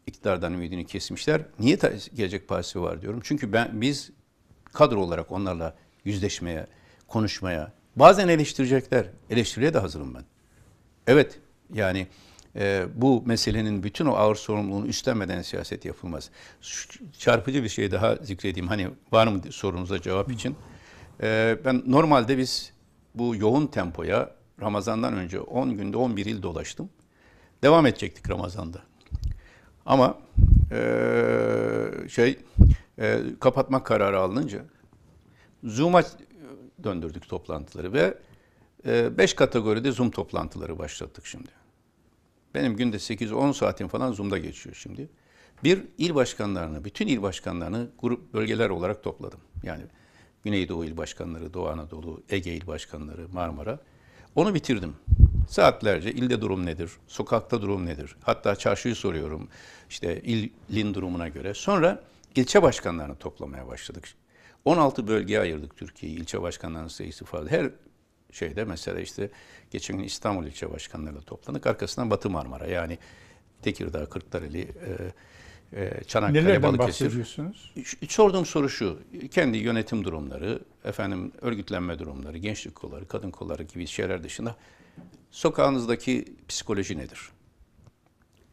[0.08, 1.42] iktidardan ümidini kesmişler.
[1.60, 1.78] Niye
[2.14, 3.20] Gelecek Partisi var diyorum.
[3.24, 4.12] Çünkü ben biz
[4.74, 6.68] kadro olarak onlarla yüzleşmeye,
[7.08, 9.06] konuşmaya, bazen eleştirecekler.
[9.30, 10.24] Eleştiriye de hazırım ben.
[11.08, 11.40] Evet
[11.74, 12.08] yani
[12.56, 16.30] e, bu meselenin bütün o ağır sorumluluğunu üstlenmeden siyaset yapılmaz.
[16.62, 18.68] Şu- çarpıcı bir şey daha zikredeyim.
[18.68, 20.56] Hani var mı sorunuza cevap için.
[21.24, 22.74] E, ben normalde biz
[23.16, 26.90] bu yoğun tempoya Ramazan'dan önce 10 günde 11 il dolaştım.
[27.64, 28.82] Devam edecektik Ramazan'da.
[29.86, 30.18] Ama
[30.72, 30.80] e,
[32.10, 32.40] şey
[33.00, 34.66] e, kapatmak kararı alınınca
[35.64, 36.04] Zoom'a
[36.84, 38.18] döndürdük toplantıları ve
[39.18, 41.65] 5 kategoride Zoom toplantıları başlattık şimdi.
[42.56, 45.10] Benim günde 8-10 saatim falan Zoom'da geçiyor şimdi.
[45.64, 49.40] Bir, il başkanlarını, bütün il başkanlarını grup bölgeler olarak topladım.
[49.64, 49.84] Yani
[50.44, 53.80] Güneydoğu il başkanları, Doğu Anadolu, Ege il başkanları, Marmara.
[54.36, 54.96] Onu bitirdim.
[55.50, 58.16] Saatlerce ilde durum nedir, sokakta durum nedir?
[58.24, 59.48] Hatta çarşıyı soruyorum
[59.90, 60.22] işte
[60.70, 61.54] ilin durumuna göre.
[61.54, 62.04] Sonra
[62.36, 64.10] ilçe başkanlarını toplamaya başladık.
[64.66, 66.18] 16 bölgeye ayırdık Türkiye'yi.
[66.18, 67.52] İlçe başkanlarının sayısı fazla.
[67.52, 67.72] Her
[68.36, 69.30] şeyde mesela işte
[69.72, 71.68] geçen gün İstanbul ilçe başkanlarıyla toplandık.
[71.68, 72.98] Arkasından Batı Marmara yani
[73.62, 77.06] Tekirdağ, Kırklareli, e, e, Çanakkale, Nelerden Balıkesir.
[77.06, 77.74] bahsediyorsunuz?
[78.10, 79.00] Sorduğum soru şu,
[79.32, 84.56] kendi yönetim durumları, efendim örgütlenme durumları, gençlik kolları, kadın kolları gibi şeyler dışında
[85.32, 87.30] sokağınızdaki psikoloji nedir?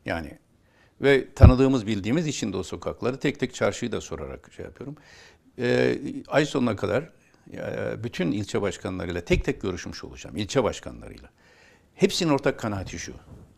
[0.04, 0.38] Yani
[1.02, 4.96] ve tanıdığımız, bildiğimiz için de o sokakları tek tek çarşıyı da sorarak şey yapıyorum.
[5.58, 7.10] Ee, ay sonuna kadar
[8.04, 11.30] bütün ilçe başkanlarıyla tek tek görüşmüş olacağım, ilçe başkanlarıyla.
[11.94, 13.12] Hepsinin ortak kanaati şu.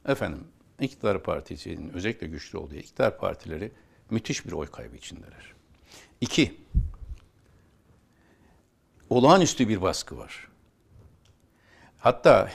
[0.06, 0.44] Efendim,
[0.80, 3.72] iktidar partisinin özellikle güçlü olduğu iktidar partileri
[4.10, 5.54] müthiş bir oy kaybı içindeler.
[6.20, 6.54] İki,
[9.10, 10.48] olağanüstü bir baskı var.
[11.98, 12.50] Hatta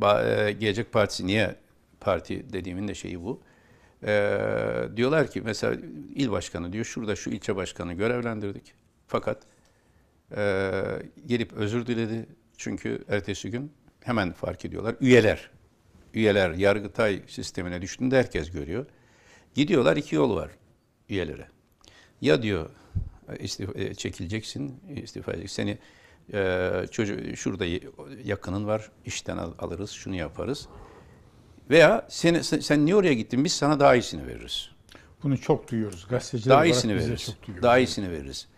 [0.00, 1.56] ba- e, Gelecek Partisi niye
[2.00, 3.40] parti dediğimin de şeyi bu.
[4.02, 5.76] Ee, diyorlar ki mesela
[6.14, 8.74] il başkanı diyor şurada şu ilçe başkanı görevlendirdik.
[9.06, 9.42] Fakat
[10.36, 10.82] e,
[11.26, 12.26] gelip özür diledi.
[12.56, 14.96] Çünkü ertesi gün hemen fark ediyorlar.
[15.00, 15.50] Üyeler,
[16.14, 18.86] üyeler Yargıtay sistemine düştüğünde herkes görüyor.
[19.54, 20.50] Gidiyorlar iki yol var
[21.08, 21.48] üyelere.
[22.20, 22.70] Ya diyor
[23.38, 25.56] istifa, e, çekileceksin, istifa edeceksin.
[25.62, 25.78] Seni
[26.38, 27.64] e, çocuğu şurada
[28.24, 30.68] yakının var, işten al- alırız, şunu yaparız.
[31.70, 33.44] Veya sen, sen niye oraya gittin?
[33.44, 34.70] Biz sana daha iyisini veririz.
[35.22, 36.06] Bunu çok duyuyoruz.
[36.10, 37.24] Gazeteciler Daha olarak iyisini veririz.
[37.24, 37.62] çok duyuyoruz.
[37.62, 38.48] Daha iyisini veririz.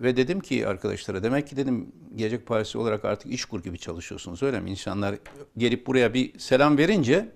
[0.00, 4.60] Ve dedim ki arkadaşlara demek ki dedim Gelecek Partisi olarak artık işkur gibi çalışıyorsunuz öyle
[4.60, 4.70] mi?
[4.70, 5.14] İnsanlar
[5.56, 7.28] gelip buraya bir selam verince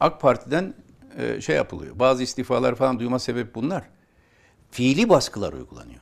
[0.00, 0.74] AK Parti'den
[1.18, 1.98] e, şey yapılıyor.
[1.98, 3.84] Bazı istifalar falan duyma sebebi bunlar.
[4.70, 6.00] Fiili baskılar uygulanıyor.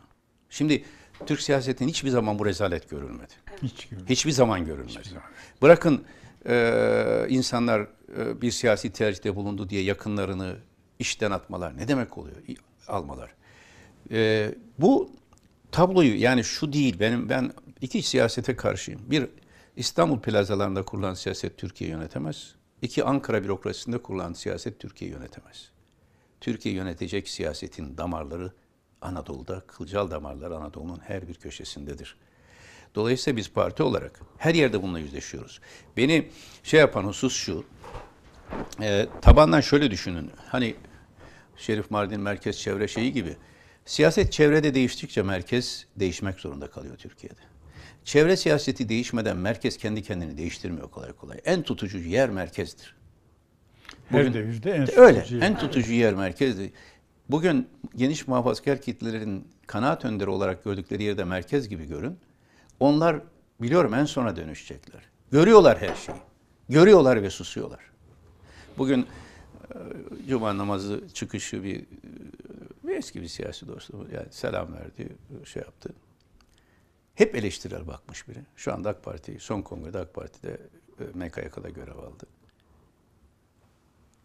[0.51, 0.85] Şimdi
[1.27, 3.33] Türk siyasetinin hiçbir zaman bu rezalet görülmedi.
[3.63, 4.07] Hiç görmedim.
[4.09, 5.09] Hiçbir zaman görülmedi.
[5.09, 5.23] zaman.
[5.63, 6.05] Bırakın
[6.49, 7.81] e, insanlar
[8.19, 10.57] e, bir siyasi tercihte bulundu diye yakınlarını
[10.99, 12.37] işten atmalar ne demek oluyor?
[12.89, 13.31] Almalar.
[14.11, 15.11] E, bu
[15.73, 19.01] tabloyu yani şu değil benim ben iki siyasete karşıyım.
[19.11, 19.29] Bir
[19.77, 22.55] İstanbul plazalarında kurulan siyaset Türkiye yönetemez.
[22.83, 25.71] İki Ankara bürokrasisinde kurulan siyaset Türkiye yönetemez.
[26.41, 28.53] Türkiye yönetecek siyasetin damarları
[29.01, 32.17] Anadolu'da, kılcal damarlar Anadolu'nun her bir köşesindedir.
[32.95, 35.61] Dolayısıyla biz parti olarak her yerde bununla yüzleşiyoruz.
[35.97, 36.29] Beni
[36.63, 37.65] şey yapan husus şu,
[38.83, 40.31] e, tabandan şöyle düşünün.
[40.49, 40.77] Hani
[41.57, 43.37] Şerif Mardin merkez çevre şeyi gibi.
[43.87, 47.41] Siyaset çevrede değiştikçe merkez değişmek zorunda kalıyor Türkiye'de.
[48.05, 51.39] Çevre siyaseti değişmeden merkez kendi kendini değiştirmiyor kolay kolay.
[51.45, 52.97] En tutucu yer merkezdir.
[54.09, 55.19] Her Bugün- devirde en Öyle.
[55.23, 55.61] tutucu En yer.
[55.61, 56.73] tutucu yer merkezdi.
[57.29, 62.19] Bugün geniş muhafazakar kitlelerin kanaat önderi olarak gördükleri yerde merkez gibi görün.
[62.81, 63.21] Onlar
[63.61, 65.03] biliyorum en sona dönüşecekler.
[65.33, 66.19] Görüyorlar her şeyi.
[66.69, 67.81] Görüyorlar ve susuyorlar.
[68.79, 69.09] Bugün e,
[70.29, 72.36] cuma namazı çıkışı bir, bir
[72.97, 75.09] eski bir siyasi dostum yani selam verdi,
[75.45, 75.95] şey yaptı.
[77.15, 78.39] Hep eleştirel bakmış biri.
[78.57, 80.61] Şu anda AK Parti, son kongrede AK Parti'de
[81.01, 82.27] e, MKYK'da görev aldı.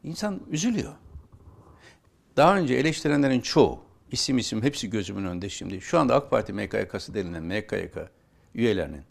[0.04, 0.94] İnsan üzülüyor.
[2.38, 5.82] Daha önce eleştirenlerin çoğu, isim isim hepsi gözümün önünde şimdi.
[5.82, 7.98] Şu anda AK Parti MKYK'sı denilen MKYK
[8.56, 9.04] üyelerinin,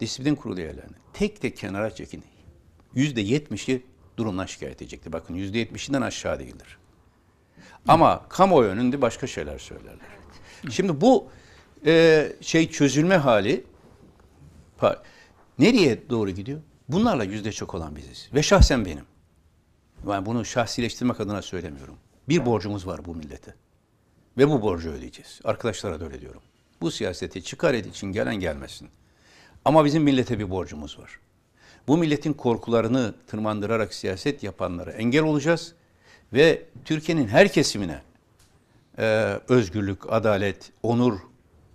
[0.00, 2.24] disiplin kurulu üyelerinin tek tek kenara çekin.
[2.94, 3.82] Yüzde yetmişi
[4.16, 5.12] durumdan şikayet edecektir.
[5.12, 6.78] Bakın yüzde yetmişinden aşağı değildir.
[7.88, 10.06] Ama kamuoyu önünde başka şeyler söylerler.
[10.70, 11.28] Şimdi bu
[11.86, 13.64] e, şey çözülme hali
[15.58, 16.60] nereye doğru gidiyor?
[16.88, 18.28] Bunlarla yüzde çok olan biziz.
[18.34, 19.04] Ve şahsen benim.
[20.08, 21.96] Ben bunu şahsileştirmek adına söylemiyorum.
[22.28, 23.54] Bir borcumuz var bu millete.
[24.38, 25.40] Ve bu borcu ödeyeceğiz.
[25.44, 26.42] Arkadaşlara da öyle diyorum.
[26.80, 28.88] Bu siyaseti çıkar için gelen gelmesin.
[29.64, 31.20] Ama bizim millete bir borcumuz var.
[31.88, 35.74] Bu milletin korkularını tırmandırarak siyaset yapanlara engel olacağız.
[36.32, 38.02] Ve Türkiye'nin her kesimine
[38.98, 39.04] e,
[39.48, 41.18] özgürlük, adalet, onur,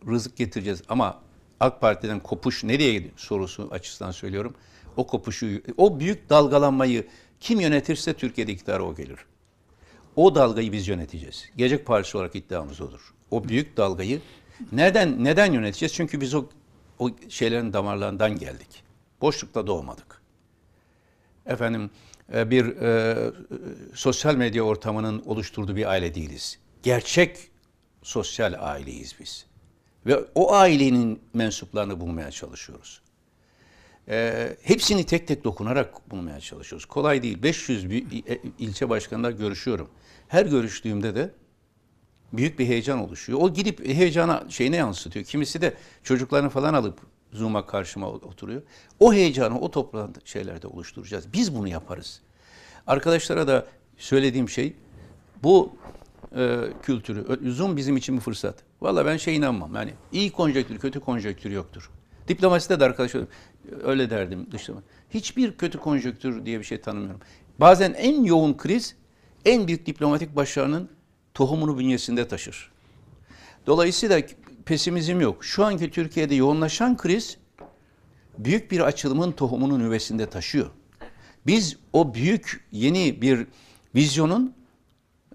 [0.07, 0.81] rızık getireceğiz.
[0.89, 1.21] Ama
[1.59, 4.55] AK Parti'den kopuş nereye gidiyor sorusu açısından söylüyorum.
[4.97, 7.07] O kopuşu, o büyük dalgalanmayı
[7.39, 9.19] kim yönetirse Türkiye'de iktidara o gelir.
[10.15, 11.49] O dalgayı biz yöneteceğiz.
[11.57, 13.13] Gelecek Partisi olarak iddiamız odur.
[13.31, 14.21] O büyük dalgayı
[14.71, 15.93] nereden neden yöneteceğiz?
[15.93, 16.45] Çünkü biz o
[16.99, 18.83] o şeylerin damarlarından geldik.
[19.21, 20.21] Boşlukta doğmadık.
[21.45, 21.89] Efendim
[22.29, 23.15] bir e,
[23.93, 26.59] sosyal medya ortamının oluşturduğu bir aile değiliz.
[26.83, 27.37] Gerçek
[28.03, 29.45] sosyal aileyiz biz.
[30.05, 33.01] Ve o ailenin mensuplarını bulmaya çalışıyoruz.
[34.09, 36.85] E, hepsini tek tek dokunarak bulmaya çalışıyoruz.
[36.85, 37.43] Kolay değil.
[37.43, 39.89] 500 bir e, ilçe başkanıyla görüşüyorum.
[40.27, 41.31] Her görüştüğümde de
[42.33, 43.39] büyük bir heyecan oluşuyor.
[43.41, 45.25] O gidip heyecana şeyine yansıtıyor.
[45.25, 45.73] Kimisi de
[46.03, 46.99] çocuklarını falan alıp
[47.35, 48.61] Zoom'a karşıma oturuyor.
[48.99, 51.33] O heyecanı o toplantı şeylerde oluşturacağız.
[51.33, 52.21] Biz bunu yaparız.
[52.87, 53.65] Arkadaşlara da
[53.97, 54.73] söylediğim şey
[55.43, 55.75] bu
[56.35, 57.51] e, kültürü.
[57.51, 58.55] Zoom bizim için bir fırsat.
[58.81, 59.75] Valla ben şey inanmam.
[59.75, 61.91] Yani iyi konjonktür, kötü konjonktür yoktur.
[62.27, 63.23] Diplomaside de arkadaşlar
[63.83, 64.81] öyle derdim dışlama.
[65.09, 67.21] Hiçbir kötü konjonktür diye bir şey tanımıyorum.
[67.59, 68.95] Bazen en yoğun kriz
[69.45, 70.89] en büyük diplomatik başarının
[71.33, 72.71] tohumunu bünyesinde taşır.
[73.67, 74.21] Dolayısıyla
[74.65, 75.45] pesimizm yok.
[75.45, 77.37] Şu anki Türkiye'de yoğunlaşan kriz
[78.37, 80.69] büyük bir açılımın tohumunu nüvesinde taşıyor.
[81.47, 83.47] Biz o büyük yeni bir
[83.95, 84.53] vizyonun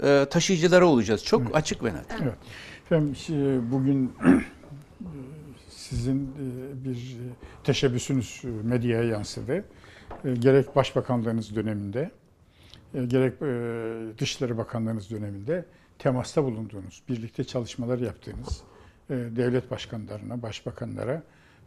[0.03, 1.25] e, taşıyıcıları olacağız.
[1.25, 2.07] Çok açık ve net.
[2.23, 2.35] Evet.
[2.87, 4.13] Efendim şi- bugün
[5.71, 7.27] sizin e, bir e,
[7.65, 9.65] teşebbüsünüz e, medyaya yansıdı.
[10.25, 12.11] E, Gerek Başbakanlığınız döneminde,
[12.95, 15.65] e, gerek e, Dışişleri Bakanlığınız döneminde
[15.99, 18.80] temasta bulunduğunuz, birlikte çalışmalar yaptığınız e,
[19.15, 21.23] devlet başkanlarına, başbakanlara,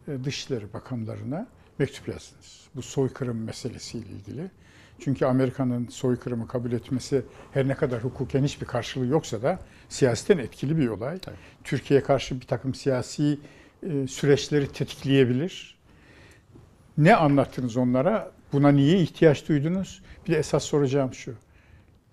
[0.07, 1.47] e, Dışişleri Bakanlarına
[1.79, 2.67] mektup yazdınız.
[2.75, 4.51] Bu soykırım meselesiyle ilgili.
[4.99, 10.77] Çünkü Amerika'nın soykırımı kabul etmesi her ne kadar hukuken hiçbir karşılığı yoksa da siyaseten etkili
[10.77, 11.19] bir olay.
[11.63, 13.39] Türkiye'ye karşı bir takım siyasi
[13.83, 15.77] e, süreçleri tetikleyebilir.
[16.97, 18.31] Ne anlattınız onlara?
[18.53, 20.01] Buna niye ihtiyaç duydunuz?
[20.27, 21.35] Bir de esas soracağım şu.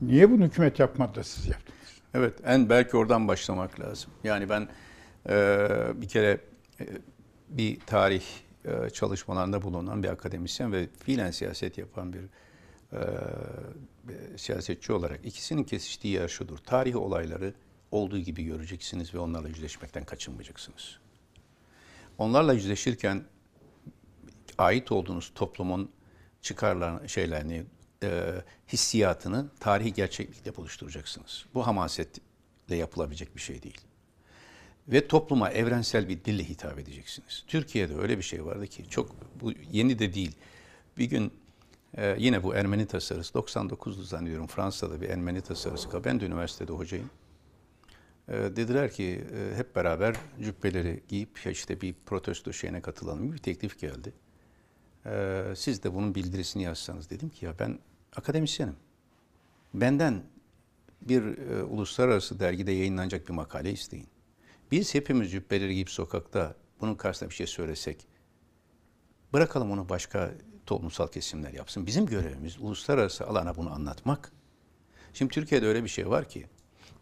[0.01, 2.01] Niye bunu hükümet yapmadı da siz yaptınız?
[2.15, 4.11] Evet, en belki oradan başlamak lazım.
[4.25, 4.69] Yani ben e,
[6.01, 6.41] bir kere
[6.81, 6.87] e,
[7.49, 8.25] bir tarih
[8.65, 12.21] e, çalışmalarında bulunan bir akademisyen ve fiilen siyaset yapan bir
[12.93, 13.01] e,
[14.37, 16.59] siyasetçi olarak ikisinin kesiştiği yer şudur.
[16.59, 17.55] Tarih olayları
[17.91, 20.99] olduğu gibi göreceksiniz ve onlarla yüzleşmekten kaçınmayacaksınız.
[22.19, 23.25] Onlarla yüzleşirken
[24.59, 25.91] ait olduğunuz toplumun
[26.43, 27.65] çıkarlarını, şeylerini,
[28.03, 28.33] e,
[28.69, 31.47] hissiyatını tarihi gerçeklikle buluşturacaksınız.
[31.55, 33.81] Bu hamasetle yapılabilecek bir şey değil.
[34.91, 37.45] Ve topluma evrensel bir dille hitap edeceksiniz.
[37.47, 40.37] Türkiye'de öyle bir şey vardı ki çok bu yeni de değil.
[40.99, 41.33] Bir gün
[41.97, 46.05] e, yine bu Ermeni tasarısı 99'du zannediyorum Fransa'da bir Ermeni tasarısı.
[46.05, 47.11] Ben de üniversitede hocayım.
[48.29, 53.33] E, dediler ki e, hep beraber cübbeleri giyip işte bir protesto şeyine katılalım.
[53.33, 54.13] Bir teklif geldi.
[55.07, 57.79] E, siz de bunun bildirisini yazsanız dedim ki ya ben
[58.17, 58.77] akademisyenim.
[59.75, 60.23] Benden
[61.03, 64.07] bir e, uluslararası dergide yayınlanacak bir makale isteyin.
[64.71, 68.07] Biz hepimiz cübbeleri giyip sokakta bunun karşısında bir şey söylesek,
[69.33, 70.31] bırakalım onu başka
[70.67, 71.87] toplumsal kesimler yapsın.
[71.87, 74.33] Bizim görevimiz uluslararası alana bunu anlatmak.
[75.13, 76.47] Şimdi Türkiye'de öyle bir şey var ki,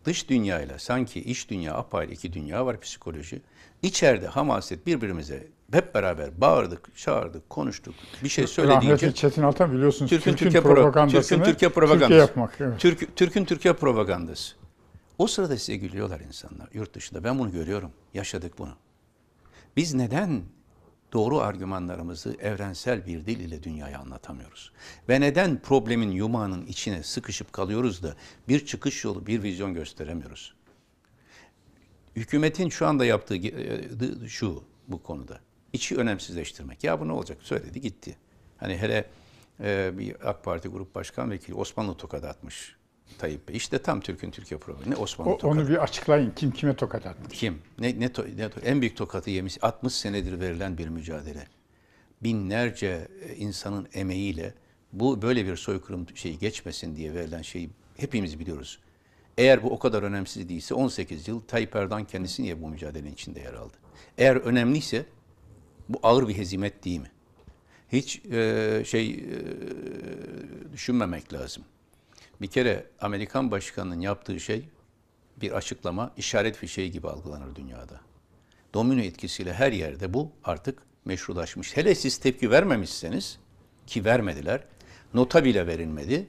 [0.04, 3.42] dış dünyayla sanki iç dünya apayrı iki dünya var psikoloji.
[3.82, 7.94] İçeride hamaset birbirimize hep beraber bağırdık, çağırdık, konuştuk.
[8.24, 12.08] Bir şey söylediğince Rahmetli Çetin Altan biliyorsunuz Türk'ün Türkiye pro- propagandasını Türk'ün Türkiye propagandası.
[12.08, 12.56] Türkiye yapmak.
[12.60, 12.80] Evet.
[12.80, 14.54] Türk, Türk'ün Türkiye propagandası.
[15.18, 17.24] O sırada size gülüyorlar insanlar yurt dışında.
[17.24, 17.92] Ben bunu görüyorum.
[18.14, 18.76] Yaşadık bunu.
[19.76, 20.42] Biz neden
[21.12, 24.72] doğru argümanlarımızı evrensel bir dil ile dünyaya anlatamıyoruz?
[25.08, 28.16] Ve neden problemin yumağının içine sıkışıp kalıyoruz da
[28.48, 30.54] bir çıkış yolu, bir vizyon gösteremiyoruz?
[32.16, 35.40] Hükümetin şu anda yaptığı e, şu bu konuda.
[35.72, 36.84] İçi önemsizleştirmek.
[36.84, 37.38] Ya bu ne olacak?
[37.42, 38.16] Söyledi gitti.
[38.56, 39.10] Hani hele
[39.60, 42.77] e, bir AK Parti Grup Başkan Vekili Osmanlı tokadı atmış
[43.18, 43.56] Tayyip Bey.
[43.56, 44.90] İşte tam Türk'ün Türkiye problemi.
[44.90, 45.60] Ne Osmanlı O, tokadı.
[45.60, 46.30] onu bir açıklayın.
[46.36, 47.38] Kim kime tokat atmış?
[47.38, 47.58] Kim?
[47.78, 49.58] Ne, ne, to- ne to- en büyük tokatı yemiş.
[49.64, 51.46] 60 senedir verilen bir mücadele.
[52.22, 54.54] Binlerce e, insanın emeğiyle
[54.92, 58.78] bu böyle bir soykırım şeyi geçmesin diye verilen şeyi hepimiz biliyoruz.
[59.38, 63.40] Eğer bu o kadar önemsiz değilse 18 yıl Tayyip Erdoğan kendisi niye bu mücadelenin içinde
[63.40, 63.74] yer aldı?
[64.18, 65.06] Eğer önemliyse
[65.88, 67.10] bu ağır bir hezimet değil mi?
[67.92, 69.22] Hiç e, şey e,
[70.72, 71.64] düşünmemek lazım.
[72.40, 74.68] Bir kere Amerikan başkanının yaptığı şey
[75.36, 78.00] bir açıklama işaret fişeği gibi algılanır dünyada.
[78.74, 81.76] Domino etkisiyle her yerde bu artık meşrulaşmış.
[81.76, 83.38] Hele siz tepki vermemişseniz
[83.86, 84.64] ki vermediler.
[85.14, 86.26] Nota bile verilmedi.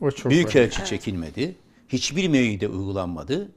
[0.00, 1.56] O çok Büyükelçi çekilmedi.
[1.88, 3.50] Hiçbir meyide uygulanmadı.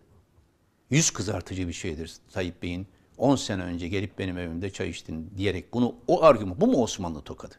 [0.89, 2.87] Yüz kızartıcı bir şeydir Tayyip Bey'in
[3.17, 7.21] 10 sene önce gelip benim evimde çay içtin diyerek bunu o argüman bu mu Osmanlı
[7.21, 7.55] tokadı?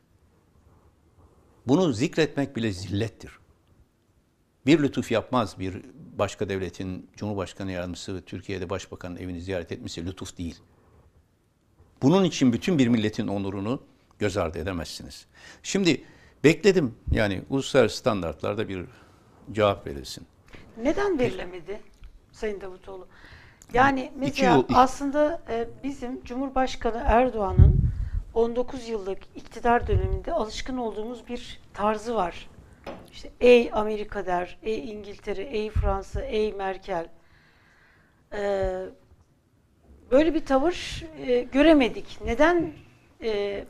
[1.66, 3.39] Bunu zikretmek bile zillettir.
[4.66, 5.82] Bir lütuf yapmaz bir
[6.18, 10.58] başka devletin Cumhurbaşkanı yardımcısı Türkiye'de başbakanın evini ziyaret etmesi lütuf değil.
[12.02, 13.82] Bunun için bütün bir milletin onurunu
[14.18, 15.26] göz ardı edemezsiniz.
[15.62, 16.04] Şimdi
[16.44, 18.84] bekledim yani uluslararası standartlarda bir
[19.52, 20.26] cevap verilsin.
[20.82, 21.80] Neden verilemedi
[22.32, 23.06] Sayın Davutoğlu?
[23.74, 27.80] Yani mesela yıl- aslında e, bizim Cumhurbaşkanı Erdoğan'ın
[28.34, 32.48] 19 yıllık iktidar döneminde alışkın olduğumuz bir tarzı var.
[33.12, 37.08] İşte ey Amerika der, ey İngiltere, ey Fransa, ey Merkel.
[38.32, 38.86] Ee,
[40.10, 42.18] böyle bir tavır e, göremedik.
[42.24, 42.72] Neden
[43.22, 43.64] e,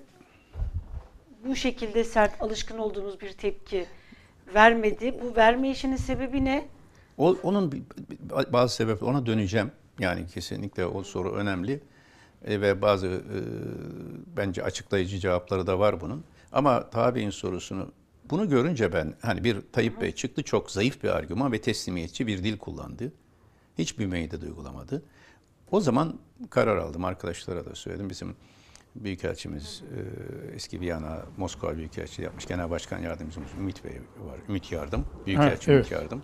[1.44, 3.86] bu şekilde sert alışkın olduğumuz bir tepki
[4.54, 5.14] vermedi?
[5.22, 6.68] Bu verme işinin sebebi ne?
[7.18, 7.84] O, onun
[8.52, 9.70] bazı sebepler ona döneceğim.
[9.98, 11.80] Yani kesinlikle o soru önemli
[12.44, 13.38] E, ve bazı e,
[14.36, 16.24] bence açıklayıcı cevapları da var bunun.
[16.52, 17.88] Ama tabi'in sorusunu
[18.31, 22.45] bunu görünce ben hani bir Tayyip Bey çıktı çok zayıf bir argüman ve teslimiyetçi bir
[22.45, 23.12] dil kullandı.
[23.78, 25.03] Hiçbir meyde uygulamadı.
[25.70, 26.18] O zaman
[26.51, 27.05] karar aldım.
[27.05, 28.11] Arkadaşlara da söyledim.
[28.11, 28.37] Bizim
[28.95, 32.47] Büyükelçimiz e, eski Viyana, Moskova Büyükelçiliği yapmış.
[32.47, 34.39] Genel Başkan Yardımcımız Ümit Bey var.
[34.49, 35.07] Ümit Yardım.
[35.26, 36.03] Büyükelçi Ha, Ümit evet.
[36.03, 36.22] Yardım.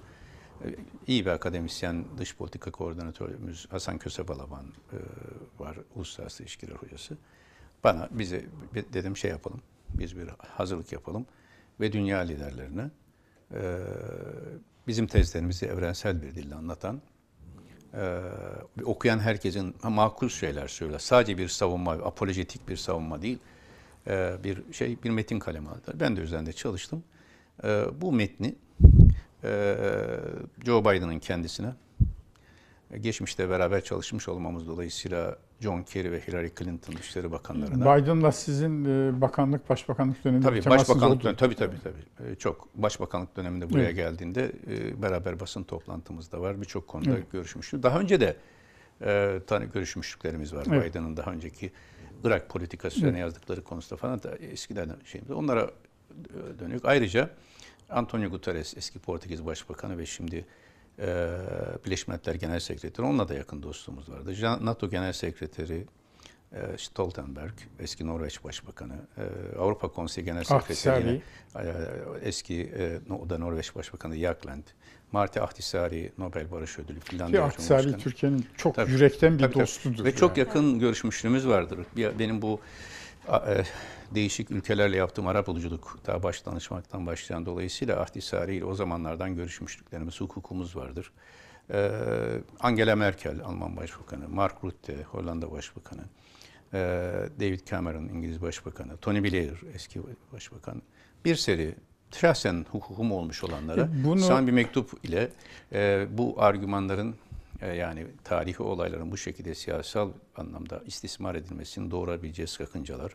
[0.65, 0.75] E,
[1.07, 4.99] İyi bir akademisyen, dış politika koordinatörümüz Hasan Kösebalaban e,
[5.59, 5.79] var.
[5.95, 7.17] Uluslararası İlişkiler Hocası.
[7.85, 8.45] Bana, bize
[8.75, 9.61] dedim şey yapalım.
[9.89, 11.27] Biz bir hazırlık yapalım.
[11.81, 12.91] Ve dünya liderlerine
[13.55, 13.81] e,
[14.87, 17.01] bizim tezlerimizi evrensel bir dille anlatan
[17.97, 18.21] ee,
[18.85, 20.99] okuyan herkesin makul şeyler söyler.
[20.99, 23.39] Sadece bir savunma, apolojetik bir savunma değil,
[24.07, 25.93] ee, bir şey, bir metin kaleme aldı.
[25.95, 27.05] Ben de üzerinde çalıştım.
[27.65, 28.55] Ee, bu metni
[29.45, 29.77] e,
[30.65, 31.73] Joe Biden'ın kendisine e,
[33.01, 39.21] geçmişte beraber çalışmış olmamız dolayısıyla John Kerry ve Hillary Clinton Dışişleri Bakanlarına Biden'la sizin e,
[39.21, 42.31] bakanlık, başbakanlık döneminde Tabii başbakanlık dönemi, tabii tabii tabii.
[42.31, 43.97] Ee, çok başbakanlık döneminde buraya Evet.
[43.97, 46.61] geldiğinde e, beraber basın toplantımız da var.
[46.61, 47.33] Birçok konuda Evet.
[47.33, 47.83] görüşmüştük.
[47.83, 48.37] Daha önce de
[49.05, 50.67] e, tanı görüşmüşlüklerimiz var.
[50.71, 50.91] Evet.
[50.91, 51.73] Biden'ın daha önceki
[52.25, 55.35] Irak politikası üzerine yazdıkları konusunda falan da eskiden şeyimde.
[55.35, 56.85] Onlara e, dönük.
[56.85, 57.31] Ayrıca
[57.91, 60.47] Antonio Guterres eski Portekiz Başbakanı ve şimdi
[60.99, 61.29] e,
[61.85, 64.33] Birleşmiş Milletler Genel Sekreteri, onunla da yakın dostluğumuz vardı.
[64.65, 65.87] NATO Genel Sekreteri
[66.53, 71.75] e, Stoltenberg, eski Norveç Başbakanı, e, Avrupa Konseyi Genel Sekreteri, yine, e,
[72.23, 74.63] eski e, o da Norveç Başbakanı Jagland,
[75.13, 77.97] Marti Ahtisaari, Nobel Barış Ödülü, Finlandiya Ahtisari.
[77.99, 78.91] Türkiye'nin çok Tabii.
[78.91, 79.63] yürekten bir Tabii, tabii.
[79.63, 80.05] dostudur.
[80.05, 80.49] Ve çok yani.
[80.49, 81.79] yakın görüşmüşlüğümüz vardır.
[81.97, 82.61] Benim bu
[84.15, 90.21] değişik ülkelerle yaptığım Arap oluculuk daha baş danışmaktan başlayan dolayısıyla Ahtisari ile o zamanlardan görüşmüşlüklerimiz,
[90.21, 91.13] hukukumuz vardır.
[91.71, 91.91] Ee,
[92.61, 96.03] Angela Merkel, Alman Başbakanı, Mark Rutte, Hollanda Başbakanı,
[96.75, 96.79] ee,
[97.41, 100.01] David Cameron, İngiliz Başbakanı, Tony Blair, eski
[100.33, 100.83] Başbakan.
[101.25, 101.75] Bir seri
[102.17, 105.29] şahsen hukukum olmuş olanlara E, bunu- sana bir mektup ile
[105.73, 107.26] e, bu argümanların e,
[107.63, 113.13] yani tarihi olayların bu şekilde siyasal anlamda istismar edilmesini doğurabileceği sakıncalar,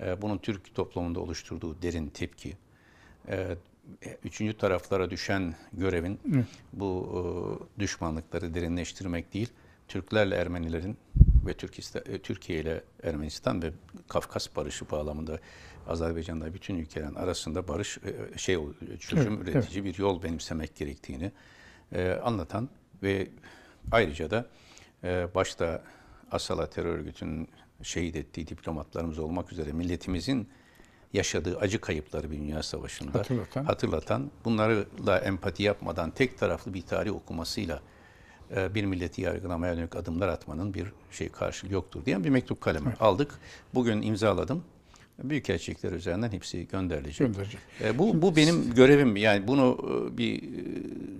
[0.00, 2.56] e, bunun Türk toplumunda oluşturduğu derin tepki,
[3.28, 3.56] e,
[4.24, 6.20] üçüncü taraflara düşen görevin
[6.72, 7.08] bu
[7.76, 9.48] e, düşmanlıkları derinleştirmek değil,
[9.88, 10.96] Türklerle Ermenilerin
[11.46, 13.72] ve e, Türkiye ile Ermenistan ve
[14.08, 15.38] Kafkas barışı bağlamında
[15.88, 18.58] Azerbaycan'da bütün ülkelerin arasında barış e, şey
[19.00, 21.32] çözüm Evet, üretici bir yol benimsemek gerektiğini
[21.92, 22.68] e, anlatan
[23.04, 23.28] ve
[23.92, 24.46] ayrıca da
[25.04, 25.82] e, başta
[26.30, 27.48] Asala terör örgütünün
[27.82, 30.48] şehit ettiği diplomatlarımız olmak üzere milletimizin
[31.12, 33.64] yaşadığı acı kayıpları bir dünya savaşında Hatırlatan.
[33.64, 37.82] hatırlatan, bunlarla empati yapmadan tek taraflı bir tarih okumasıyla
[38.56, 42.94] e, bir milleti yargılamaya dönük adımlar atmanın bir şey karşılığı yoktur diyen bir mektup kalemi
[43.00, 43.38] aldık.
[43.74, 44.64] Bugün imzaladım.
[45.22, 47.18] Büyükelçilikler üzerinden hepsi gönderilecek.
[47.18, 47.60] Gönderecek.
[47.80, 49.16] E, bu bu benim görevim.
[49.16, 49.78] Yani bunu
[50.12, 50.46] e, bir e,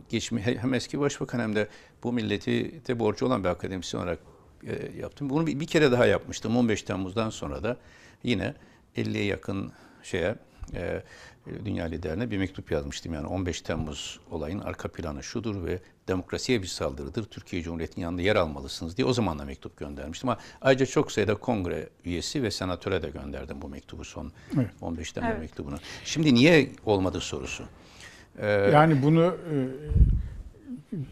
[0.08, 1.68] geçmi hem eski başbakan hem de
[2.02, 4.18] bu milleti de borcu olan bir akademisyen olarak
[4.66, 5.30] e, yaptım.
[5.30, 6.56] Bunu bir, bir kere daha yapmıştım.
[6.56, 7.76] 15 Temmuz'dan sonra da
[8.22, 8.54] yine
[8.96, 9.72] 50'ye yakın
[10.02, 10.34] şeye
[10.74, 11.02] e,
[11.64, 13.14] dünya liderine bir mektup yazmıştım.
[13.14, 15.78] Yani 15 Temmuz olayın arka planı şudur ve
[16.08, 17.24] demokrasiye bir saldırıdır.
[17.24, 20.28] Türkiye Cumhuriyeti'nin yanında yer almalısınız diye o zaman da mektup göndermiştim.
[20.28, 24.70] Ama ayrıca çok sayıda kongre üyesi ve senatöre de gönderdim bu mektubu son Evet.
[24.80, 25.40] 15 Temmuz Evet.
[25.40, 25.76] mektubunu.
[26.04, 27.64] Şimdi niye olmadı sorusu.
[28.38, 29.68] Ee, Yani bunu e,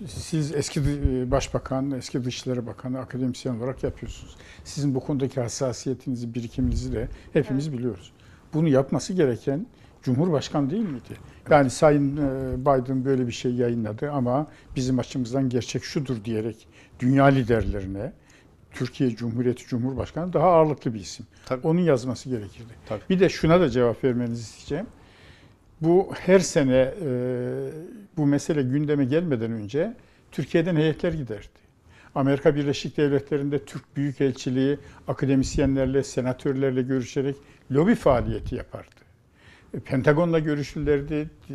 [0.08, 4.36] siz eski e, başbakan, eski dışişleri bakanı, akademisyen olarak yapıyorsunuz.
[4.64, 8.12] Sizin bu konudaki hassasiyetinizi, birikiminizi de hepimiz biliyoruz.
[8.54, 9.66] Bunu yapması gereken
[10.02, 11.16] Cumhurbaşkanı değil miydi?
[11.50, 14.46] Yani Sayın e, Biden böyle bir şey yayınladı ama
[14.76, 16.68] bizim açımızdan gerçek şudur diyerek
[17.00, 18.12] dünya liderlerine
[18.70, 21.26] Türkiye Cumhuriyeti Cumhurbaşkanı daha ağırlıklı bir isim.
[21.46, 21.66] Tabii.
[21.66, 22.72] Onun yazması gerekirdi.
[22.86, 23.02] Tabii.
[23.10, 24.86] Bir de şuna da cevap vermenizi isteyeceğim.
[25.80, 27.10] Bu her sene e,
[28.16, 29.94] bu mesele gündeme gelmeden önce
[30.32, 31.62] Türkiye'den heyetler giderdi.
[32.14, 34.78] Amerika Birleşik Devletleri'nde Türk Büyükelçiliği
[35.08, 37.36] akademisyenlerle, senatörlerle görüşerek
[37.72, 39.01] lobi faaliyeti yapardı.
[39.80, 41.54] Pentagon'la görüşürlerdi, e,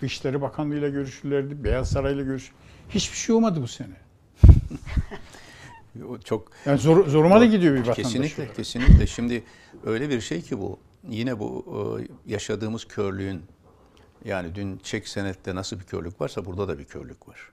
[0.00, 2.52] Dışişleri Bakanlığı'yla görüşürlerdi, Beyaz Saray'la görüş.
[2.88, 3.96] Hiçbir şey olmadı bu sene.
[6.24, 7.96] çok Yani zor, zoruma da gidiyor bir vatandaş.
[7.96, 8.56] Kesinlikle, olarak.
[8.56, 9.06] kesinlikle.
[9.06, 9.44] Şimdi
[9.84, 10.78] öyle bir şey ki bu.
[11.08, 11.64] Yine bu
[12.00, 13.42] e, yaşadığımız körlüğün
[14.24, 17.50] yani dün çek senette nasıl bir körlük varsa burada da bir körlük var.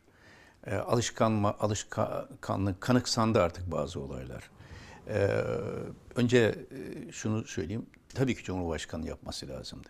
[0.67, 4.49] E, alışkanma, alışkanlık, kanıksandı artık bazı olaylar.
[5.07, 5.27] E,
[6.15, 6.37] önce
[6.71, 7.85] e, şunu söyleyeyim.
[8.13, 9.89] Tabii ki Cumhurbaşkanı yapması lazımdı.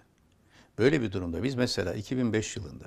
[0.78, 2.86] Böyle bir durumda biz mesela 2005 yılında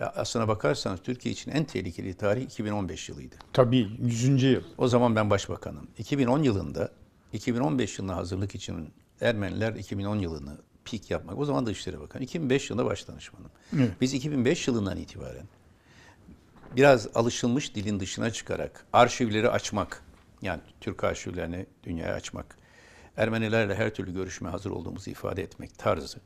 [0.00, 3.34] e, aslına bakarsanız Türkiye için en tehlikeli tarih 2015 yılıydı.
[3.52, 4.42] Tabii 100.
[4.42, 4.62] yıl.
[4.78, 5.88] O zaman ben başbakanım.
[5.98, 6.92] 2010 yılında,
[7.32, 11.38] 2015 yılına hazırlık için Ermeniler 2010 yılını pik yapmak.
[11.38, 12.22] O zaman Dışişleri Bakanı.
[12.22, 13.50] 2005 yılında başdanışmanım.
[13.76, 13.90] Evet.
[14.00, 15.46] Biz 2005 yılından itibaren
[16.76, 20.02] biraz alışılmış dilin dışına çıkarak arşivleri açmak,
[20.42, 22.60] yani Türk arşivlerini dünyaya açmak,
[23.16, 26.18] Ermenilerle her türlü görüşme hazır olduğumuzu ifade etmek tarzı.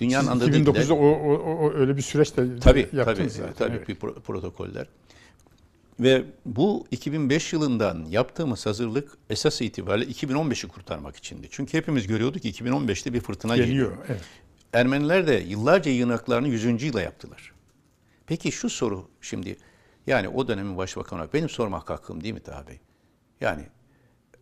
[0.00, 1.34] Dünyanın Siz anladığı 2009'da dille- o, o,
[1.66, 3.54] o öyle bir süreçte Tabii, yaptınız tabii, zaten.
[3.54, 3.88] tabii evet.
[3.88, 4.86] bir pro- protokoller.
[6.00, 11.46] Ve bu 2005 yılından yaptığımız hazırlık esas itibariyle 2015'i kurtarmak içindi.
[11.50, 13.90] Çünkü hepimiz görüyorduk ki 2015'te bir fırtına geliyor.
[13.90, 14.04] Geliyor.
[14.08, 14.22] Evet.
[14.72, 16.82] Ermeniler de yıllarca yığınaklarını 100.
[16.82, 17.52] yıla yaptılar.
[18.26, 19.56] Peki şu soru şimdi
[20.06, 22.80] yani o dönemin başbakanı benim sormak hakkım değil mi Taha Bey?
[23.44, 23.62] Yani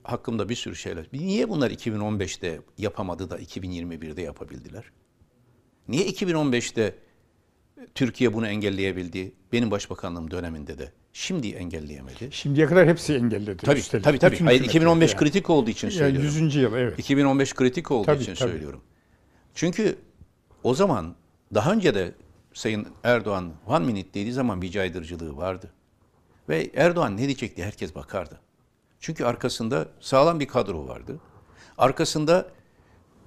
[0.05, 1.07] hakkımda bir sürü şeyler.
[1.13, 4.85] Niye bunlar 2015'te yapamadı da 2021'de yapabildiler?
[5.89, 6.95] Niye 2015'te
[7.95, 9.33] Türkiye bunu engelleyebildi?
[9.53, 10.93] Benim başbakanlığım döneminde de.
[11.13, 12.29] Şimdi engelleyemedi.
[12.31, 13.57] Şimdiye kadar hepsi engelledi.
[13.57, 14.05] Tabii üstelik.
[14.05, 14.33] tabii tabii.
[14.35, 15.19] Bütün Hayır, hükümetler 2015 yani.
[15.21, 16.31] kritik olduğu için Yani söylüyorum.
[16.45, 16.55] 100.
[16.55, 16.99] yıl evet.
[16.99, 18.51] 2015 kritik olduğu Tabii, için tabii.
[18.51, 18.81] söylüyorum.
[19.55, 19.97] Çünkü
[20.63, 21.15] o zaman
[21.55, 22.15] daha önce de
[22.55, 25.71] Sayın Erdoğan one minute dediği zaman bir caydırıcılığı vardı.
[26.49, 28.41] Ve Erdoğan ne diyecekti herkes bakardı.
[29.03, 31.19] Çünkü arkasında sağlam bir kadro vardı.
[31.79, 32.47] Arkasında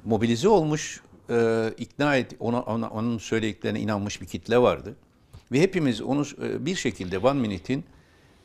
[0.06, 4.96] mobilize olmuş, e, ikna et, ona, ona- onun söylediklerine inanmış bir kitle vardı.
[5.52, 7.84] Ve hepimiz onu e, bir şekilde One Minute'in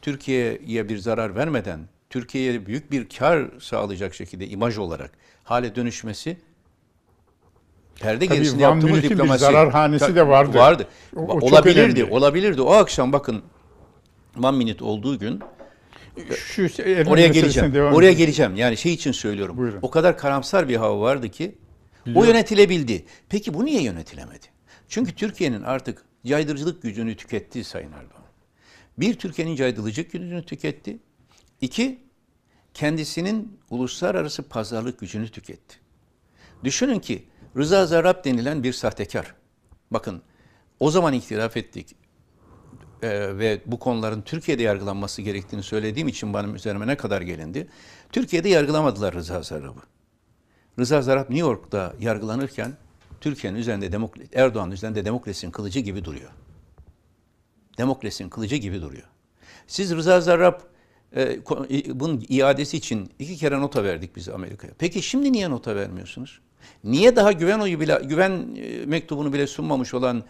[0.02, 5.10] Türkiye'ye bir zarar vermeden, Türkiye'ye büyük bir kar sağlayacak şekilde imaj olarak
[5.44, 6.36] hale dönüşmesi
[8.00, 9.40] perde Tabii gerisinde Van yaptığımız Minute'in bir diplomasi.
[9.40, 10.58] zararhanesi de vardı.
[10.58, 10.86] Vardı.
[11.16, 12.62] O- o olabilirdi, olabilirdi.
[12.62, 13.42] O akşam bakın
[14.42, 15.40] One Minute olduğu gün
[16.36, 17.74] Şu Ermeni Oraya geleceğim.
[17.74, 18.18] devam Oraya edelim.
[18.18, 18.56] geleceğim.
[18.56, 19.56] Yani şey için söylüyorum.
[19.56, 19.78] Buyurun.
[19.82, 21.58] O kadar karamsar bir hava vardı ki
[22.02, 22.28] o Biliyorum.
[22.28, 23.04] yönetilebildi.
[23.28, 24.46] Peki bu niye yönetilemedi?
[24.88, 28.22] Çünkü Türkiye'nin artık caydırıcılık gücünü tüketti Sayın Erdoğan.
[28.98, 30.98] Bir, Türkiye'nin caydırıcılık gücünü tüketti.
[31.60, 31.98] İki,
[32.74, 35.76] kendisinin uluslararası pazarlık gücünü tüketti.
[36.64, 37.24] Düşünün ki
[37.56, 39.34] Rıza Zarrab denilen bir sahtekar.
[39.90, 40.22] Bakın
[40.80, 41.96] o zaman itiraf ettik
[43.02, 47.68] e, ve bu konuların Türkiye'de yargılanması gerektiğini söylediğim için benim üzerime ne kadar gelindi.
[48.12, 49.80] Türkiye'de yargılamadılar Rıza Zarrab'ı.
[50.78, 52.72] Rıza Zarrab New York'ta yargılanırken
[53.20, 56.30] Türkiye'nin üzerinde demokra- Erdoğan'ın üzerinde demokrasinin kılıcı gibi duruyor.
[57.78, 59.08] Demokrasinin kılıcı gibi duruyor.
[59.66, 60.60] Siz Rıza Zarrab
[61.16, 61.38] e,
[62.00, 64.72] bunun iadesi için iki kere nota verdik biz Amerika'ya.
[64.78, 66.40] Peki şimdi niye nota vermiyorsunuz?
[66.84, 70.24] Niye daha güven oyu bile güven e, mektubunu bile sunmamış olan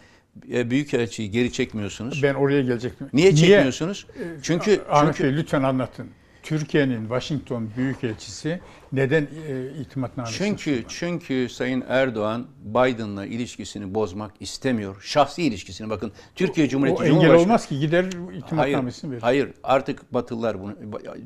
[0.51, 2.23] e, büyükelçiyi geri çekmiyorsunuz?
[2.23, 3.09] Ben oraya gelecektim.
[3.13, 4.07] Niye çekmiyorsunuz?
[4.41, 6.07] Çünkü Ahmet çünkü Bey lütfen anlatın.
[6.43, 8.59] Türkiye'nin Washington Büyükelçisi
[8.91, 10.85] neden e, itimatnamesini Çünkü sunmadı?
[10.87, 15.01] çünkü Sayın Erdoğan Biden'la ilişkisini bozmak istemiyor.
[15.01, 18.05] Şahsi ilişkisini bakın Türkiye Cumhuriyeti o engel Cumhurbaşkanı olmaz ki gider
[18.37, 19.21] itimatnamesini verir.
[19.21, 19.49] hayır.
[19.63, 20.75] Artık Batılılar bunu,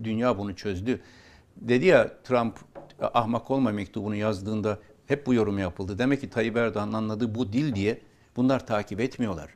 [0.04, 1.00] dünya bunu çözdü.
[1.56, 2.60] Dedi ya Trump
[3.02, 5.98] ahmak olma mektubunu yazdığında hep bu yorum yapıldı.
[6.00, 8.00] Demek ki Tayyip Erdoğan'ın anladığı bu dil diye
[8.36, 9.50] bunlar takip etmiyorlar.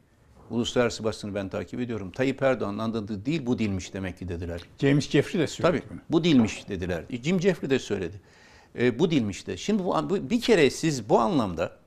[0.50, 2.12] Uluslararası basını ben takip ediyorum.
[2.12, 4.62] Tayyip Erdoğan'ın anladığı dil bu dilmiş demek ki dediler.
[4.82, 6.00] James Jeffrey de söyledi Tabii bunu.
[6.10, 7.04] bu dilmiş dediler.
[7.24, 8.22] Jim Jeffrey de söyledi.
[8.80, 9.58] E, bu dilmiş de.
[9.58, 11.78] Şimdi bu, bu- bir kere siz bu anlamda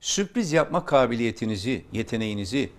[0.00, 2.70] sürpriz yapma kabiliyetinizi, yeteneğinizi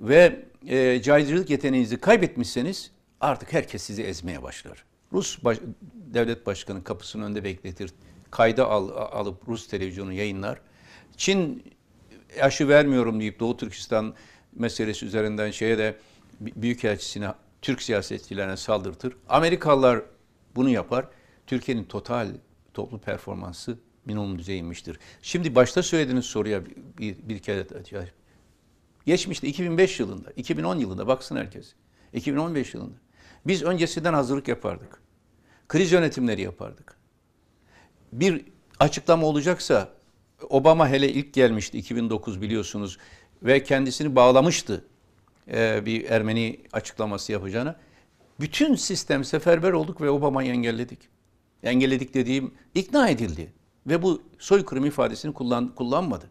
[0.00, 2.90] ve e, caydırıcılık yeteneğinizi kaybetmişseniz
[3.20, 4.84] artık herkes sizi ezmeye başlar.
[5.12, 5.58] Rus baş-
[5.94, 7.90] devlet başkanı kapısının önünde bekletir.
[8.30, 10.60] Kayda al, alıp Rus televizyonu yayınlar.
[11.16, 11.62] Çin
[12.40, 14.14] aşı vermiyorum deyip Doğu Türkistan
[14.52, 15.96] meselesi üzerinden şeye de
[16.40, 19.16] büyükelçisine, Türk siyasetçilerine saldırtır.
[19.28, 20.02] Amerikalılar
[20.56, 21.08] bunu yapar.
[21.46, 22.28] Türkiye'nin total
[22.74, 24.98] toplu performansı minimum düzeye inmiştir.
[25.22, 26.66] Şimdi başta söylediğiniz soruya
[26.98, 27.66] bir, bir, kere
[29.06, 31.74] Geçmişte 2005 yılında, 2010 yılında baksın herkes.
[32.12, 32.96] 2015 yılında.
[33.46, 35.00] Biz öncesinden hazırlık yapardık.
[35.68, 36.96] Kriz yönetimleri yapardık.
[38.12, 38.44] Bir
[38.78, 39.97] açıklama olacaksa
[40.48, 42.98] Obama hele ilk gelmişti 2009 biliyorsunuz
[43.42, 44.84] ve kendisini bağlamıştı
[45.52, 47.76] e, bir Ermeni açıklaması yapacağına.
[48.40, 50.98] Bütün sistem seferber olduk ve Obama'yı engelledik.
[51.62, 53.52] Engelledik dediğim ikna edildi
[53.86, 56.30] ve bu soykırım ifadesini kullan, kullanmadı.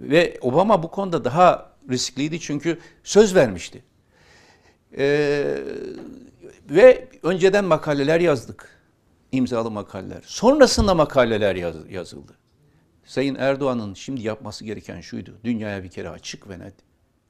[0.00, 3.82] Ve Obama bu konuda daha riskliydi çünkü söz vermişti.
[4.98, 5.58] Ee,
[6.70, 8.80] ve önceden makaleler yazdık.
[9.32, 10.22] imzalı makaleler.
[10.26, 12.39] Sonrasında makaleler yaz- yazıldı.
[13.04, 15.38] Sayın Erdoğan'ın şimdi yapması gereken şuydu.
[15.44, 16.74] Dünyaya bir kere açık ve net.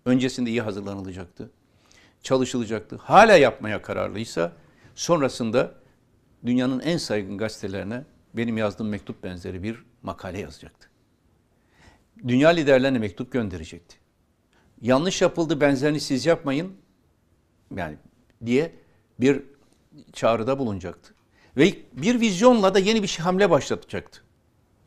[0.05, 1.51] Öncesinde iyi hazırlanılacaktı.
[2.23, 2.97] Çalışılacaktı.
[2.97, 4.53] Hala yapmaya kararlıysa
[4.95, 5.75] sonrasında
[6.47, 8.05] dünyanın en saygın gazetelerine
[8.35, 10.91] benim yazdığım mektup benzeri bir makale yazacaktı
[12.29, 13.97] dünya liderlerine mektup gönderecekti.
[14.81, 16.77] Yanlış yapıldı benzerini siz yapmayın
[17.77, 17.97] yani
[18.47, 18.73] diye
[19.21, 19.43] bir
[20.12, 21.14] çağrıda bulunacaktı.
[21.57, 24.23] Ve bir vizyonla da yeni bir hamle başlatacaktı.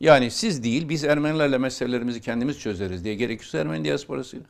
[0.00, 4.46] Yani siz değil biz Ermenilerle meselelerimizi kendimiz çözeriz diye gerekiyorsa Ermeni diasporasıyla.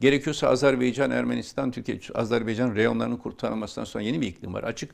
[0.00, 4.62] Gerekiyorsa Azerbaycan, Ermenistan, Türkiye, Azerbaycan reyonlarının kurtarılmasından sonra yeni bir iklim var.
[4.62, 4.90] Açık.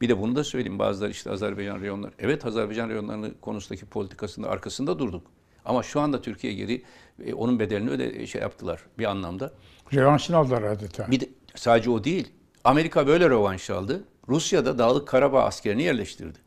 [0.00, 0.78] Bir de bunu da söyleyeyim.
[0.78, 2.12] Bazıları işte Azerbaycan reyonları.
[2.18, 5.26] Evet Azerbaycan reyonlarının konusundaki politikasında arkasında durduk.
[5.64, 6.82] Ama şu anda Türkiye geri
[7.24, 9.52] e, onun bedelini öde şey yaptılar bir anlamda.
[9.94, 11.10] Revanşını aldılar adeta.
[11.10, 12.32] Bir de sadece o değil.
[12.64, 14.04] Amerika böyle rövanş aldı.
[14.28, 16.38] Rusya da Dağlık Karabağ askerini yerleştirdi.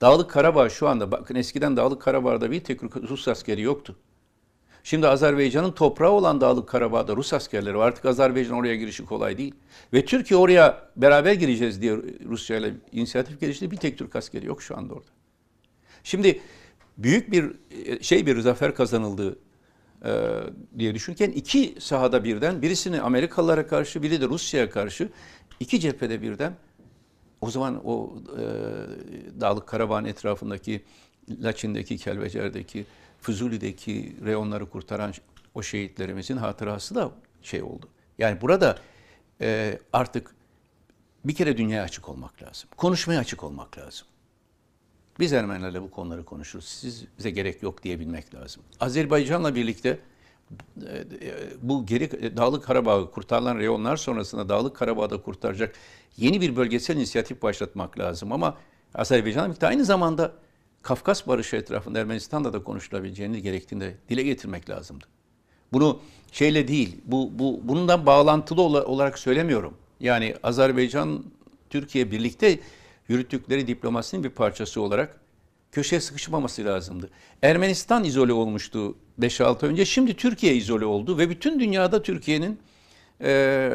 [0.00, 3.96] Dağlık Karabağ şu anda bakın eskiden Dağlık Karabağ'da bir tek Rus askeri yoktu.
[4.84, 7.86] Şimdi Azerbaycan'ın toprağı olan Dağlık Karabağ'da Rus askerleri var.
[7.86, 9.54] Artık Azerbaycan oraya girişi kolay değil.
[9.92, 11.96] Ve Türkiye oraya beraber gireceğiz diye
[12.28, 13.70] Rusya ile inisiyatif gelişti.
[13.70, 15.10] Bir tek Türk askeri yok şu anda orada.
[16.04, 16.40] Şimdi
[16.98, 17.52] büyük bir
[17.86, 19.38] e, şey bir zafer kazanıldı
[20.04, 20.10] e,
[20.78, 25.08] diye düşünürken iki sahada birden birisini Amerikalılara karşı biri de Rusya'ya karşı
[25.60, 26.56] iki cephede birden
[27.40, 28.42] o zaman o e,
[29.40, 30.84] Dağlık Karabağ'ın etrafındaki
[31.42, 32.86] Laçin'deki, Kelbecer'deki,
[33.20, 35.12] Füzuli'deki reyonları kurtaran
[35.54, 37.10] o şehitlerimizin hatırası da
[37.42, 37.88] şey oldu.
[38.18, 38.78] Yani burada
[39.40, 40.34] e, artık
[41.24, 42.68] bir kere dünyaya açık olmak lazım.
[42.76, 44.06] Konuşmaya açık olmak lazım.
[45.20, 46.64] Biz Ermenilerle bu konuları konuşuruz.
[46.64, 48.62] Siz bize gerek yok diyebilmek lazım.
[48.80, 49.98] Azerbaycan'la birlikte
[51.62, 55.74] bu geri Dağlık Karabağ'ı kurtarılan reyonlar sonrasında Dağlık Karabağ'da kurtaracak
[56.16, 58.32] yeni bir bölgesel inisiyatif başlatmak lazım.
[58.32, 58.56] Ama
[58.94, 60.32] Azerbaycan'ın birlikte aynı zamanda
[60.82, 65.04] Kafkas barışı etrafında Ermenistan'da da konuşulabileceğini gerektiğini de dile getirmek lazımdı.
[65.72, 65.98] Bunu
[66.32, 69.74] şeyle değil, bu, bu bundan bağlantılı ola- olarak söylemiyorum.
[70.00, 71.24] Yani Azerbaycan,
[71.70, 72.60] Türkiye birlikte
[73.08, 75.20] yürüttükleri diplomasinin bir parçası olarak
[75.76, 77.10] köşeye sıkışmaması lazımdı.
[77.42, 79.84] Ermenistan izole olmuştu 5-6 önce.
[79.84, 82.58] Şimdi Türkiye izole oldu ve bütün dünyada Türkiye'nin
[83.20, 83.70] eee,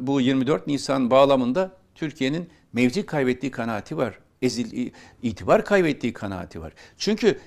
[0.00, 4.18] bu 24 Nisan bağlamında Türkiye'nin mevzi kaybettiği kanaati var.
[4.42, 4.90] Ezil,
[5.22, 6.72] itibar kaybettiği kanaati var.
[6.98, 7.38] Çünkü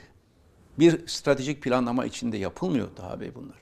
[0.80, 3.58] bir stratejik planlama içinde yapılmıyor daha bey bunlar.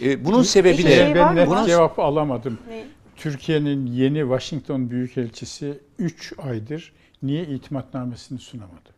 [0.00, 2.58] Eee, bunun sebebi de şey ben net Buna- cevap alamadım.
[3.16, 6.92] Türkiye'nin yeni Washington Büyükelçisi 3 aydır
[7.22, 8.93] niye itimatnamesini sunamadı?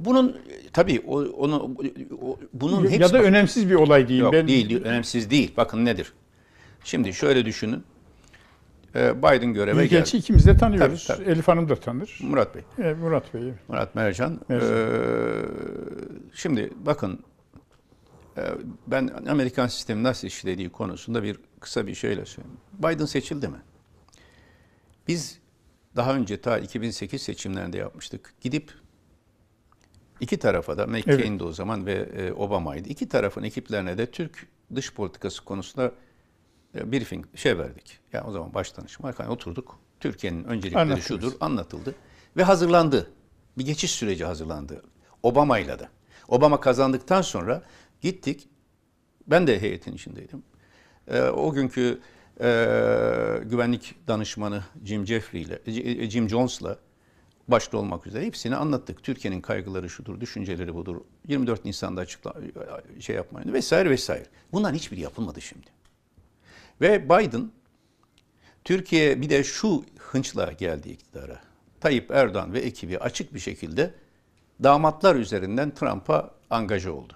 [0.00, 0.36] Bunun
[0.72, 1.76] tabii o, onu
[2.22, 4.20] o- bunun hepsi ya da önemsiz bir olay değil.
[4.20, 5.52] Yok ben değil, önemsiz değil.
[5.56, 6.12] Bakın nedir?
[6.84, 7.84] Şimdi şöyle düşünün.
[8.94, 10.22] Ee, Biden göreve Büyükelçi geldi.
[10.22, 11.04] ikimiz de tanıyoruz.
[11.06, 11.30] Tabii, tabii.
[11.30, 12.18] Elif Hanım da tanır.
[12.22, 13.42] Murat Bey, E, Murat Bey.
[13.68, 14.40] Murat Mercan.
[14.48, 14.68] Mercan.
[14.70, 15.42] Ee,
[16.34, 17.20] şimdi bakın
[18.36, 18.42] e,
[18.86, 22.58] ben Amerikan sistemi nasıl işlediği konusunda bir kısa bir şeyle söyleyeyim.
[22.78, 23.58] Biden seçildi mi?
[25.08, 25.38] Biz
[25.96, 28.34] daha önce ta 2008 seçimlerinde yapmıştık.
[28.40, 28.72] Gidip
[30.22, 32.88] iki tarafa da McCain'di o zaman ve e, Obama'ydı.
[32.88, 35.92] İki tarafın ekiplerine de Türk dış politikası konusunda
[36.74, 37.98] e, briefing şey verdik.
[38.12, 39.78] Ya o zaman baş danışma hani oturduk.
[40.00, 41.06] Türkiye'nin öncelikleri Anlattınız.
[41.06, 41.94] şudur anlatıldı
[42.36, 43.10] ve hazırlandı.
[43.58, 44.82] Bir geçiş süreci hazırlandı.
[45.22, 45.88] Obama'yla da.
[46.28, 47.62] Obama kazandıktan sonra
[48.00, 48.48] gittik.
[49.26, 50.42] Ben de heyetin içindeydim.
[51.08, 52.00] Ee, o günkü
[52.40, 52.44] e,
[53.44, 56.78] güvenlik danışmanı Jim Jeffrey ile e, Jim Jones'la
[57.52, 59.02] başta olmak üzere hepsini anlattık.
[59.02, 60.96] Türkiye'nin kaygıları şudur, düşünceleri budur.
[61.28, 62.34] 24 Nisan'da açıkla
[63.00, 64.26] şey yapmayın vesaire vesaire.
[64.52, 65.66] Bunların hiçbiri yapılmadı şimdi.
[66.80, 67.50] Ve Biden
[68.64, 71.40] Türkiye bir de şu hınçla geldi iktidara.
[71.80, 73.94] Tayyip Erdoğan ve ekibi açık bir şekilde
[74.62, 77.12] damatlar üzerinden Trump'a angaja oldu.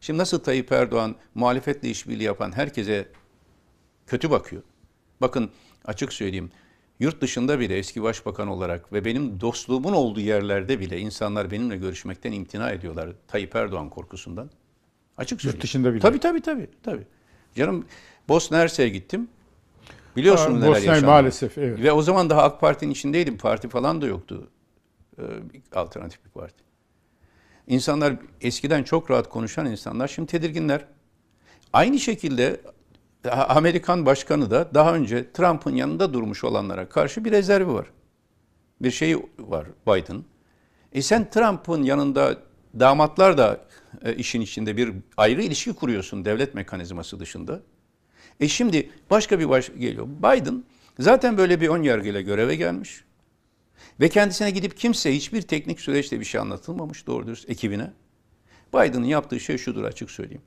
[0.00, 3.08] Şimdi nasıl Tayyip Erdoğan muhalefetle işbirliği yapan herkese
[4.06, 4.62] kötü bakıyor.
[5.20, 5.50] Bakın
[5.84, 6.50] açık söyleyeyim.
[7.00, 12.32] Yurt dışında bile eski başbakan olarak ve benim dostluğumun olduğu yerlerde bile insanlar benimle görüşmekten
[12.32, 14.50] imtina ediyorlar Tayyip Erdoğan korkusundan.
[15.16, 15.62] Açık söyleyeyim.
[15.62, 16.00] dışında bile.
[16.00, 16.70] Tabii tabii tabii.
[16.82, 17.06] tabii.
[17.54, 17.86] Canım
[18.28, 19.28] Bosna Hersek'e gittim.
[20.16, 21.06] Biliyorsunuz neler Bosna'yı yaşandı.
[21.06, 21.82] maalesef, evet.
[21.82, 23.38] Ve o zaman daha AK Parti'nin içindeydim.
[23.38, 24.50] Parti falan da yoktu.
[25.18, 25.22] Ee,
[25.74, 26.64] alternatif bir parti.
[27.66, 30.84] İnsanlar eskiden çok rahat konuşan insanlar şimdi tedirginler.
[31.72, 32.60] Aynı şekilde
[33.30, 37.86] Amerikan başkanı da daha önce Trump'ın yanında durmuş olanlara karşı bir rezervi var.
[38.82, 40.24] Bir şey var Biden.
[40.92, 42.38] E sen Trump'ın yanında
[42.80, 43.60] damatlar da
[44.04, 47.60] e, işin içinde bir ayrı ilişki kuruyorsun devlet mekanizması dışında.
[48.40, 50.06] E şimdi başka bir baş geliyor.
[50.06, 50.64] Biden
[50.98, 53.04] zaten böyle bir ön yargıyla göreve gelmiş.
[54.00, 57.92] Ve kendisine gidip kimse hiçbir teknik süreçte bir şey anlatılmamış doğru dürüst ekibine.
[58.74, 60.42] Biden'ın yaptığı şey şudur açık söyleyeyim.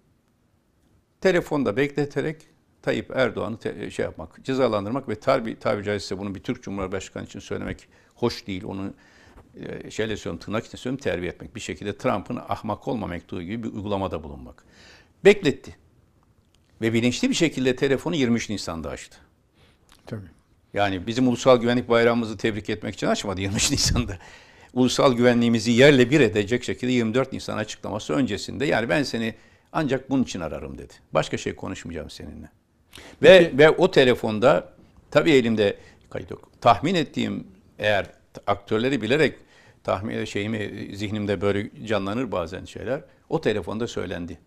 [1.22, 2.48] Telefonda bekleterek
[2.90, 7.40] Tayyip Erdoğan'ı te- şey yapmak, cezalandırmak ve tabi, tabi caizse bunu bir Türk Cumhurbaşkanı için
[7.40, 8.64] söylemek hoş değil.
[8.64, 8.94] Onu
[9.56, 11.56] e, şeyle söylüyorum, tırnak içinde söylüyorum, terbiye etmek.
[11.56, 14.64] Bir şekilde Trump'ın ahmak olma mektubu gibi bir uygulamada bulunmak.
[15.26, 15.76] Bekletti.
[16.82, 19.18] Ve bilinçli bir şekilde telefonu 23 Nisan'da açtı.
[20.06, 20.30] Tabii.
[20.74, 24.18] Yani bizim ulusal güvenlik bayramımızı tebrik etmek için açmadı 23 Nisan'da.
[24.74, 29.36] Ulusal güvenliğimizi yerle bir edecek şekilde 24 Nisan açıklaması öncesinde yani ben seni
[29.72, 30.94] ancak bunun için ararım dedi.
[31.14, 32.59] Başka şey konuşmayacağım seninle.
[33.22, 34.74] Ve ve o telefonda
[35.12, 35.78] tabii elimde
[36.10, 36.50] kayıt yok.
[36.62, 37.48] Tahmin ettiğim
[37.80, 38.06] eğer
[38.48, 39.36] aktörleri bilerek
[39.84, 43.02] tahmin şeyimi zihnimde böyle canlanır bazen şeyler.
[43.30, 44.38] O telefonda söylendi.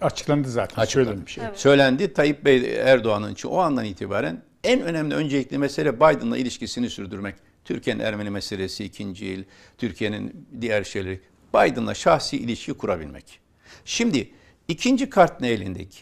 [0.00, 0.82] Açıklandı zaten.
[0.82, 1.08] Açıklandı.
[1.08, 1.38] Söylenmiş.
[1.38, 1.58] Evet.
[1.58, 2.12] Söylendi.
[2.12, 7.34] Tayyip Bey Erdoğan'ın için o andan itibaren en önemli öncelikli mesele Biden'la ilişkisini sürdürmek.
[7.64, 9.44] Türkiye'nin Ermeni meselesi ikinci yıl,
[9.78, 11.20] Türkiye'nin diğer şeyleri.
[11.54, 13.40] Biden'la şahsi ilişki kurabilmek.
[13.84, 14.30] Şimdi
[14.68, 15.98] ikinci kart ne elindeki?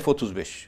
[0.00, 0.66] F-35.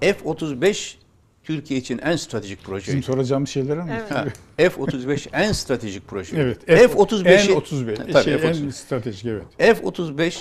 [0.00, 0.94] F-35
[1.42, 3.02] Türkiye için en stratejik Bizim projeydi.
[3.02, 3.92] soracağımız şeyler ama.
[3.92, 4.10] Evet.
[4.10, 4.24] Ha,
[4.56, 6.36] F-35 en stratejik proje.
[6.40, 6.58] Evet.
[6.66, 8.12] F-35'i N35.
[8.12, 8.64] Tabii, Şey, F-35.
[8.66, 9.44] en stratejik evet.
[9.58, 10.38] F-35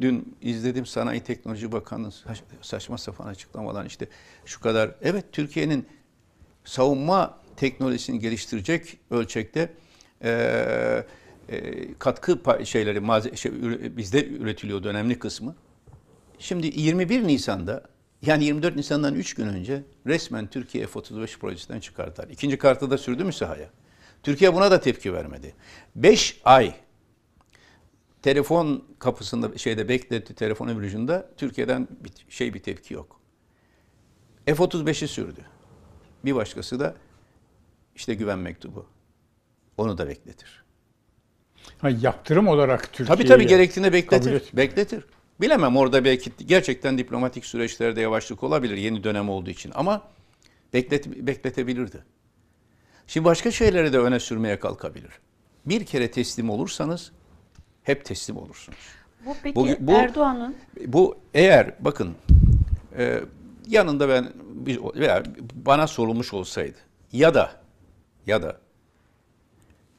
[0.00, 4.08] dün izledim Sanayi Teknoloji Bakanı'nın saç- saçma sapan açıklamadan işte
[4.44, 5.86] şu kadar evet Türkiye'nin
[6.64, 9.72] savunma teknolojisini geliştirecek ölçekte
[10.24, 11.06] eee,
[11.48, 13.52] eee, katkı şeyleri malze- şey,
[13.96, 15.56] bizde üretiliyordu önemli kısmı.
[16.38, 17.82] Şimdi 21 Nisan'da
[18.22, 22.28] yani 24 Nisan'dan 3 gün önce resmen Türkiye F-35 projesinden çıkardılar.
[22.28, 23.70] İkinci kartı da sürdü mü sahaya?
[24.22, 25.54] Türkiye buna da tepki vermedi.
[25.96, 26.74] 5 ay
[28.22, 33.20] telefon kapısında şeyde bekletti telefon öbür ucunda Türkiye'den bir şey bir tepki yok.
[34.46, 35.40] F-35'i sürdü.
[36.24, 36.94] Bir başkası da
[37.94, 38.86] işte güven mektubu.
[39.76, 40.64] Onu da bekletir.
[41.78, 44.42] Ha, yaptırım olarak Türkiye'ye Tabii tabii gerektiğinde bekletir.
[44.52, 45.04] Bekletir.
[45.40, 50.02] Bilemem orada belki gerçekten diplomatik süreçlerde yavaşlık olabilir yeni dönem olduğu için ama
[50.72, 52.04] beklet, bekletebilirdi.
[53.06, 55.10] Şimdi başka şeyleri de öne sürmeye kalkabilir.
[55.66, 57.12] Bir kere teslim olursanız
[57.82, 58.78] hep teslim olursunuz.
[59.26, 60.56] Bu peki Bu- bu- Erdoğan'ın
[60.86, 62.14] Bu eğer bakın
[62.98, 63.20] e,
[63.68, 64.32] yanında ben
[64.94, 65.22] veya
[65.54, 66.76] bana sorulmuş olsaydı
[67.12, 67.52] ya da
[68.26, 68.60] ya da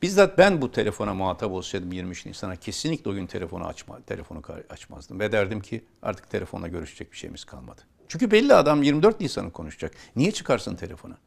[0.02, 5.20] bizzat ben bu telefona muhatap olsaydım 23 Nisan'a kesinlikle o gün telefonu açma telefonu açmazdım
[5.20, 7.82] ve derdim ki artık telefonla görüşecek bir şeyimiz kalmadı.
[8.08, 9.92] Çünkü belli adam 24 Nisan'ı konuşacak.
[10.16, 11.18] Niye çıkarsın telefona?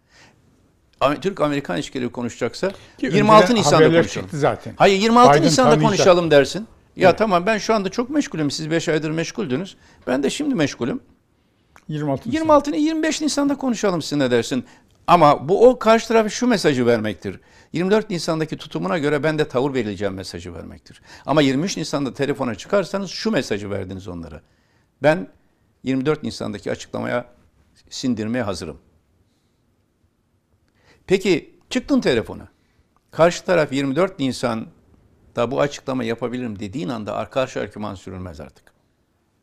[1.00, 2.68] Am- Türk-Amerikan ilişkileri konuşacaksa
[2.98, 4.28] Ki 26 önceden Nisan'da konuşalım.
[4.32, 4.74] zaten.
[4.76, 5.90] Hayır 26 Biden Nisan'da tanıyacak.
[5.90, 6.66] konuşalım dersin.
[6.96, 8.50] Ya tamam ben şu anda çok meşgulüm.
[8.50, 9.76] Siz 5 aydır meşguldünüz.
[10.06, 11.00] Ben de şimdi meşgulüm.
[11.88, 12.32] 26 Nisan.
[12.40, 14.64] 26 Ni- 25 Nisan'da konuşalım siz ne dersin?
[15.06, 17.40] Ama bu o karşı tarafa şu mesajı vermektir.
[17.72, 21.02] 24 Nisan'daki tutumuna göre ben de tavır verileceğim mesajı vermektir.
[21.26, 24.42] Ama 23 Nisan'da telefona çıkarsanız şu mesajı verdiniz onlara.
[25.02, 25.28] Ben
[25.82, 27.34] 24 Nisan'daki açıklamaya
[27.90, 28.78] sindirmeye hazırım.
[31.06, 32.48] Peki çıktın telefona.
[33.10, 38.72] Karşı taraf 24 Nisan'da bu açıklama yapabilirim dediğin anda karşı argüman sürülmez artık.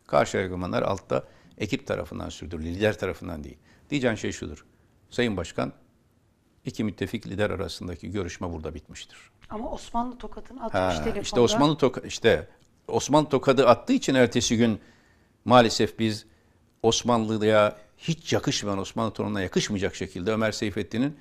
[0.08, 1.24] Karşı argümanlar altta
[1.58, 3.58] ekip tarafından sürdürülür, lider tarafından değil.
[3.90, 4.66] Diyeceğin şey şudur.
[5.10, 5.74] Sayın Başkan,
[6.68, 9.18] iki müttefik lider arasındaki görüşme burada bitmiştir.
[9.50, 11.20] ama Osmanlı tokatını atmış Ha, telefonda.
[11.20, 12.48] işte Osmanlı toka işte
[12.88, 14.80] Osmanlı tokadı attığı için ertesi gün
[15.46, 16.26] maalesef biz
[16.84, 21.18] Osmanlı'ya hiç yakışmayan Osmanlı torununa yakışmayacak şekilde Ömer Seyfettin'in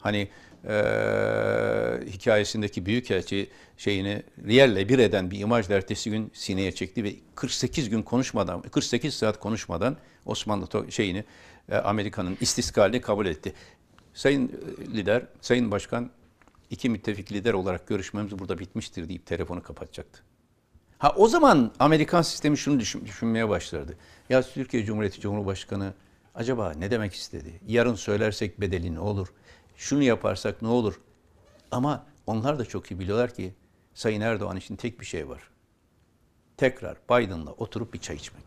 [0.00, 0.28] hani
[0.68, 7.90] eee hikayesindeki büyükelçi şeyini Riyel'le bir eden bir imajla ertesi gün sineye çekti ve 48
[7.90, 9.96] gün konuşmadan 48 saat konuşmadan
[10.26, 11.24] Osmanlı şeyini
[11.70, 13.52] e, Amerika'nın istiskalini kabul etti.
[14.18, 14.48] Sayın
[14.94, 16.10] lider, sayın başkan
[16.70, 20.22] iki müttefik lider olarak görüşmemiz burada bitmiştir deyip telefonu kapatacaktı.
[20.98, 23.96] Ha o zaman Amerikan sistemi şunu düşün- düşünmeye başlardı.
[24.28, 25.94] Ya Türkiye Cumhuriyeti Cumhurbaşkanı
[26.34, 27.60] acaba ne demek istedi?
[27.66, 29.32] Yarın söylersek bedeli ne olur?
[29.76, 31.00] Şunu yaparsak ne olur?
[31.70, 33.54] Ama onlar da çok iyi biliyorlar ki
[33.94, 35.42] Sayın Erdoğan için tek bir şey var.
[36.56, 38.44] Tekrar Biden'la oturup bir çay içmek.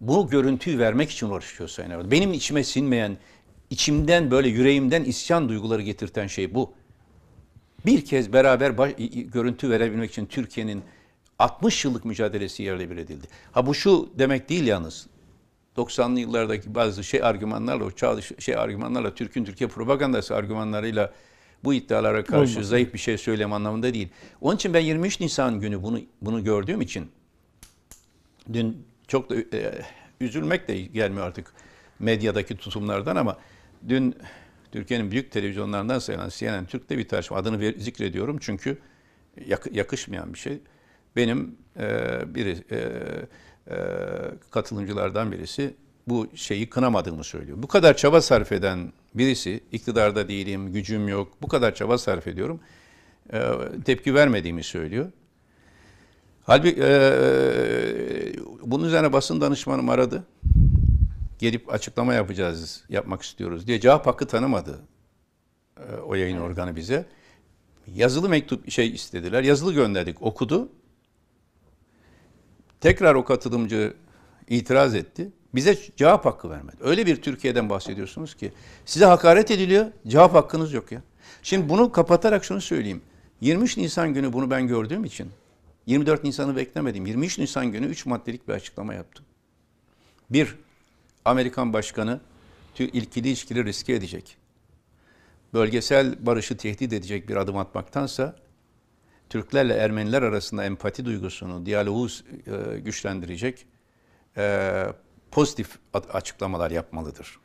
[0.00, 2.10] Bu görüntüyü vermek için uğraşıyor Sayın Erdoğan.
[2.10, 3.18] Benim içime sinmeyen,
[3.70, 6.72] içimden böyle yüreğimden isyan duyguları getirten şey bu.
[7.86, 8.94] Bir kez beraber baş-
[9.32, 10.82] görüntü verebilmek için Türkiye'nin
[11.38, 13.26] 60 yıllık mücadelesi yerle bir edildi.
[13.52, 15.06] Ha bu şu demek değil yalnız.
[15.76, 21.12] 90'lı yıllardaki bazı şey argümanlarla, o çağ dışı şey argümanlarla, Türk'ün Türkiye propagandası argümanlarıyla
[21.64, 22.68] bu iddialara karşı Olmaz.
[22.68, 24.08] zayıf bir şey söylem anlamında değil.
[24.40, 27.10] Onun için ben 23 Nisan günü bunu bunu gördüğüm için
[28.52, 29.82] dün çok da e,
[30.20, 31.52] üzülmek de gelmiyor artık
[31.98, 33.36] medyadaki tutumlardan ama
[33.88, 34.14] dün
[34.72, 38.78] Türkiye'nin büyük televizyonlarından sayılan CNN Türk'te bir tartışma adını ver- zikrediyorum çünkü
[39.46, 40.58] yak- yakışmayan bir şey.
[41.16, 41.84] Benim e,
[42.34, 42.76] biri e,
[43.70, 43.76] e,
[44.50, 45.74] katılımcılardan birisi
[46.08, 47.58] bu şeyi kınamadığımı söylüyor.
[47.62, 51.32] Bu kadar çaba sarf eden birisi iktidarda değilim, gücüm yok.
[51.42, 52.60] Bu kadar çaba sarf ediyorum.
[53.32, 53.40] e,
[53.84, 55.12] tepki vermediğimi söylüyor.
[56.44, 58.32] Halbuki e,
[58.62, 60.24] bunun üzerine basın danışmanım aradı.
[61.38, 64.80] Gelip açıklama yapacağız, yapmak istiyoruz diye cevap hakkı tanımadı
[65.76, 67.06] e, o yayın organı bize.
[67.94, 69.42] Yazılı mektup şey istediler.
[69.42, 70.22] Yazılı gönderdik.
[70.22, 70.68] Okudu.
[72.80, 73.94] Tekrar o katılımcı
[74.48, 75.32] itiraz etti.
[75.54, 76.76] Bize cevap hakkı vermedi.
[76.80, 78.52] Öyle bir Türkiye'den bahsediyorsunuz ki
[78.84, 81.02] size hakaret ediliyor, cevap hakkınız yok ya.
[81.42, 83.02] Şimdi bunu kapatarak şunu söyleyeyim.
[83.40, 85.30] 23 Nisan günü bunu ben gördüğüm için
[85.86, 87.06] 24 Nisan'ı beklemedim.
[87.06, 89.24] 23 Nisan günü 3 maddelik bir açıklama yaptım.
[90.30, 90.54] Bir,
[91.28, 92.20] Amerikan başkanı
[92.78, 94.36] ilkili ilişkileri riske edecek.
[95.54, 98.36] Bölgesel barışı tehdit edecek bir adım atmaktansa
[99.30, 103.66] Türklerle Ermeniler arasında empati duygusunu, diyaloğu e, güçlendirecek
[104.36, 104.86] e,
[105.30, 107.38] pozitif açıklamalar yapmalıdır.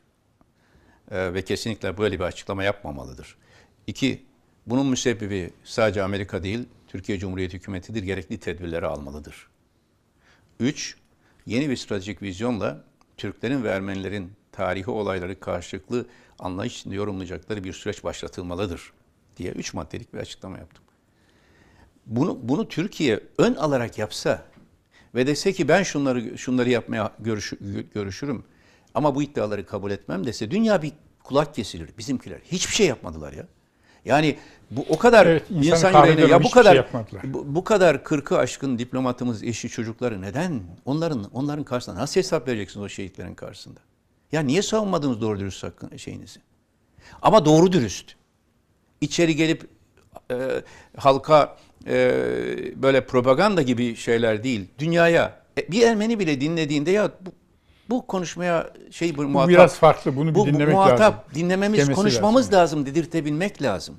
[1.11, 3.37] E, ve kesinlikle böyle bir açıklama yapmamalıdır.
[3.87, 4.25] İki,
[4.67, 9.47] bunun müsebbibi sadece Amerika değil, Türkiye Cumhuriyeti hükümetidir, gerekli tedbirleri almalıdır.
[10.59, 10.97] Üç,
[11.45, 12.83] yeni bir stratejik vizyonla
[13.17, 16.05] Türklerin ve Ermenilerin tarihi olayları karşılıklı
[16.39, 18.93] anlayış içinde yorumlayacakları bir süreç başlatılmalıdır
[19.37, 20.83] diye üç maddelik bir açıklama yaptım.
[22.05, 24.45] Bunu, bunu Türkiye ön alarak yapsa
[25.15, 27.53] ve dese ki ben şunları şunları yapmaya görüş,
[27.93, 28.43] görüşürüm
[28.93, 30.91] ama bu iddiaları kabul etmem dese dünya bir
[31.23, 32.39] kulak kesilir bizimkiler.
[32.43, 33.47] Hiçbir şey yapmadılar ya.
[34.05, 34.37] Yani
[34.71, 37.33] bu o kadar Evet, insan kahreden yüreğine ya bu şey kadar yapmadılar.
[37.33, 42.85] bu, bu kadar kırkı aşkın diplomatımız, eşi, çocukları neden onların onların karşısında nasıl hesap vereceksiniz
[42.85, 43.79] o şehitlerin karşısında?
[44.31, 46.39] Ya niye savunmadınız doğru dürüst hakkın şeyinizi?
[47.21, 48.15] Ama doğru dürüst.
[49.01, 49.67] İçeri gelip
[50.31, 50.61] e,
[50.97, 51.57] halka
[51.87, 51.93] e,
[52.75, 54.65] böyle propaganda gibi şeyler değil.
[54.79, 57.31] Dünyaya e, bir Ermeni bile dinlediğinde ya bu,
[57.89, 60.15] bu konuşmaya şey bu Bu muhatap biraz farklı.
[60.15, 61.15] Bunu bir bu dinlemek muhatap lazım.
[61.35, 62.79] dinlememiz, Demesi konuşmamız lazım.
[62.79, 62.85] lazım.
[62.85, 63.95] dedirtebilmek lazım.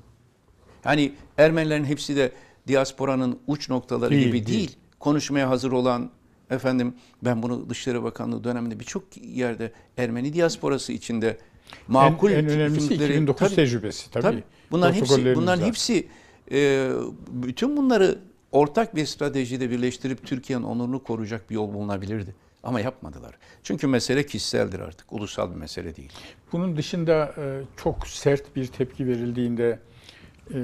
[0.85, 2.31] Yani Ermenilerin hepsi de
[2.67, 4.57] diasporanın uç noktaları Değil, gibi değil.
[4.57, 4.75] değil.
[4.99, 6.09] Konuşmaya hazır olan
[6.49, 6.93] efendim
[7.23, 11.37] ben bunu Dışişleri Bakanlığı döneminde birçok yerde Ermeni diasporası içinde
[11.87, 14.23] makul en, en önemlisi kimlikleri- 2009 Tabii, tecrübesi tabii.
[14.23, 14.43] Tabii.
[14.71, 15.67] Bunların hepsi, bunların var.
[15.67, 16.07] hepsi
[16.51, 16.89] e,
[17.31, 18.19] bütün bunları
[18.51, 22.35] ortak bir stratejide birleştirip Türkiye'nin onurunu koruyacak bir yol bulunabilirdi.
[22.65, 23.35] Ama yapmadılar.
[23.63, 25.13] Çünkü mesele kişiseldir artık.
[25.13, 26.11] Ulusal bir mesele değil.
[26.51, 29.79] Bunun dışında e, çok sert bir tepki verildiğinde
[30.49, 30.59] e,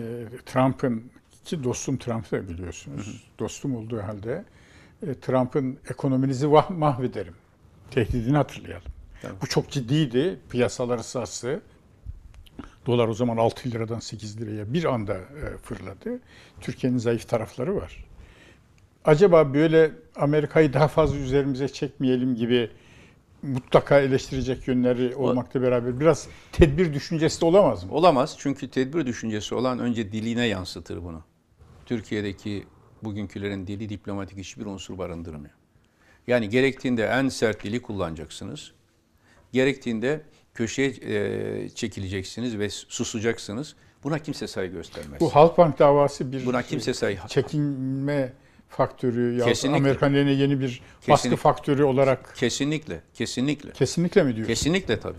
[0.46, 1.12] Trump'ın
[1.46, 3.24] ki dostum Trump da biliyorsunuz.
[3.40, 4.46] Dostum olduğu halde
[5.08, 7.34] e, Trump'ın ekonominizi mahvederim
[7.92, 8.92] tehdidini hatırlayalım.
[9.22, 9.42] Tabii.
[9.42, 10.40] Bu çok ciddiydi.
[10.50, 11.62] Piyasaları sarstı.
[12.86, 15.18] Dolar o zaman 6 liradan 8 liraya bir anda
[15.64, 16.20] fırladı.
[16.62, 18.06] Türkiye'nin zayıf tarafları var.
[19.06, 22.72] Acaba böyle Amerika'yı daha fazla üzerimize çekmeyelim gibi
[23.42, 27.94] mutlaka eleştirecek yönleri olmakla beraber biraz tedbir düşüncesi de olamaz mı?
[27.94, 31.24] Olamaz çünkü tedbir düşüncesi olan önce diline yansıtır bunu.
[31.86, 32.64] Türkiye'deki
[33.04, 35.54] bugünkülerin dili diplomatik hiçbir unsur barındırmıyor.
[36.28, 38.72] Yani gerektiğinde en sert dili kullanacaksınız.
[39.54, 40.22] Gerektiğinde
[40.54, 43.76] köşeye e, çekileceksiniz ve susacaksınız.
[44.04, 45.20] Buna kimse saygı göstermez.
[45.20, 48.34] Bu Halkbank davası bir Buna kimse saygı çekinme
[48.72, 50.32] faktörü ya Kesinlikle.
[50.34, 51.36] Yeni bir baskı Kesinlikle.
[51.38, 53.72] faktörü olarak Kesinlikle, kesinlikle.
[53.72, 54.48] kesinlikle mi diyor?
[54.48, 55.18] Kesinlikle tabii.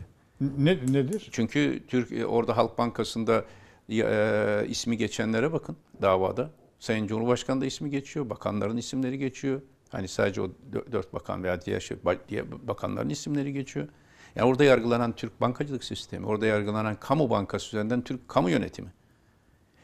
[0.58, 1.28] Ne, nedir?
[1.32, 3.44] Çünkü Türk e, orada Halk Bankası'nda
[3.90, 6.50] e, ismi geçenlere bakın davada.
[6.78, 9.60] Sayın Cumhurbaşkanı da ismi geçiyor, bakanların isimleri geçiyor.
[9.90, 11.96] Hani sadece o dö- dört bakan veya diğer, şey,
[12.28, 13.88] diğer bakanların isimleri geçiyor.
[14.34, 18.92] Yani orada yargılanan Türk bankacılık sistemi, orada yargılanan kamu bankası üzerinden Türk kamu yönetimi.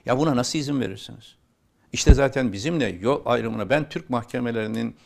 [0.06, 1.36] Ya buna nasıl izin verirsiniz?
[1.92, 4.96] İşte zaten bizimle yol ayrımına ben Türk mahkemelerinin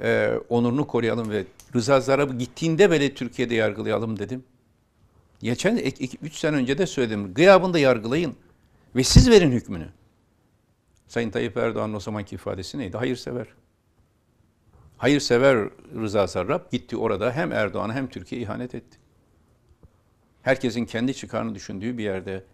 [0.00, 1.44] e, onurunu koruyalım ve
[1.74, 4.44] Rıza Zarrab'ı gittiğinde bile Türkiye'de yargılayalım dedim.
[5.40, 5.76] Geçen
[6.22, 7.34] 3 sene önce de söyledim.
[7.34, 8.36] Gıyabında yargılayın
[8.96, 9.88] ve siz verin hükmünü.
[11.08, 12.96] Sayın Tayyip Erdoğan'ın o zamanki ifadesi neydi?
[12.96, 13.46] Hayırsever.
[14.96, 15.68] Hayırsever
[16.00, 18.98] Rıza Zarrab gitti orada hem Erdoğan'a hem Türkiye'ye ihanet etti.
[20.42, 22.44] Herkesin kendi çıkarını düşündüğü bir yerde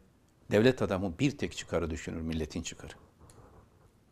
[0.50, 2.92] devlet adamı bir tek çıkarı düşünür, milletin çıkarı.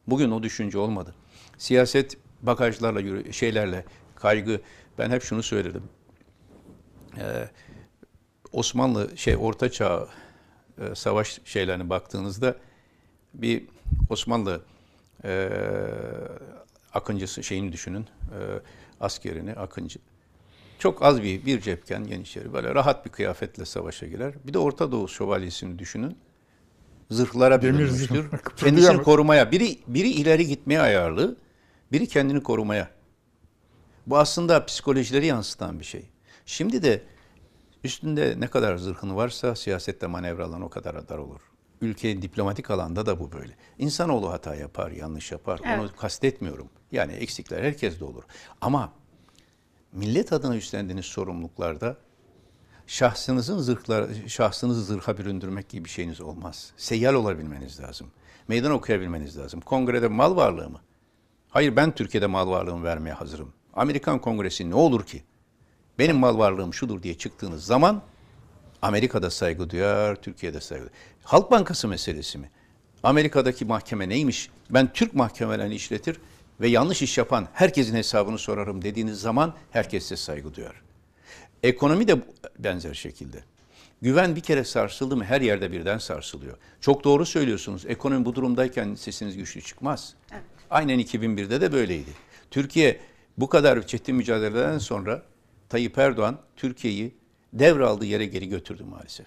[0.07, 1.15] Bugün o düşünce olmadı.
[1.59, 3.85] Siyaset bagajlarla, yürü, şeylerle,
[4.17, 4.61] kaygı.
[4.99, 5.83] Ben hep şunu söyledim.
[7.19, 7.49] Ee,
[8.53, 10.09] Osmanlı şey Orta Çağ
[10.79, 12.57] e, savaş şeylerine baktığınızda
[13.35, 13.65] bir
[14.11, 14.61] Osmanlı
[15.25, 15.51] e,
[16.95, 18.03] akıncısı şeyini düşünün.
[18.03, 18.39] E,
[19.01, 19.99] askerini, akıncı.
[20.79, 24.35] Çok az bir bir cepken Yeniçeri böyle rahat bir kıyafetle savaşa girer.
[24.47, 26.17] Bir de Orta Doğu şövalyesini düşünün.
[27.11, 28.07] Zırhlara Demir bürünmüştür.
[28.31, 28.39] zırh.
[28.57, 29.51] Kendisini korumaya.
[29.51, 31.37] Biri biri ileri gitmeye ayarlı,
[31.93, 32.91] biri kendini korumaya.
[34.07, 36.05] Bu aslında psikolojileri yansıtan bir şey.
[36.47, 37.03] Şimdi de
[37.85, 41.41] üstünde ne kadar zırhın varsa siyasette manevra alanı o kadar dar olur.
[41.81, 43.53] Ülke diplomatik alanda da bu böyle.
[43.79, 45.59] İnsanoğlu hata yapar, yanlış yapar.
[45.59, 45.97] Onu Evet.
[45.97, 46.69] kastetmiyorum.
[46.93, 48.23] Yani eksikler herkes de olur.
[48.61, 48.93] Ama
[49.93, 51.97] millet adına üstlendiğiniz sorumluluklarda
[52.91, 56.73] şahsınızın zırhlar, şahsınızı zırha büründürmek gibi bir şeyiniz olmaz.
[56.77, 58.11] Seyyal olabilmeniz lazım.
[58.49, 59.61] Meydan okuyabilmeniz lazım.
[59.61, 60.81] Kongrede mal varlığı mı?
[61.49, 63.53] Hayır ben Türkiye'de mal varlığımı vermeye hazırım.
[63.75, 65.23] Amerikan Kongresi ne olur ki?
[65.99, 68.03] Benim mal varlığım şudur diye çıktığınız zaman
[68.83, 70.95] Amerika'da saygı duyar, Türkiye'de saygı duyar.
[71.25, 72.51] Halk Bankası meselesi mi?
[73.03, 74.51] Amerika'daki mahkeme neymiş?
[74.71, 76.21] Ben Türk mahkemelerini işletir
[76.61, 80.90] ve yanlış iş yapan herkesin hesabını sorarım dediğiniz zaman herkes size saygı duyar.
[81.63, 82.23] Ekonomi de
[82.59, 83.45] benzer şekilde.
[84.03, 86.57] Güven bir kere sarsıldı mı her yerde birden sarsılıyor.
[86.81, 87.87] Çok doğru söylüyorsunuz.
[87.87, 90.15] Ekonomi bu durumdayken sesiniz güçlü çıkmaz.
[90.71, 92.11] Aynen 2001'de de böyleydi.
[92.51, 93.01] Türkiye
[93.39, 95.23] bu kadar çetin mücadeleden sonra
[95.69, 97.15] Tayyip Erdoğan Türkiye'yi
[97.53, 99.27] devraldığı yere geri götürdü maalesef.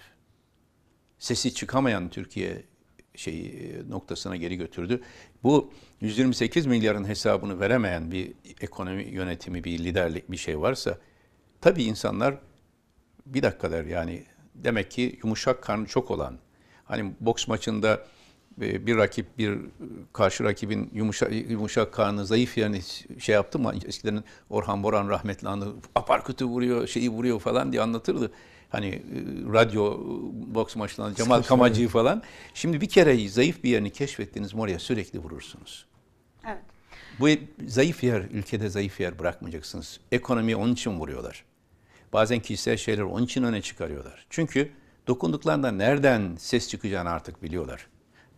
[1.18, 2.62] Sesi çıkamayan Türkiye
[3.14, 3.54] şey
[3.88, 5.02] noktasına geri götürdü.
[5.42, 10.98] Bu 128 milyarın hesabını veremeyen bir ekonomi yönetimi, bir liderlik bir şey varsa
[11.64, 12.34] tabii insanlar
[13.26, 14.24] bir dakika der yani
[14.54, 16.38] demek ki yumuşak karnı çok olan
[16.84, 18.06] hani boks maçında
[18.60, 19.58] e, bir rakip bir
[20.12, 22.80] karşı rakibin yumuşak yumuşak karnı zayıf yani
[23.18, 28.32] şey yaptı mı eskiden Orhan Boran rahmetli anı aparkütü vuruyor şeyi vuruyor falan diye anlatırdı.
[28.68, 29.02] Hani e,
[29.52, 30.00] radyo
[30.54, 32.22] boks maçlarında Cemal Kamacı'yı falan.
[32.54, 35.86] Şimdi bir kere zayıf bir yerini keşfettiniz oraya sürekli vurursunuz.
[36.46, 36.62] Evet.
[37.20, 37.28] Bu
[37.66, 40.00] zayıf yer, ülkede zayıf yer bırakmayacaksınız.
[40.12, 41.44] Ekonomiyi onun için vuruyorlar.
[42.14, 44.26] Bazen kişisel şeyler onun için öne çıkarıyorlar.
[44.30, 44.70] Çünkü
[45.06, 47.86] dokunduklarında nereden ses çıkacağını artık biliyorlar.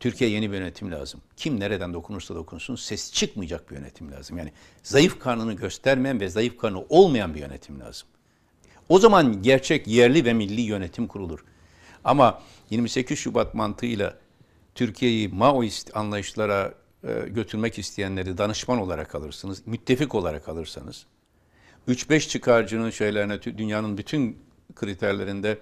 [0.01, 1.21] Türkiye yeni bir yönetim lazım.
[1.37, 4.39] Kim nereden dokunursa dokunsun ses çıkmayacak bir yönetim lazım.
[4.39, 8.09] Yani zayıf karnını göstermeyen ve zayıf karnı olmayan bir yönetim lazım.
[8.89, 11.45] O zaman gerçek yerli ve milli yönetim kurulur.
[12.05, 14.19] Ama 28 Şubat mantığıyla
[14.75, 16.75] Türkiye'yi Maoist anlayışlara
[17.05, 21.07] e, götürmek isteyenleri danışman olarak alırsınız, müttefik olarak alırsanız,
[21.89, 24.39] 3-5 çıkarcının şeylerine, dünyanın bütün
[24.75, 25.59] kriterlerinde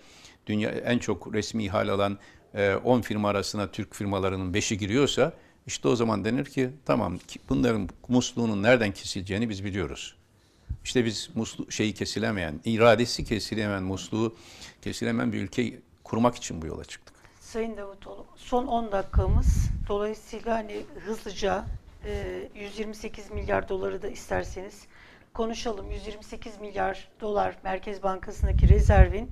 [0.47, 2.19] dünya en çok resmi ihale alan
[2.55, 5.33] e, 10 firma arasına Türk firmalarının 5'i giriyorsa,
[5.67, 7.19] işte o zaman denir ki tamam
[7.49, 10.17] bunların musluğunun nereden kesileceğini biz biliyoruz.
[10.85, 14.37] İşte biz muslu şeyi kesilemeyen, iradesi kesilemeyen, musluğu
[14.83, 17.15] kesilemeyen bir ülke kurmak için bu yola çıktık.
[17.41, 19.71] Sayın Davutoğlu, son 10 dakikamız.
[19.89, 21.65] Dolayısıyla hani hızlıca
[22.05, 24.83] e, 128 milyar doları da isterseniz
[25.35, 25.90] konuşalım.
[25.90, 29.31] 128 milyar dolar Merkez Bankası'ndaki rezervin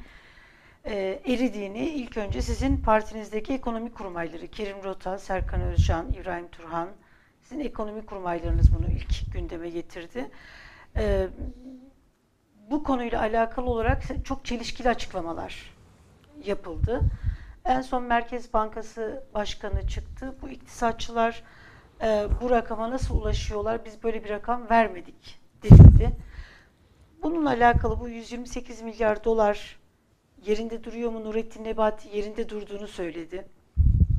[0.85, 6.89] e, eridiğini ilk önce sizin partinizdeki ekonomi kurmayları, Kerim Rota, Serkan Özcan, İbrahim Turhan,
[7.43, 10.31] sizin ekonomi kurmaylarınız bunu ilk gündeme getirdi.
[10.97, 11.29] E,
[12.71, 15.75] bu konuyla alakalı olarak çok çelişkili açıklamalar
[16.45, 17.01] yapıldı.
[17.65, 20.37] En son Merkez Bankası Başkanı çıktı.
[20.43, 21.43] Bu iktisatçılar
[22.03, 23.85] e, bu rakama nasıl ulaşıyorlar?
[23.85, 26.11] Biz böyle bir rakam vermedik dedi.
[27.23, 29.77] Bununla alakalı bu 128 milyar dolar
[30.47, 31.25] yerinde duruyor mu?
[31.25, 33.45] Nurettin Nebati yerinde durduğunu söyledi.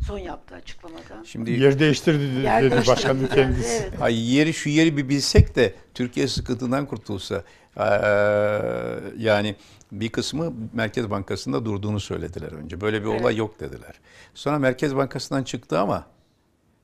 [0.07, 1.23] Son yaptığı açıklamada.
[1.25, 3.83] Şimdi Yer değiştirdi dedi, Yer dedi değiştirdi başkanın dedi, kendisi.
[3.89, 4.01] evet.
[4.01, 7.43] Ay yeri şu yeri bir bilsek de Türkiye sıkıntıdan kurtulsa
[7.77, 7.83] eee,
[9.17, 9.55] yani
[9.91, 12.81] bir kısmı Merkez Bankası'nda durduğunu söylediler önce.
[12.81, 13.37] Böyle bir olay Evet.
[13.37, 13.99] yok dediler.
[14.33, 16.05] Sonra Merkez Bankası'ndan çıktı ama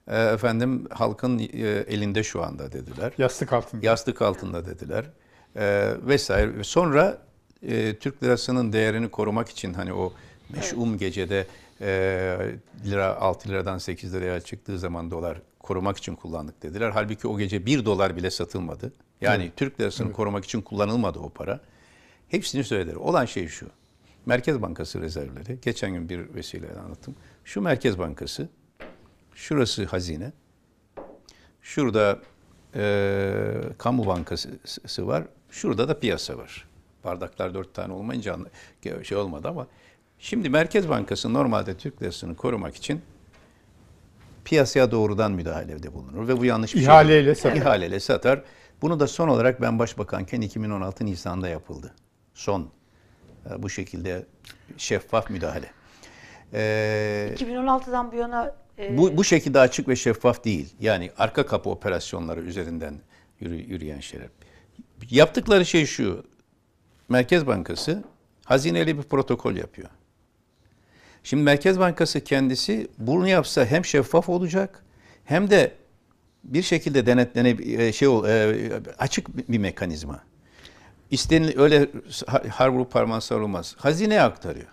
[0.09, 1.45] e, efendim halkın e,
[1.87, 3.13] elinde şu anda dediler.
[3.17, 3.85] Yastık altında.
[3.85, 5.05] Yastık altında dediler.
[5.55, 6.57] E, vesaire.
[6.57, 7.17] Ve Sonra
[7.61, 10.13] e, Türk lirasının değerini korumak için hani o
[10.49, 11.47] meşhum gecede
[11.81, 12.37] e,
[12.85, 16.91] lira 6 liradan 8 liraya çıktığı zaman dolar korumak için kullandık dediler.
[16.91, 18.93] Halbuki o gece 1 dolar bile satılmadı.
[19.21, 21.59] Yani Türk lirasını korumak için kullanılmadı o para.
[22.27, 22.95] Hepsini söylediler.
[22.95, 23.67] Olan şey şu.
[24.25, 25.57] Merkez Bankası rezervleri.
[25.61, 27.15] Geçen gün bir vesileyle anlattım.
[27.45, 28.49] Şu Merkez Bankası,
[29.39, 30.31] şurası hazine,
[31.61, 32.19] şurada
[32.75, 36.67] e, kamu bankası var, şurada da piyasa var.
[37.03, 38.37] Bardaklar dört tane olmayınca
[39.03, 39.67] şey olmadı ama
[40.19, 43.01] şimdi Merkez Bankası normalde Türk lirasını korumak için
[44.45, 47.41] piyasaya doğrudan müdahalede bulunur ve bu yanlış bir İhaleyle şey.
[47.41, 47.55] satar.
[47.55, 48.41] İhaleyle satar.
[48.81, 51.93] Bunu da son olarak ben başbakanken 2016 Nisan'da yapıldı.
[52.33, 52.69] Son
[53.49, 54.25] e, bu şekilde
[54.77, 55.71] şeffaf müdahale.
[56.53, 60.73] Ee, 2016'dan bu yana e, bu, bu şekilde açık ve şeffaf değil.
[60.79, 62.93] Yani arka kapı operasyonları üzerinden
[63.39, 64.27] yürü, yürüyen şeyler.
[65.09, 66.25] Yaptıkları şey şu.
[67.09, 68.03] Merkez Bankası
[68.45, 69.89] hazineyle bir protokol yapıyor.
[71.23, 74.83] Şimdi Merkez Bankası kendisi bunu yapsa hem şeffaf olacak
[75.25, 75.71] hem de
[76.43, 80.23] bir şekilde denetlene şey ol- e, açık bir mekanizma.
[81.11, 81.89] İstenil öyle
[82.49, 83.75] har vurup parmağı sarılmaz.
[83.77, 84.67] Hazineye aktarıyor.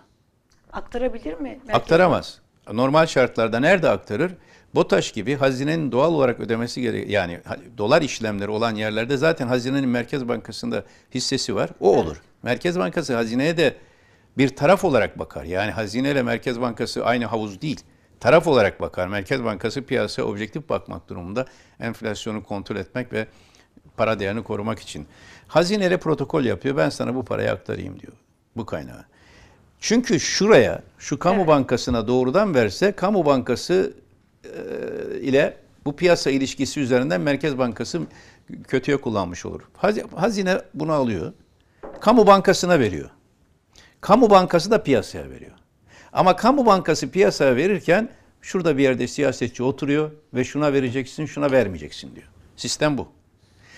[0.71, 1.41] aktarabilir mi?
[1.41, 2.41] Merkez Aktaramaz.
[2.73, 4.31] Normal şartlarda nerede aktarır?
[4.75, 7.39] BOTAŞ gibi hazinenin doğal olarak ödemesi gerek yani
[7.77, 10.83] dolar işlemleri olan yerlerde zaten hazinenin Merkez Bankası'nda
[11.13, 11.69] hissesi var.
[11.79, 12.21] O olur.
[12.43, 13.75] Merkez Bankası hazineye de
[14.37, 15.43] bir taraf olarak bakar.
[15.43, 17.81] Yani hazine ile Merkez Bankası aynı havuz değil.
[18.19, 19.07] Taraf olarak bakar.
[19.07, 21.45] Merkez Bankası piyasaya objektif bakmak durumunda
[21.79, 23.27] enflasyonu kontrol etmek ve
[23.97, 25.07] para değerini korumak için.
[25.47, 26.77] Hazineyle protokol yapıyor.
[26.77, 28.13] Ben sana bu parayı aktarayım diyor.
[28.55, 29.05] Bu kaynağı.
[29.79, 31.47] Çünkü şuraya, şu kamu Evet.
[31.47, 33.93] bankasına doğrudan verse, kamu bankası
[34.43, 34.49] e,
[35.19, 38.01] ile bu piyasa ilişkisi üzerinden Merkez Bankası
[38.67, 39.61] kötüye kullanmış olur.
[39.77, 41.33] Hazi- Hazine bunu alıyor.
[42.01, 43.09] Kamu bankasına veriyor.
[44.01, 45.51] Kamu bankası da piyasaya veriyor.
[46.13, 48.09] Ama kamu bankası piyasaya verirken
[48.41, 52.27] şurada bir yerde siyasetçi oturuyor ve şuna vereceksin, şuna vermeyeceksin diyor.
[52.55, 53.07] Sistem bu.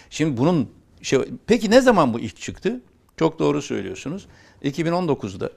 [0.09, 0.69] Şimdi bunun
[1.01, 2.81] şey peki ne zaman bu ilk çıktı?
[3.17, 4.27] Çok doğru söylüyorsunuz.
[4.63, 5.49] 2019'da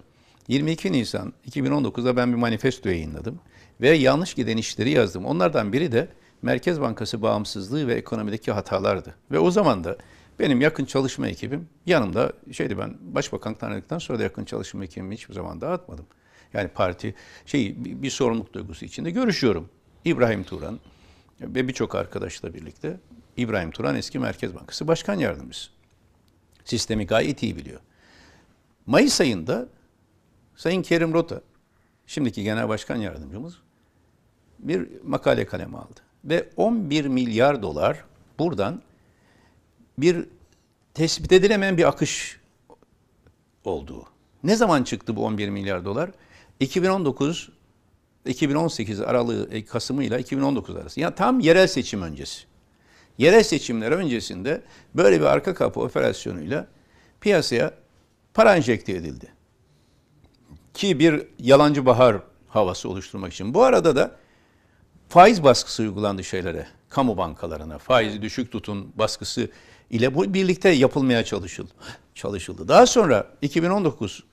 [0.48, 3.40] 22 Nisan 2019'da ben bir manifesto yayınladım
[3.80, 5.24] ve yanlış giden işleri yazdım.
[5.24, 6.08] Onlardan biri de
[6.42, 9.14] Merkez Bankası bağımsızlığı ve ekonomideki hatalardı.
[9.30, 9.96] Ve o zaman da
[10.38, 15.34] benim yakın çalışma ekibim yanımda şeydi ben başbakanlıktan ayrıldıktan sonra da yakın çalışma ekibimi hiçbir
[15.34, 16.06] zaman dağıtmadım.
[16.54, 17.14] Yani parti
[17.46, 19.68] şey bir sorumluluk duygusu içinde görüşüyorum.
[20.04, 20.80] İbrahim Turan
[21.40, 23.00] ve birçok arkadaşla birlikte
[23.36, 25.70] İbrahim Turan eski Merkez Bankası Başkan Yardımcısı.
[26.64, 27.80] Sistemi gayet iyi biliyor.
[28.86, 29.68] Mayıs ayında
[30.56, 31.40] Sayın Kerim Rota,
[32.06, 33.54] şimdiki Genel Başkan Yardımcımız
[34.58, 36.00] bir makale kaleme aldı.
[36.24, 38.04] Ve 11 milyar dolar
[38.38, 38.82] buradan
[39.98, 40.26] bir
[40.94, 42.40] tespit edilemeyen bir akış
[43.64, 44.04] olduğu.
[44.44, 46.10] Ne zaman çıktı bu 11 milyar dolar?
[46.60, 47.50] 2019
[48.26, 51.00] 2018 aralığı e, Kasım'ı ile 2019 arası.
[51.00, 52.44] Yani tam yerel seçim öncesi.
[53.18, 54.62] Yerel seçimler öncesinde
[54.94, 56.66] böyle bir arka kapı operasyonuyla
[57.20, 57.74] piyasaya
[58.34, 59.28] para enjekte edildi.
[60.74, 62.16] Ki bir yalancı bahar
[62.48, 63.54] havası oluşturmak için.
[63.54, 64.16] Bu arada da
[65.08, 67.78] faiz baskısı uygulandı şeylere, kamu bankalarına.
[67.78, 69.50] Faizi düşük tutun baskısı
[69.90, 71.70] ile bu birlikte yapılmaya çalışıldı.
[72.14, 72.68] çalışıldı.
[72.68, 74.24] Daha sonra 2019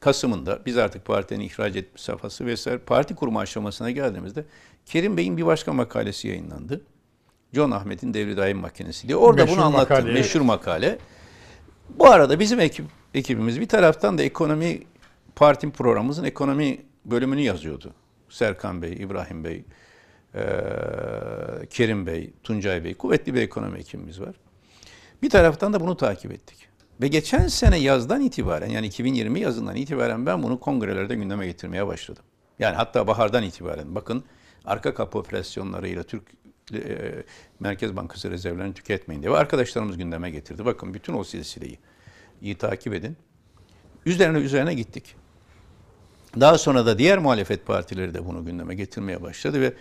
[0.00, 4.44] Kasım'ında biz artık partinin ihraç etme safhası vesaire parti kurma aşamasına geldiğimizde
[4.86, 6.80] Kerim Bey'in bir başka makalesi yayınlandı.
[7.52, 9.16] John Ahmet'in devri daim makinesi diye.
[9.16, 9.94] Orada Meşhur bunu anlattı.
[9.94, 10.12] makale.
[10.12, 10.98] Meşhur makale.
[11.88, 14.80] Bu arada bizim ekip, ekibimiz bir taraftan da ekonomi
[15.38, 17.94] parti programımızın ekonomi bölümünü yazıyordu.
[18.28, 19.64] Serkan Bey, İbrahim Bey,
[20.34, 20.42] eee,
[21.70, 24.34] Kerim Bey, Tuncay Bey, kuvvetli bir ekonomi ekibimiz var.
[25.22, 26.68] Bir taraftan da bunu takip ettik.
[27.00, 32.22] Ve geçen sene yazdan itibaren yani 2020 yazından itibaren ben bunu kongrelerde gündeme getirmeye başladım.
[32.58, 34.24] Yani hatta bahardan itibaren bakın
[34.64, 36.22] arka kapı operasyonlarıyla Türk
[36.74, 36.78] e,
[37.60, 40.64] Merkez Bankası rezervlerini tüketmeyin diye ve arkadaşlarımız gündeme getirdi.
[40.64, 41.78] Bakın bütün o silsileyi
[42.42, 43.16] iyi takip edin.
[44.06, 45.16] Üzerine üzerine gittik.
[46.40, 49.72] Daha sonra da diğer muhalefet partileri de bunu gündeme getirmeye başladı ve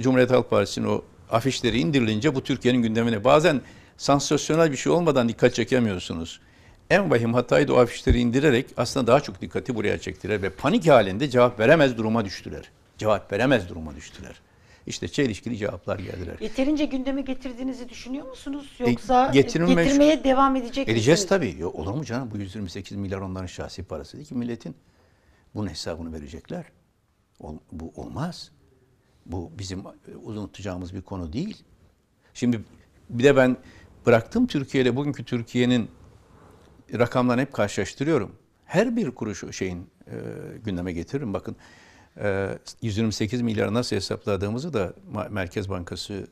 [0.00, 3.60] Cumhuriyet Halk Partisi'nin o afişleri indirilince bu Türkiye'nin gündemine bazen
[3.96, 6.40] sansasyonel bir şey olmadan dikkat çekemiyorsunuz.
[6.90, 10.88] En vahim hatayı da o afişleri indirerek aslında daha çok dikkati buraya çektiler ve panik
[10.88, 12.70] halinde cevap veremez duruma düştüler.
[12.98, 14.40] Cevap veremez duruma düştüler.
[14.86, 16.34] İşte çelişkili cevaplar geldiler.
[16.40, 18.66] Yeterince gündeme getirdiğinizi düşünüyor musunuz?
[18.80, 21.28] E, Yoksa getirilme- getirmeye devam edecek Edeceğiz misiniz?
[21.28, 21.56] tabii.
[21.58, 22.30] Yo, olur mu canım?
[22.34, 24.74] Bu 128 milyar onların şahsi parası değil ki milletin.
[25.54, 26.64] Bunun hesabını verecekler.
[27.40, 28.50] Ol- bu olmaz.
[29.26, 31.64] Bu bizim e, unutacağımız bir konu değil.
[32.34, 32.64] Şimdi
[33.10, 33.56] bir de ben
[34.06, 35.90] bıraktım Türkiye ile bugünkü Türkiye'nin
[36.92, 38.36] rakamlarını hep karşılaştırıyorum.
[38.64, 40.14] Her bir kuruşu şeyin e,
[40.64, 41.34] gündeme getiririm.
[41.34, 41.56] Bakın
[42.16, 44.92] e, 128 milyar nasıl hesapladığımızı da
[45.30, 46.26] Merkez Bankası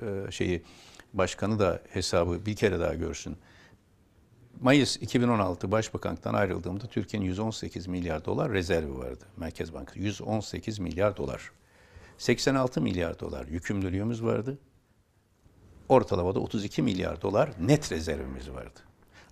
[0.00, 0.62] e, şeyi
[1.12, 3.36] başkanı da hesabı bir kere daha görsün.
[4.60, 9.24] Mayıs 2016 Başbakanlıktan ayrıldığımda Türkiye'nin 118 milyar dolar rezervi vardı.
[9.36, 11.50] Merkez Bankası 118 milyar dolar.
[12.18, 14.58] 86 milyar dolar yükümlülüğümüz vardı.
[15.88, 18.80] Ortalamada 32 milyar dolar net rezervimiz vardı.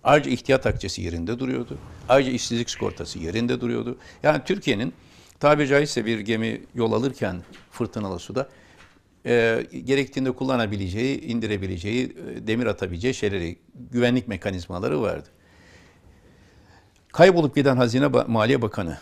[0.03, 1.77] Ayrıca ihtiyat akçesi yerinde duruyordu.
[2.09, 3.97] Ayrıca işsizlik sigortası yerinde duruyordu.
[4.23, 4.93] Yani Türkiye'nin
[5.39, 8.49] tabiri caizse bir gemi yol alırken fırtınalı suda
[9.25, 13.57] e, gerektiğinde kullanabileceği, indirebileceği, e, demir atabileceği şeyleri,
[13.91, 15.29] güvenlik mekanizmaları vardı.
[17.07, 18.97] Kaybolup giden Hazine Maliye Bakanı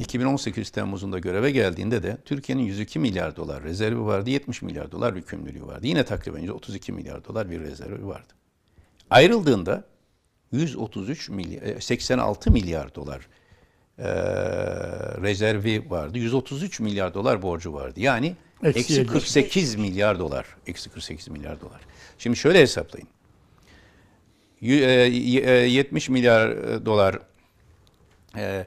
[0.00, 5.66] 2018 Temmuz'unda göreve geldiğinde de Türkiye'nin 102 milyar dolar rezervi vardı, 70 milyar dolar yükümlülüğü
[5.66, 5.86] vardı.
[5.86, 8.32] Yine takriben 32 milyar dolar bir rezervi vardı.
[9.10, 9.84] Ayrıldığında
[10.52, 13.28] 133 milyar, e, 86 milyar dolar
[13.98, 14.04] e,
[15.22, 16.18] rezervi vardı.
[16.18, 18.00] 133 milyar dolar borcu vardı.
[18.00, 20.46] Yani eksi 48 milyar dolar.
[20.66, 21.80] Eksi 48 milyar dolar.
[22.18, 23.08] Şimdi şöyle hesaplayın.
[24.62, 27.18] Yü- e, y- e, 70 milyar e, dolar
[28.36, 28.66] e, e,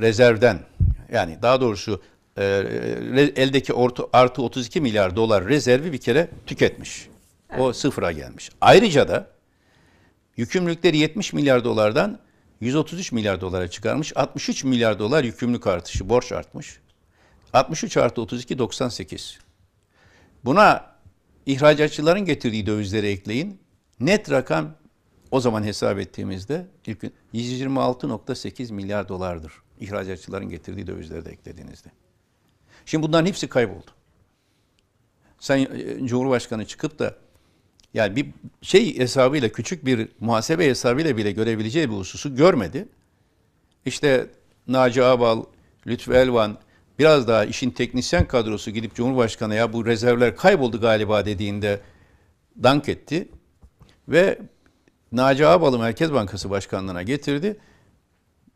[0.00, 0.58] rezervden
[1.12, 2.02] yani daha doğrusu
[2.38, 2.44] e,
[3.36, 7.08] eldeki orta, artı 32 milyar dolar rezervi bir kere tüketmiş.
[7.58, 8.50] O sıfıra gelmiş.
[8.60, 9.26] Ayrıca da
[10.36, 12.18] yükümlülükleri 70 milyar dolardan
[12.60, 14.16] 133 milyar dolara çıkarmış.
[14.16, 16.80] 63 milyar dolar yükümlülük artışı, borç artmış.
[17.52, 19.38] 63 artı 32 98.
[20.44, 20.96] Buna
[21.46, 23.60] ihracatçıların getirdiği dövizleri ekleyin.
[24.00, 24.74] Net rakam
[25.30, 29.52] o zaman hesap ettiğimizde ilk gün 126.8 milyar dolardır.
[29.80, 31.88] İhracatçıların getirdiği dövizleri de eklediğinizde.
[32.86, 33.90] Şimdi bunların hepsi kayboldu.
[35.38, 37.14] Sen e, Cumhurbaşkanı çıkıp da
[37.94, 38.26] yani bir
[38.62, 42.88] şey hesabıyla küçük bir muhasebe hesabıyla bile görebileceği bir hususu görmedi.
[43.86, 44.26] İşte
[44.66, 45.44] Naci Ağbal,
[45.86, 46.58] Lütfü Elvan
[46.98, 51.80] biraz daha işin teknisyen kadrosu gidip Cumhurbaşkanı ya bu rezervler kayboldu galiba dediğinde
[52.62, 53.28] dank etti.
[54.08, 54.38] Ve
[55.12, 57.56] Naci Ağbal'ı Merkez Bankası Başkanlığı'na getirdi.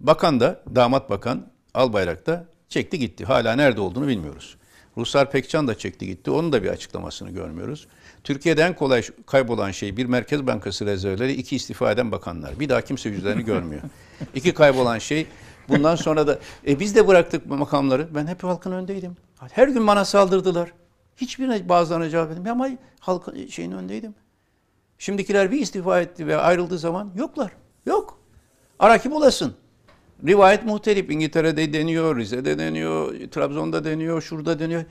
[0.00, 3.24] Bakan da, damat bakan Albayrak da çekti gitti.
[3.24, 4.56] Hala nerede olduğunu bilmiyoruz.
[4.96, 6.30] Ruslar Pekcan da çekti gitti.
[6.30, 7.86] Onun da bir açıklamasını görmüyoruz.
[8.24, 12.60] Türkiye'de en kolay kaybolan şey bir Merkez Bankası rezervleri, iki istifa eden bakanlar.
[12.60, 13.82] Bir daha kimse yüzlerini görmüyor.
[14.34, 15.26] İki kaybolan şey
[15.68, 18.08] bundan sonra da e biz de bıraktık makamları.
[18.14, 19.16] Ben hep halkın öndeydim.
[19.52, 20.72] Her gün bana saldırdılar.
[21.16, 22.46] Hiçbirine bazılarına cevap verdim.
[22.50, 22.68] Ama
[23.00, 24.14] halkın şeyin öndeydim.
[24.98, 27.52] Şimdikiler bir istifa etti ve ayrıldığı zaman yoklar.
[27.86, 28.18] Yok.
[28.78, 29.54] Ara kim olasın?
[30.26, 31.10] Rivayet muhtelif.
[31.10, 34.84] İngiltere'de deniyor, Rize'de deniyor, Trabzon'da deniyor, şurada deniyor.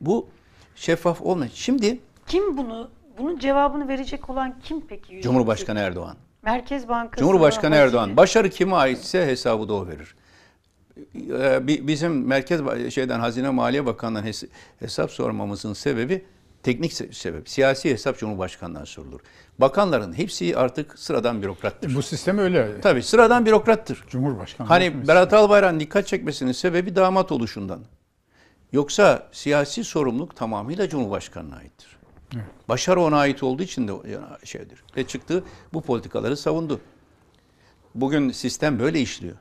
[0.00, 0.28] Bu
[0.76, 1.50] şeffaf olmuyor.
[1.54, 2.00] Şimdi
[2.30, 5.20] Kim bunu, bunun cevabını verecek olan kim peki?
[5.22, 6.16] Cumhurbaşkanı Erdoğan.
[6.42, 7.20] Merkez Bankası.
[7.24, 8.16] Cumhurbaşkanı Erdoğan.
[8.16, 10.14] Başarı kime aitse hesabı da o verir.
[11.16, 12.60] Ee, bi- Bizim Merkez
[12.94, 14.48] şeyden Hazine Maliye Bakanı'ndan hes-
[14.78, 16.24] hesap sormamızın sebebi
[16.62, 17.48] teknik se- sebep.
[17.48, 19.20] Siyasi hesap Cumhurbaşkanı'ndan sorulur.
[19.58, 21.94] Bakanların hepsi artık sıradan bürokrattır.
[21.94, 22.80] Bu sistem öyle.
[22.80, 24.04] Tabii sıradan bürokrattır.
[24.08, 24.68] Cumhurbaşkanı.
[24.68, 27.80] Hani Berat Albayrak'ın dikkat çekmesinin sebebi damat oluşundan.
[28.72, 31.96] Yoksa siyasi sorumluluk tamamıyla Cumhurbaşkanı'na aittir.
[32.68, 33.92] Başarı ona ait olduğu için de
[34.44, 34.84] şeydir.
[34.96, 36.80] Ve çıktı bu politikaları savundu.
[37.94, 39.36] Bugün sistem böyle işliyor.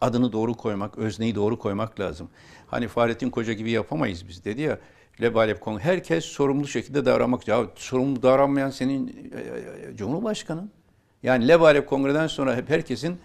[0.00, 2.28] Adını doğru koymak, özneyi doğru koymak lazım.
[2.66, 4.78] Hani Fahrettin Koca gibi yapamayız biz dedi ya.
[5.20, 5.80] Lebalep konu.
[5.80, 7.48] Herkes sorumlu şekilde davranmak.
[7.48, 9.40] Ya sorumlu davranmayan senin e,
[9.90, 10.70] e, Cumhurbaşkanın.
[11.22, 13.18] Yani Lebalep Kongre'den sonra hep herkesin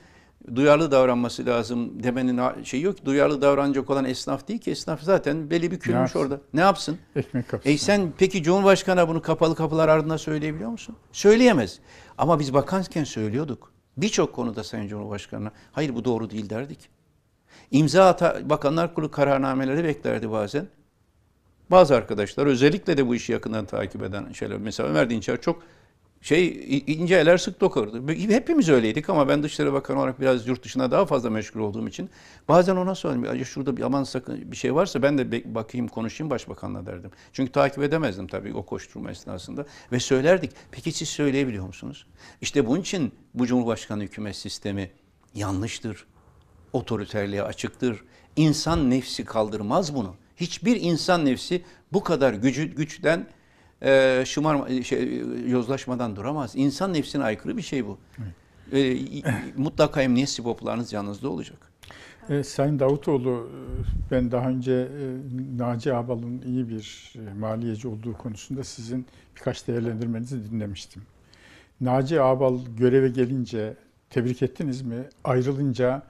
[0.55, 3.05] duyarlı davranması lazım demenin şeyi yok.
[3.05, 4.71] Duyarlı davranacak olan esnaf değil ki.
[4.71, 6.19] Esnaf zaten belli bir külmüş yapsın?
[6.19, 6.39] orada.
[6.53, 6.97] Ne yapsın?
[7.15, 7.69] Ekmek kapısı.
[7.69, 10.95] E sen peki Cumhurbaşkanı bunu kapalı kapılar ardında söyleyebiliyor musun?
[11.11, 11.79] Söyleyemez.
[12.17, 13.71] Ama biz bakanken söylüyorduk.
[13.97, 16.89] Birçok konuda Sayın Cumhurbaşkanı'na hayır bu doğru değil derdik.
[17.71, 20.67] İmza ata, Bakanlar Kurulu kararnameleri beklerdi bazen.
[21.71, 24.57] Bazı arkadaşlar özellikle de bu işi yakından takip eden şeyler.
[24.57, 25.63] Mesela Ömer Dinçer çok
[26.21, 28.07] şey ince eller sık dokardı.
[28.29, 32.09] Hepimiz öyleydik ama ben Dışişleri Bakanı olarak biraz yurt dışına daha fazla meşgul olduğum için
[32.47, 33.23] bazen ona söyledim.
[33.39, 37.11] "Ya Şurada bir aman sakın bir şey varsa ben de bakayım konuşayım başbakanla derdim.
[37.33, 39.65] Çünkü takip edemezdim tabii o koşturma esnasında.
[39.91, 40.51] Ve söylerdik.
[40.71, 42.07] Peki siz söyleyebiliyor musunuz?
[42.41, 44.91] İşte bunun için bu Cumhurbaşkanı hükümet sistemi
[45.35, 46.05] yanlıştır
[46.73, 48.03] otoriterliğe açıktır.
[48.35, 50.15] İnsan nefsi kaldırmaz bunu.
[50.37, 53.27] Hiçbir insan nefsi bu kadar gücü, güçten
[53.83, 56.53] e, şımar şey, yozlaşmadan duramaz.
[56.55, 57.97] İnsan nefsine aykırı bir şey bu.
[58.71, 59.23] E, y-
[59.57, 61.57] mutlaka emniyet siboplarınız yanınızda olacak.
[62.29, 68.13] E, Sayın Davutoğlu, e, ben daha önce e, Naci Ağbal'ın iyi bir e, maliyeci olduğu
[68.17, 69.05] konusunda sizin
[69.35, 71.01] birkaç değerlendirmenizi dinlemiştim.
[71.81, 73.73] Naci Ağbal göreve gelince
[74.09, 75.03] tebrik ettiniz mi?
[75.23, 76.03] Ayrılınca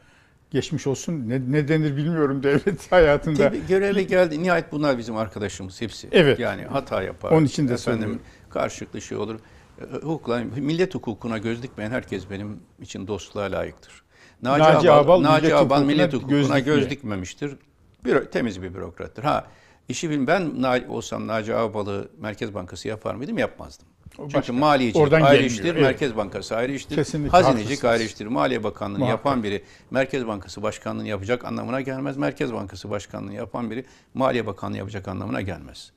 [0.52, 3.38] geçmiş olsun ne, ne denir bilmiyorum devlet hayatında.
[3.38, 4.44] Tabii göreve geldi.
[4.44, 6.08] Nihayet bunlar bizim arkadaşımız hepsi.
[6.12, 6.40] Evet.
[6.40, 7.32] Yani hata yapar.
[7.32, 8.20] Onun için de Efendim,
[8.50, 9.40] karşılıklı şey olur.
[9.82, 14.04] E, Hukukla, millet hukukuna göz dikmeyen herkes benim için dostluğa layıktır.
[14.42, 16.90] Naci, Naci Abal, Ağbal Naci millet Abal hukukuna millet göz hukukuna göz, dikmiyor.
[16.90, 17.56] dikmemiştir.
[18.04, 19.24] Büro, temiz bir bürokrattır.
[19.24, 19.48] Ha,
[19.90, 20.52] işi bilin ben
[20.90, 23.38] olsam Naci Ağbal'ı Merkez Bankası yapar mıydım?
[23.38, 23.88] Yapmazdım.
[24.16, 24.54] Çünkü başka.
[24.54, 25.82] maliyecilik Oradan ayrı gelmiyor, iştir, evet.
[25.82, 27.86] Merkez Bankası ayrı iştir, Kesinlikle haklısınız.
[27.86, 28.26] ayrı iştir.
[28.26, 29.18] Maliye Bakanlığı'nı Muhakkak.
[29.20, 32.18] yapan biri Merkez Bankası Başkanlığı'nı yapacak anlamına gelmez.
[32.18, 35.92] Merkez Bankası Başkanlığı'nı yapan biri Maliye Bakanlığı yapacak anlamına gelmez.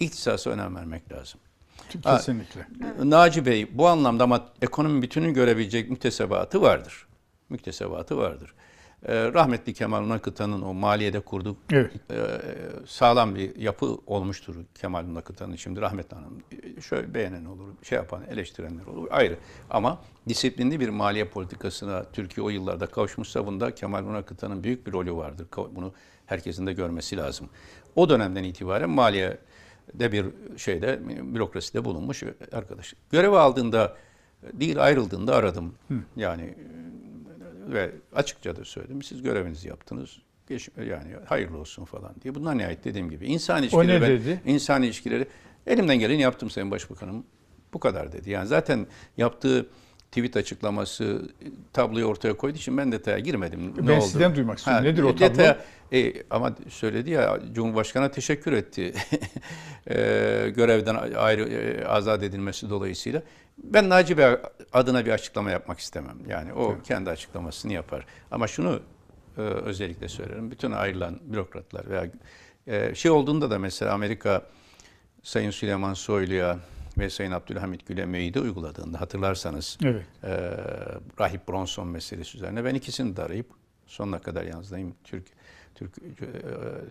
[0.00, 1.40] İhtisasa önem vermek lazım.
[2.02, 2.66] Kesinlikle.
[3.02, 7.06] Naci Bey bu anlamda ama ekonomi bütünün görebilecek müktesebatı vardır.
[7.48, 8.54] Müktesebatı vardır.
[9.08, 11.92] Ee, rahmetli Kemal Nakıtan'ın o maliyede kurduğu Evet.
[12.10, 12.16] e,
[12.86, 16.42] sağlam bir yapı olmuştur Kemal Nakıtan'ın şimdi rahmetli hanım.
[16.76, 19.36] e, Şöyle beğenen olur, şey yapan, eleştirenler olur ayrı.
[19.70, 19.98] Ama
[20.28, 25.46] disiplinli bir maliye politikasına Türkiye o yıllarda kavuşmuşsa bunda Kemal Nakıtan'ın büyük bir rolü vardır.
[25.74, 25.92] Bunu
[26.26, 27.48] herkesin de görmesi lazım.
[27.96, 29.38] O dönemden itibaren maliye
[29.94, 31.00] de bir şeyde
[31.34, 32.22] bürokraside bulunmuş
[32.52, 32.94] arkadaş.
[33.10, 33.96] Görev aldığında
[34.52, 35.74] değil ayrıldığında aradım.
[36.16, 36.54] Yani e,
[37.72, 39.02] ve açıkça da söyledim.
[39.02, 40.18] Siz görevinizi yaptınız.
[40.48, 42.34] Geç, yani hayırlı olsun falan diye.
[42.34, 43.26] Bunlar nihayet dediğim gibi.
[43.26, 43.88] İnsan ilişkileri.
[43.88, 44.40] ne ben- dedi?
[44.46, 45.26] İnsan ilişkileri.
[45.66, 47.24] Elimden geleni yaptım Sayın Başbakanım.
[47.72, 48.30] Bu kadar dedi.
[48.30, 48.86] Yani zaten
[49.16, 49.66] yaptığı
[50.12, 51.28] tweet açıklaması
[51.72, 53.88] tabloyu ortaya koyduğu için ben detaya girmedim.
[53.88, 54.84] Ben sizden duymak istiyorum.
[54.84, 55.20] Nedir o tablo?
[55.20, 55.58] detaya-
[55.92, 58.92] e, ama söyledi ya Cumhurbaşkanı'na teşekkür etti.
[59.90, 59.94] e,
[60.56, 63.22] görevden ayrı e, azat edilmesi dolayısıyla.
[63.64, 64.26] Ben Naci Bey
[64.72, 66.16] adına bir açıklama yapmak istemem.
[66.28, 68.06] Yani o kendi açıklamasını yapar.
[68.30, 68.80] Ama şunu
[69.38, 70.50] e, özellikle söylerim.
[70.50, 72.10] Bütün ayrılan bürokratlar veya
[72.66, 74.46] e, şey olduğunda da mesela Amerika
[75.22, 76.58] Sayın Süleyman Soylu'ya
[76.98, 80.04] ve Sayın Abdülhamit Gül'e meyide uyguladığında hatırlarsanız Evet.
[80.24, 80.30] e,
[81.20, 83.46] Rahip Bronson meselesi üzerine ben ikisini de arayıp
[83.86, 84.94] sonuna kadar yanınızdayım.
[85.04, 85.26] Türk,
[85.74, 86.26] Türk, e,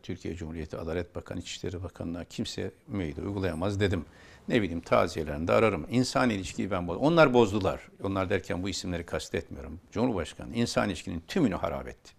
[0.03, 4.05] Türkiye Cumhuriyeti Adalet Bakanı, İçişleri Bakanı'na kimse müeyyide uygulayamaz dedim.
[4.49, 5.87] Ne bileyim taziyelerinde ararım.
[5.89, 7.03] İnsan ilişkiyi ben bozdum.
[7.03, 7.89] Onlar bozdular.
[8.03, 9.79] Onlar derken bu isimleri kastetmiyorum.
[9.91, 12.11] Cumhurbaşkanı insan ilişkinin tümünü harap etti.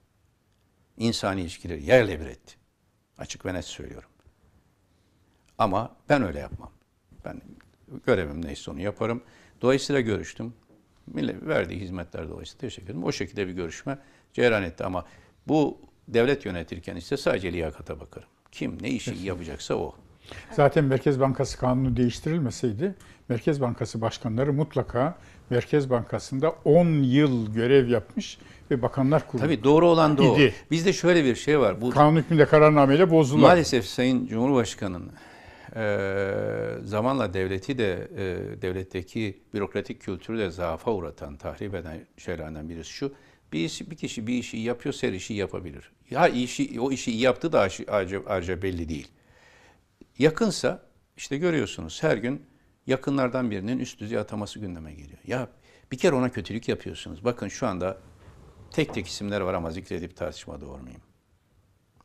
[0.96, 2.54] İnsani ilişkileri yerle bir etti.
[3.18, 4.08] Açık ve net söylüyorum.
[5.58, 6.70] Ama ben öyle yapmam.
[7.24, 7.42] Ben
[8.06, 9.22] görevim neyse onu yaparım.
[9.62, 10.54] Dolayısıyla görüştüm.
[11.06, 13.04] Millet verdiği hizmetler dolayısıyla teşekkür ederim.
[13.04, 13.98] O şekilde bir görüşme
[14.32, 15.06] cereyan etti ama
[15.48, 15.78] bu
[16.08, 18.28] devlet yönetirken ise sadece liyakata bakarım.
[18.52, 19.94] Kim ne işi yapacaksa o.
[20.52, 22.94] Zaten Merkez Bankası kanunu değiştirilmeseydi
[23.28, 25.14] Merkez Bankası başkanları mutlaka
[25.50, 28.38] Merkez Bankası'nda 10 yıl görev yapmış
[28.70, 29.42] ve Bakanlar Kurulu.
[29.44, 30.36] Tabii doğru olan da o.
[30.36, 30.54] İdi.
[30.70, 31.80] Bizde şöyle bir şey var.
[31.80, 33.40] Bu Kanun hükmünde kararnameyle bozdular.
[33.48, 35.10] Maalesef Sayın Cumhurbaşkanı'nın
[35.76, 42.90] eee, zamanla devleti de eee, devletteki bürokratik kültürü de zaafa uğratan, tahrip eden şeylerden birisi
[42.92, 43.12] şu.
[43.52, 45.90] Bir, işi, bir kişi bir işi iyi yapıyorsa her işi yapabilir.
[46.10, 47.68] Ya işi, o işi iyi yaptığı da
[48.26, 49.08] ayrıca belli değil.
[50.18, 50.82] Yakınsa
[51.16, 52.46] işte görüyorsunuz her gün
[52.86, 55.18] yakınlardan birinin üst düzey ataması gündeme geliyor.
[55.26, 55.48] Ya
[55.92, 57.24] bir kere ona kötülük yapıyorsunuz.
[57.24, 57.98] Bakın şu anda
[58.70, 61.02] tek tek isimler var ama zikredip tartışma doğurmayayım.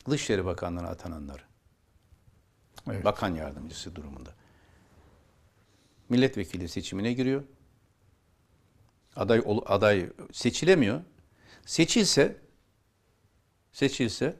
[0.09, 1.45] Dışişleri Bakanlığı'na atananlar,
[2.89, 3.05] Evet.
[3.05, 4.29] bakan yardımcısı durumunda.
[6.09, 7.43] Milletvekili seçimine giriyor.
[9.15, 11.01] Aday aday seçilemiyor.
[11.65, 12.37] Seçilse
[13.71, 14.35] seçilse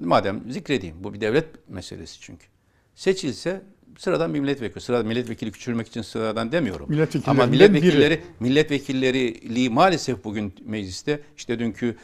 [0.00, 2.46] madem zikredeyim bu bir devlet meselesi çünkü.
[2.94, 3.62] Seçilse
[3.98, 4.80] sıradan bir milletvekili.
[4.80, 6.86] Sıradan milletvekili küçülmek için sıradan demiyorum.
[7.26, 8.22] Ama milletvekilleri biri.
[8.40, 11.96] milletvekilleriliği maalesef bugün mecliste işte dünkü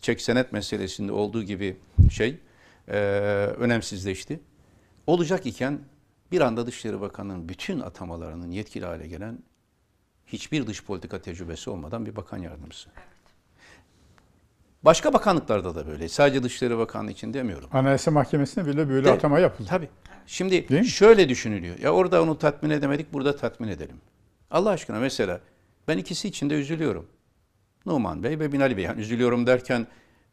[0.00, 1.76] çek senet meselesinde olduğu gibi
[2.10, 2.38] şey
[2.88, 2.96] e,
[3.58, 4.40] önemsizleşti.
[5.06, 5.80] Olacak iken
[6.32, 9.38] bir anda Dışişleri Bakanı'nın bütün atamalarının yetkili hale gelen
[10.26, 12.90] hiçbir dış politika tecrübesi olmadan bir bakan yardımcısı.
[14.84, 16.08] Başka bakanlıklarda da böyle.
[16.08, 17.68] Sadece Dışişleri Bakanlığı için demiyorum.
[17.72, 19.68] Anayasa Mahkemesi'ne bile böyle De- atama yapıldı.
[19.70, 19.88] Tabii.
[20.26, 20.86] Şimdi Değil mi?
[20.86, 21.78] şöyle düşünülüyor.
[21.78, 23.96] Ya orada onu tatmin edemedik, burada tatmin edelim.
[24.50, 25.40] Allah aşkına mesela
[25.88, 27.06] ben ikisi için de üzülüyorum.
[27.86, 28.84] Numan Bey ve Binali Bey.
[28.84, 29.86] Yani üzülüyorum derken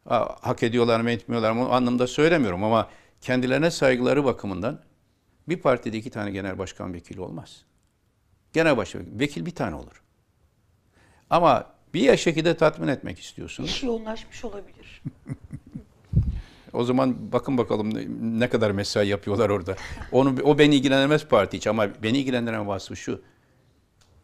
[0.06, 2.88] "Aa, hak ediyorlar mı etmiyorlar mı o anlamda söylemiyorum ama
[3.20, 4.80] kendilerine saygıları bakımından
[5.48, 7.64] bir partide iki tane genel başkan vekili olmaz.
[8.52, 10.02] Genel başkan vekil bir tane olur.
[11.30, 13.70] Ama bir şekilde tatmin etmek istiyorsunuz.
[13.70, 15.02] İş yoğunlaşmış olabilir.
[16.72, 17.94] O zaman bakın bakalım
[18.40, 19.76] ne- kadar mesai yapıyorlar orada.
[20.12, 23.22] Onu o beni ilgilendirmez parti hiç ama beni ilgilendiren vasfı şu.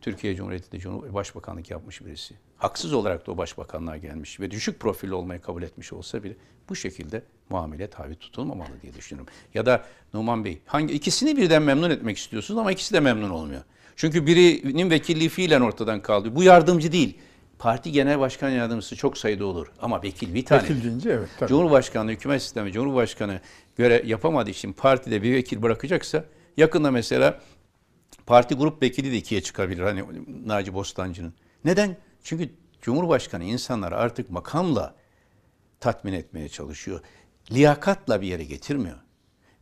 [0.01, 2.35] Türkiye Cumhuriyeti'nde Cumhur- başbakanlık yapmış birisi.
[2.57, 6.37] Haksız olarak da o başbakanlığa gelmiş ve düşük profilli olmayı kabul etmiş olsa bile
[6.69, 9.33] bu şekilde muamele tabi tutulmamalı diye düşünüyorum.
[9.55, 9.85] Ya da
[10.15, 13.63] Numan Bey hangi ikisini birden memnun etmek istiyorsunuz ama ikisi de memnun olmuyor.
[13.97, 16.35] Çünkü birinin vekilliği fiilen ortadan kaldı.
[16.37, 17.19] Bu yardımcı değil.
[17.59, 20.63] Parti genel başkan yardımcısı çok sayıda olur ama vekil bir tane.
[20.63, 21.49] Vekil deyince evet tabii.
[21.49, 23.41] Cumhurbaşkanlığı, hükümet sistemi, Cumhurbaşkanı
[23.77, 26.25] göre yapamadığı için partide bir vekil bırakacaksa
[26.57, 27.41] yakında mesela
[28.27, 30.05] parti grup vekili de ikiye çıkabilir hani
[30.47, 31.35] Naci Bostancı'nın.
[31.65, 31.97] Neden?
[32.23, 32.51] Çünkü
[32.83, 34.95] Cumhurbaşkanı insanları artık makamla
[35.81, 37.01] tatmin etmeye çalışıyor.
[37.51, 38.97] Liyakatla bir yere getirmiyor.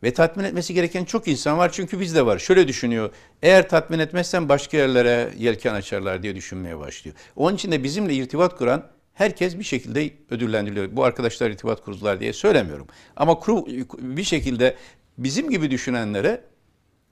[0.02, 2.38] Ve tatmin etmesi gereken çok insan var çünkü bizde var.
[2.38, 3.10] Şöyle düşünüyor.
[3.42, 7.16] Eğer tatmin etmezsen başka yerlere yelken açarlar diye düşünmeye başlıyor.
[7.36, 10.96] Onun için de bizimle irtibat kuran herkes bir şekilde ödüllendiriliyor.
[10.96, 12.86] Bu arkadaşlar irtibat kurdular diye söylemiyorum.
[13.16, 13.66] Ama kuru,
[13.98, 14.76] bir şekilde
[15.18, 16.40] bizim gibi düşünenlere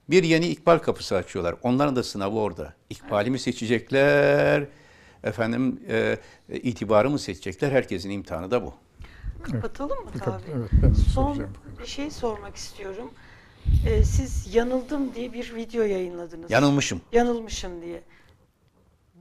[0.09, 1.55] bir yeni ikbal kapısı açıyorlar.
[1.61, 2.73] Onların da sınavı orada.
[2.89, 4.67] İkbali mi seçecekler?
[5.23, 6.17] Efendim e,
[6.49, 7.71] itibarı mı seçecekler?
[7.71, 8.73] Herkesin imtihanı da bu.
[9.43, 10.43] Kapatalım mı tabii?
[10.57, 11.53] Evet ben Son soracağım.
[11.79, 13.11] Bir şey sormak istiyorum.
[13.87, 16.51] Ee, siz yanıldım diye bir video yayınladınız.
[16.51, 17.01] Yanılmışım.
[17.11, 18.01] Yanılmışım diye.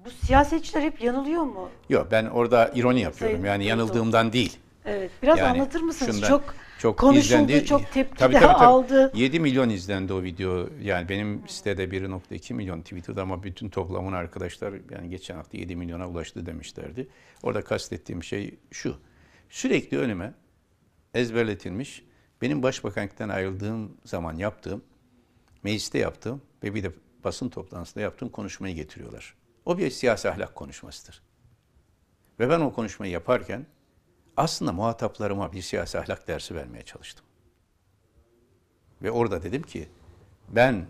[0.05, 1.69] Bu siyasetçiler hep yanılıyor mu?
[1.89, 3.37] Yok ben orada ironi yapıyorum.
[3.37, 4.57] Sayın Yani yanıldığımdan değil.
[4.85, 5.11] Evet.
[5.23, 6.15] Biraz Yani anlatır mısınız?
[6.15, 7.65] şundan- çok çok konuşuldu, izlendi.
[7.67, 9.13] çok tepki Tabii, de aldı.
[9.15, 10.69] 7 milyon izlendi o video.
[10.83, 16.09] Yani benim sitede 1.2 milyon Twitter'da ama bütün toplamını arkadaşlar yani geçen hafta 7 milyona
[16.09, 17.09] ulaştı demişlerdi.
[17.43, 18.97] Orada kastettiğim şey şu.
[19.51, 20.35] Sürekli önüme
[21.15, 22.03] ezberletilmiş
[22.43, 24.85] benim başbakanlıktan ayrıldığım zaman yaptığım,
[25.63, 26.93] mecliste yaptığım ve bir de
[27.25, 29.35] basın toplantısında yaptığım konuşmayı getiriyorlar.
[29.65, 31.23] O bir siyasi ahlak konuşmasıdır.
[32.41, 33.67] Ve ben o konuşmayı yaparken
[34.37, 37.25] aslında muhataplarıma bir siyasi ahlak dersi vermeye çalıştım.
[39.03, 39.89] Ve orada dedim ki
[40.49, 40.87] ben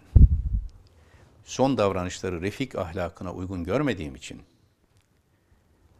[1.44, 4.42] son davranışları refik ahlakına uygun görmediğim için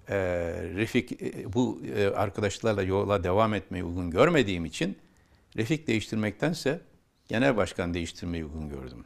[0.08, 0.16] e,
[0.74, 4.98] refik e, bu e, arkadaşlarla yola devam etmeyi uygun görmediğim için
[5.56, 6.81] refik değiştirmektense
[7.28, 9.05] genel başkan değiştirmeyi uygun gördüm.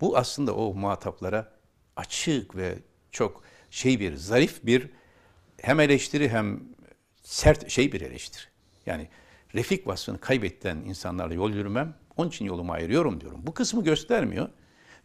[0.00, 1.52] Bu aslında o muhataplara
[1.96, 2.78] açık ve
[3.10, 4.90] çok şey bir zarif bir
[5.60, 6.60] hem eleştiri hem
[7.22, 8.44] sert şey bir eleştiri.
[8.86, 9.08] Yani
[9.54, 11.94] refik vasfını kaybeden insanlarla yol yürümem.
[12.16, 13.40] Onun için yolumu ayırıyorum diyorum.
[13.46, 14.48] Bu kısmı göstermiyor.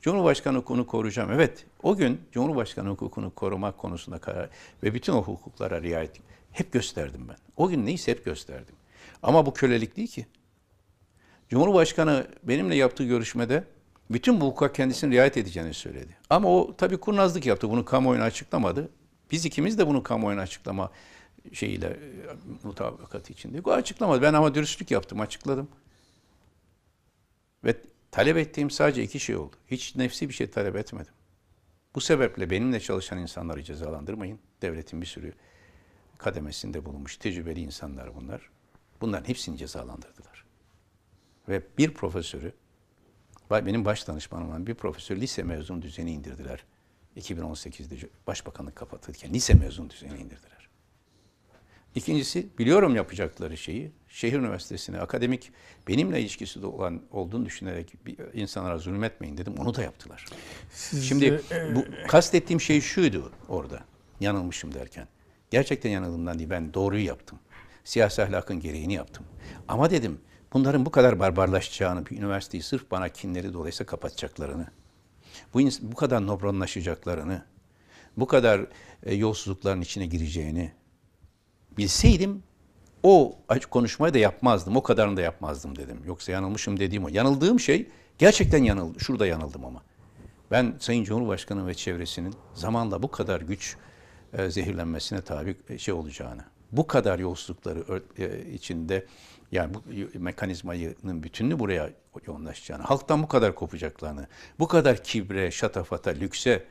[0.02, 1.32] Cumhurbaşkanı hukukunu koruyacağım.
[1.32, 4.50] Evet o gün Cumhurbaşkanı hukukunu korumak konusunda karar
[4.84, 6.16] ve bütün o hukuklara riayet
[6.52, 7.38] hep gösterdim ben.
[7.58, 8.76] O gün neyse hep gösterdim.
[9.24, 10.26] Ama bu kölelik değil ki.
[11.50, 13.64] Cumhurbaşkanı benimle yaptığı görüşmede
[14.10, 16.18] bütün bu hukuka kendisinin riayet edeceğini söyledi.
[16.30, 17.70] Ama o tabii kurnazlık yaptı.
[17.70, 18.90] Bunu kamuoyuna açıklamadı.
[19.32, 20.92] Biz ikimiz de bunu kamuoyuna açıklama
[21.54, 21.98] şeyiyle e,
[22.64, 23.62] mutabakatı içinde.
[23.66, 24.22] O açıklamadı.
[24.22, 25.70] Ben ama dürüstlük yaptım, açıkladım.
[27.64, 27.76] Ve
[28.12, 29.56] talep ettiğim sadece iki şey oldu.
[29.68, 31.14] Hiç nefsi bir şey talep etmedim.
[31.96, 34.40] Bu sebeple benimle çalışan insanları cezalandırmayın.
[34.62, 35.34] Devletin bir sürü
[36.18, 38.50] kademesinde bulunmuş tecrübeli insanlar bunlar.
[39.02, 40.29] Bunların hepsini cezalandırdılar.
[41.50, 42.54] Ve bir profesörü,
[43.52, 46.64] benim baş danışmanım olan bir profesör lise mezun düzeni indirdiler.
[47.18, 50.70] 2018'de başbakanlık kapatırken lise mezun düzeni indirdiler.
[51.96, 53.92] İkincisi biliyorum yapacakları şeyi.
[54.08, 55.52] Şehir Üniversitesi'ne akademik
[55.88, 59.54] benimle ilişkisi de olan olduğunu düşünerek bir insanlara zulmetmeyin dedim.
[59.58, 60.26] Onu da yaptılar.
[60.72, 63.80] Siz, Şimdi e, bu kastettiğim şey şuydu orada.
[64.20, 65.08] Yanılmışım derken.
[65.52, 66.50] Gerçekten yanıldığımdan değil.
[66.50, 67.40] Ben doğruyu yaptım.
[67.84, 69.26] Siyasi ahlakın gereğini yaptım.
[69.68, 70.20] Ama dedim
[70.54, 74.68] bunların bu kadar barbarlaşacağını, bir üniversiteyi sırf bana kinleri dolayısıyla kapatacaklarını,
[75.54, 77.46] bu, bu kadar nobranlaşacaklarını,
[78.18, 78.66] bu kadar
[79.04, 80.72] e, yolsuzlukların içine gireceğini
[81.78, 82.44] bilseydim
[83.04, 83.40] o
[83.70, 84.76] konuşmayı da yapmazdım.
[84.76, 86.02] O kadarını da yapmazdım dedim.
[86.06, 87.10] Yoksa yanılmışım dediğim o.
[87.10, 89.00] Yanıldığım şey gerçekten yanıldı.
[89.00, 89.84] Şurada yanıldım ama.
[90.52, 93.78] Ben Sayın Cumhurbaşkanı ve çevresinin zamanla bu kadar güç
[94.34, 99.06] e, zehirlenmesine tabi e, şey olacağını, bu kadar yolsuzlukları e, içinde
[99.52, 99.84] yani bu
[100.20, 101.90] mekanizmanın bütününü buraya
[102.28, 104.28] yoğunlaşacağını, halktan bu kadar kopacaklarını,
[104.60, 106.66] bu kadar kibre, şatafata, lükse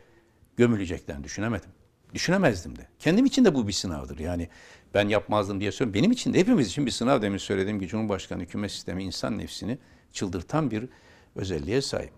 [0.57, 1.71] gömüleceklerini düşünemedim.
[2.15, 2.87] Düşünemezdim de.
[2.99, 4.19] Kendim için de bu bir sınavdır.
[4.19, 4.49] Yani
[4.95, 6.01] ben yapmazdım diye söylüyorum.
[6.01, 9.79] Benim için de hepimiz için bir sınav demin söylediğim gibi Cumhurbaşkanı hükümet sistemi insan nefsini
[10.13, 10.89] çıldırtan bir
[11.37, 12.13] özelliğe sahip.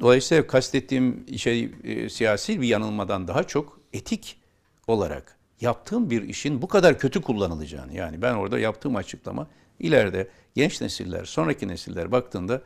[0.00, 4.40] Dolayısıyla kastettiğim şey e, siyasi bir yanılmadan daha çok etik
[4.86, 9.46] olarak yaptığım bir işin bu kadar kötü kullanılacağını yani ben orada yaptığım açıklama
[9.80, 12.62] ileride genç nesiller, sonraki nesiller baktığında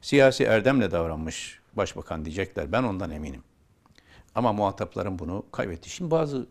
[0.00, 2.72] siyasi erdemle davranmış başbakan diyecekler.
[2.72, 3.42] Ben ondan eminim.
[4.34, 5.90] Ama muhataplarım bunu kaybetti.
[5.90, 6.46] Şimdi bazı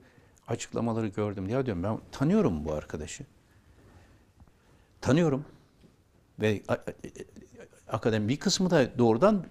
[0.48, 1.49] açıklamaları gördüm.
[1.49, 3.26] Ya diyorum ben tanıyorum bu arkadaşı.
[5.02, 5.45] Tanıyorum.
[6.40, 6.61] Ve
[7.88, 9.45] akademi bir kısmı da doğrudan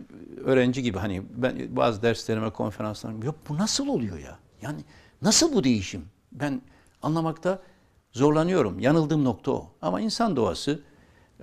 [0.45, 4.39] öğrenci gibi hani ben bazı derslerime, konferanslarıma yok bu nasıl oluyor ya?
[4.63, 4.85] Yani
[5.23, 6.05] nasıl bu değişim?
[6.33, 6.63] Ben
[7.03, 7.63] anlamakta
[8.15, 8.81] zorlanıyorum.
[8.81, 9.71] Yanıldığım nokta o.
[9.83, 10.81] Ama insan doğası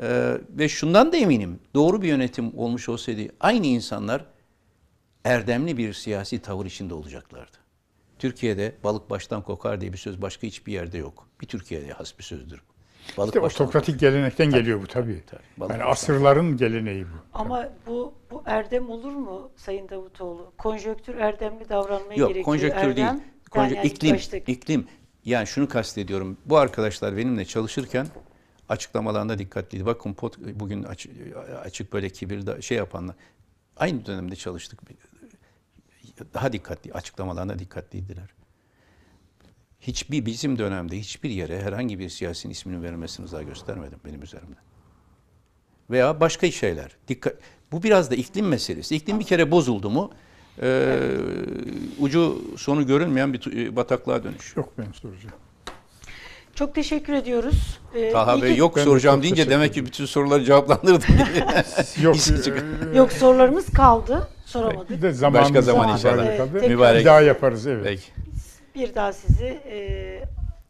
[0.02, 1.60] e, ve şundan da eminim.
[1.73, 4.26] Doğru bir yönetim olmuş olsaydı aynı insanlar
[5.26, 7.57] erdemli bir siyasi tavır içinde olacaklardı.
[8.19, 11.27] Türkiye'de balık baştan kokar diye bir söz başka hiçbir yerde yok.
[11.41, 12.61] Bir Türkiye'ye has bir sözdür.
[13.18, 15.23] Balık İşte otokratik gelenekten geliyor bu tabii.
[15.27, 15.41] tabii.
[15.57, 17.18] Balık Yani asırların geleneği bu.
[17.34, 20.53] Ama bu bu erdem olur mu Sayın Davutoğlu?
[20.57, 22.45] Konjöktür erdemli davranmaya Yok gerekiyor.
[22.45, 23.07] konjöktür değil.
[23.07, 23.22] Erdem,
[23.52, 24.88] Konjö- yani iklim, baştaki- iklim.
[25.26, 26.38] Yani şunu kastediyorum.
[26.45, 28.07] Bu arkadaşlar benimle çalışırken
[28.69, 29.85] açıklamalarında dikkatliydi.
[29.85, 31.11] Bakın pot, bugün açık,
[31.64, 33.15] açık böyle kibir şey yapanlar.
[33.77, 34.80] Aynı dönemde çalıştık.
[36.34, 38.30] Daha dikkatli, açıklamalarında dikkatliydiler.
[39.80, 44.64] Hiçbir bizim dönemde hiçbir yere herhangi bir siyasin isminin verilmesini rıza göstermedim benim üzerimden.
[45.89, 46.98] Veya başka şeyler.
[47.07, 47.35] Dikkat,
[47.72, 48.95] bu biraz da iklim meselesi.
[48.95, 50.11] İklim bir kere bozuldu mu
[50.62, 50.98] e,
[52.00, 54.66] ucu sonu görünmeyen bir tu- bataklığa dönüşüyor.
[54.66, 55.36] Yok benim soracağım.
[56.56, 57.80] Çok teşekkür ediyoruz.
[57.96, 61.16] Ee, Taha Bey yok Ben soracağım deyince demek ki bütün soruları cevaplandırdım.
[62.02, 62.16] Yok.
[62.94, 64.28] E, Yok sorularımız kaldı.
[64.46, 64.90] Soramadık.
[64.90, 66.26] bir de zamanımız Başka zaman inşallah.
[66.26, 67.00] Evet, tekrar- Mübarek.
[67.02, 67.84] Bir daha yaparız evet.
[67.84, 68.04] Peki
[68.76, 70.24] Bir daha sizi e,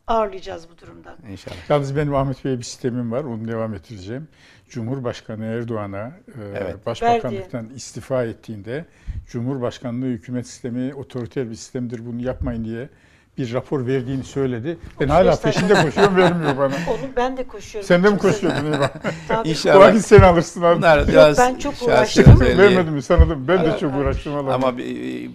[0.08, 1.16] ağırlayacağız bu durumdan.
[1.32, 1.56] inşallah.
[1.70, 3.24] Yalnız benim Ahmet Bey'e bir sistemim var.
[3.24, 4.28] Onu devam ettireceğim.
[4.72, 6.86] Cumhurbaşkanı Erdoğan'a e, Evet.
[6.86, 8.86] başbakanlıktan istifa ettiğinde
[9.30, 12.90] Cumhurbaşkanlığı hükümet sistemi otoriter bir sistemdir bunu yapmayın diye
[13.38, 14.78] bir rapor verdiğini söyledi.
[15.00, 16.74] Ben hala peşinde koşuyorum vermiyor bana.
[16.90, 17.88] Onu ben de koşuyorum.
[17.88, 18.90] Sen de mi koşuyordun İvan?
[19.46, 19.76] İnşallah.
[19.76, 20.78] O vakit sen alırsın abi.
[20.78, 22.40] Bunlar Yok, biraz ben çok uğraştım.
[22.40, 23.48] Vermedim mi sana da?
[23.48, 24.36] Ben de çok uğraştım.
[24.50, 25.30] Ama bir- e,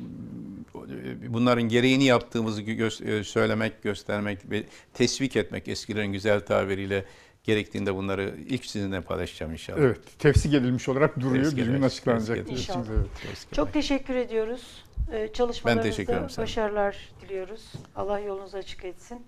[1.29, 4.63] bunların gereğini yaptığımızı gö- e, söylemek, göstermek ve
[4.95, 7.05] tesvik etmek eskilerin güzel tabiriyle
[7.47, 9.79] gerektiğinde bunları ilk sizinle paylaşacağım inşallah.
[9.81, 11.45] Evet, tefsik edilmiş olarak duruyor.
[11.45, 12.37] Tefsik Bir gün açıklanacak.
[12.37, 12.59] tefsik.
[12.59, 12.85] İnşallah.
[12.85, 13.47] Şimdi, evet.
[13.53, 14.85] Çok teşekkür ediyoruz.
[15.13, 17.73] Ee, Çalışmalarınızda teşekkür ederim, başarılar diliyoruz.
[17.97, 19.23] Allah yolunuzu açık etsin.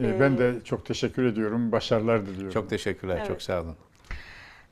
[0.00, 1.72] Ee, Ben de çok teşekkür ediyorum.
[1.72, 2.50] Başarılar diliyorum.
[2.50, 3.26] Çok teşekkürler, Evet.
[3.28, 3.76] çok sağ olun.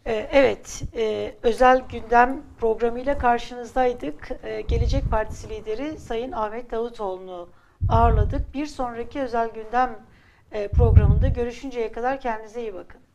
[0.07, 4.29] Ee, Evet, e, özel gündem programıyla karşınızdaydık.
[4.45, 7.49] Ee, Gelecek Partisi lideri Sayın Ahmet Davutoğlu'nu
[7.89, 8.55] ağırladık.
[8.55, 9.99] Bir sonraki özel gündem
[10.73, 13.08] programında görüşünceye kadar kendinize iyi bakın.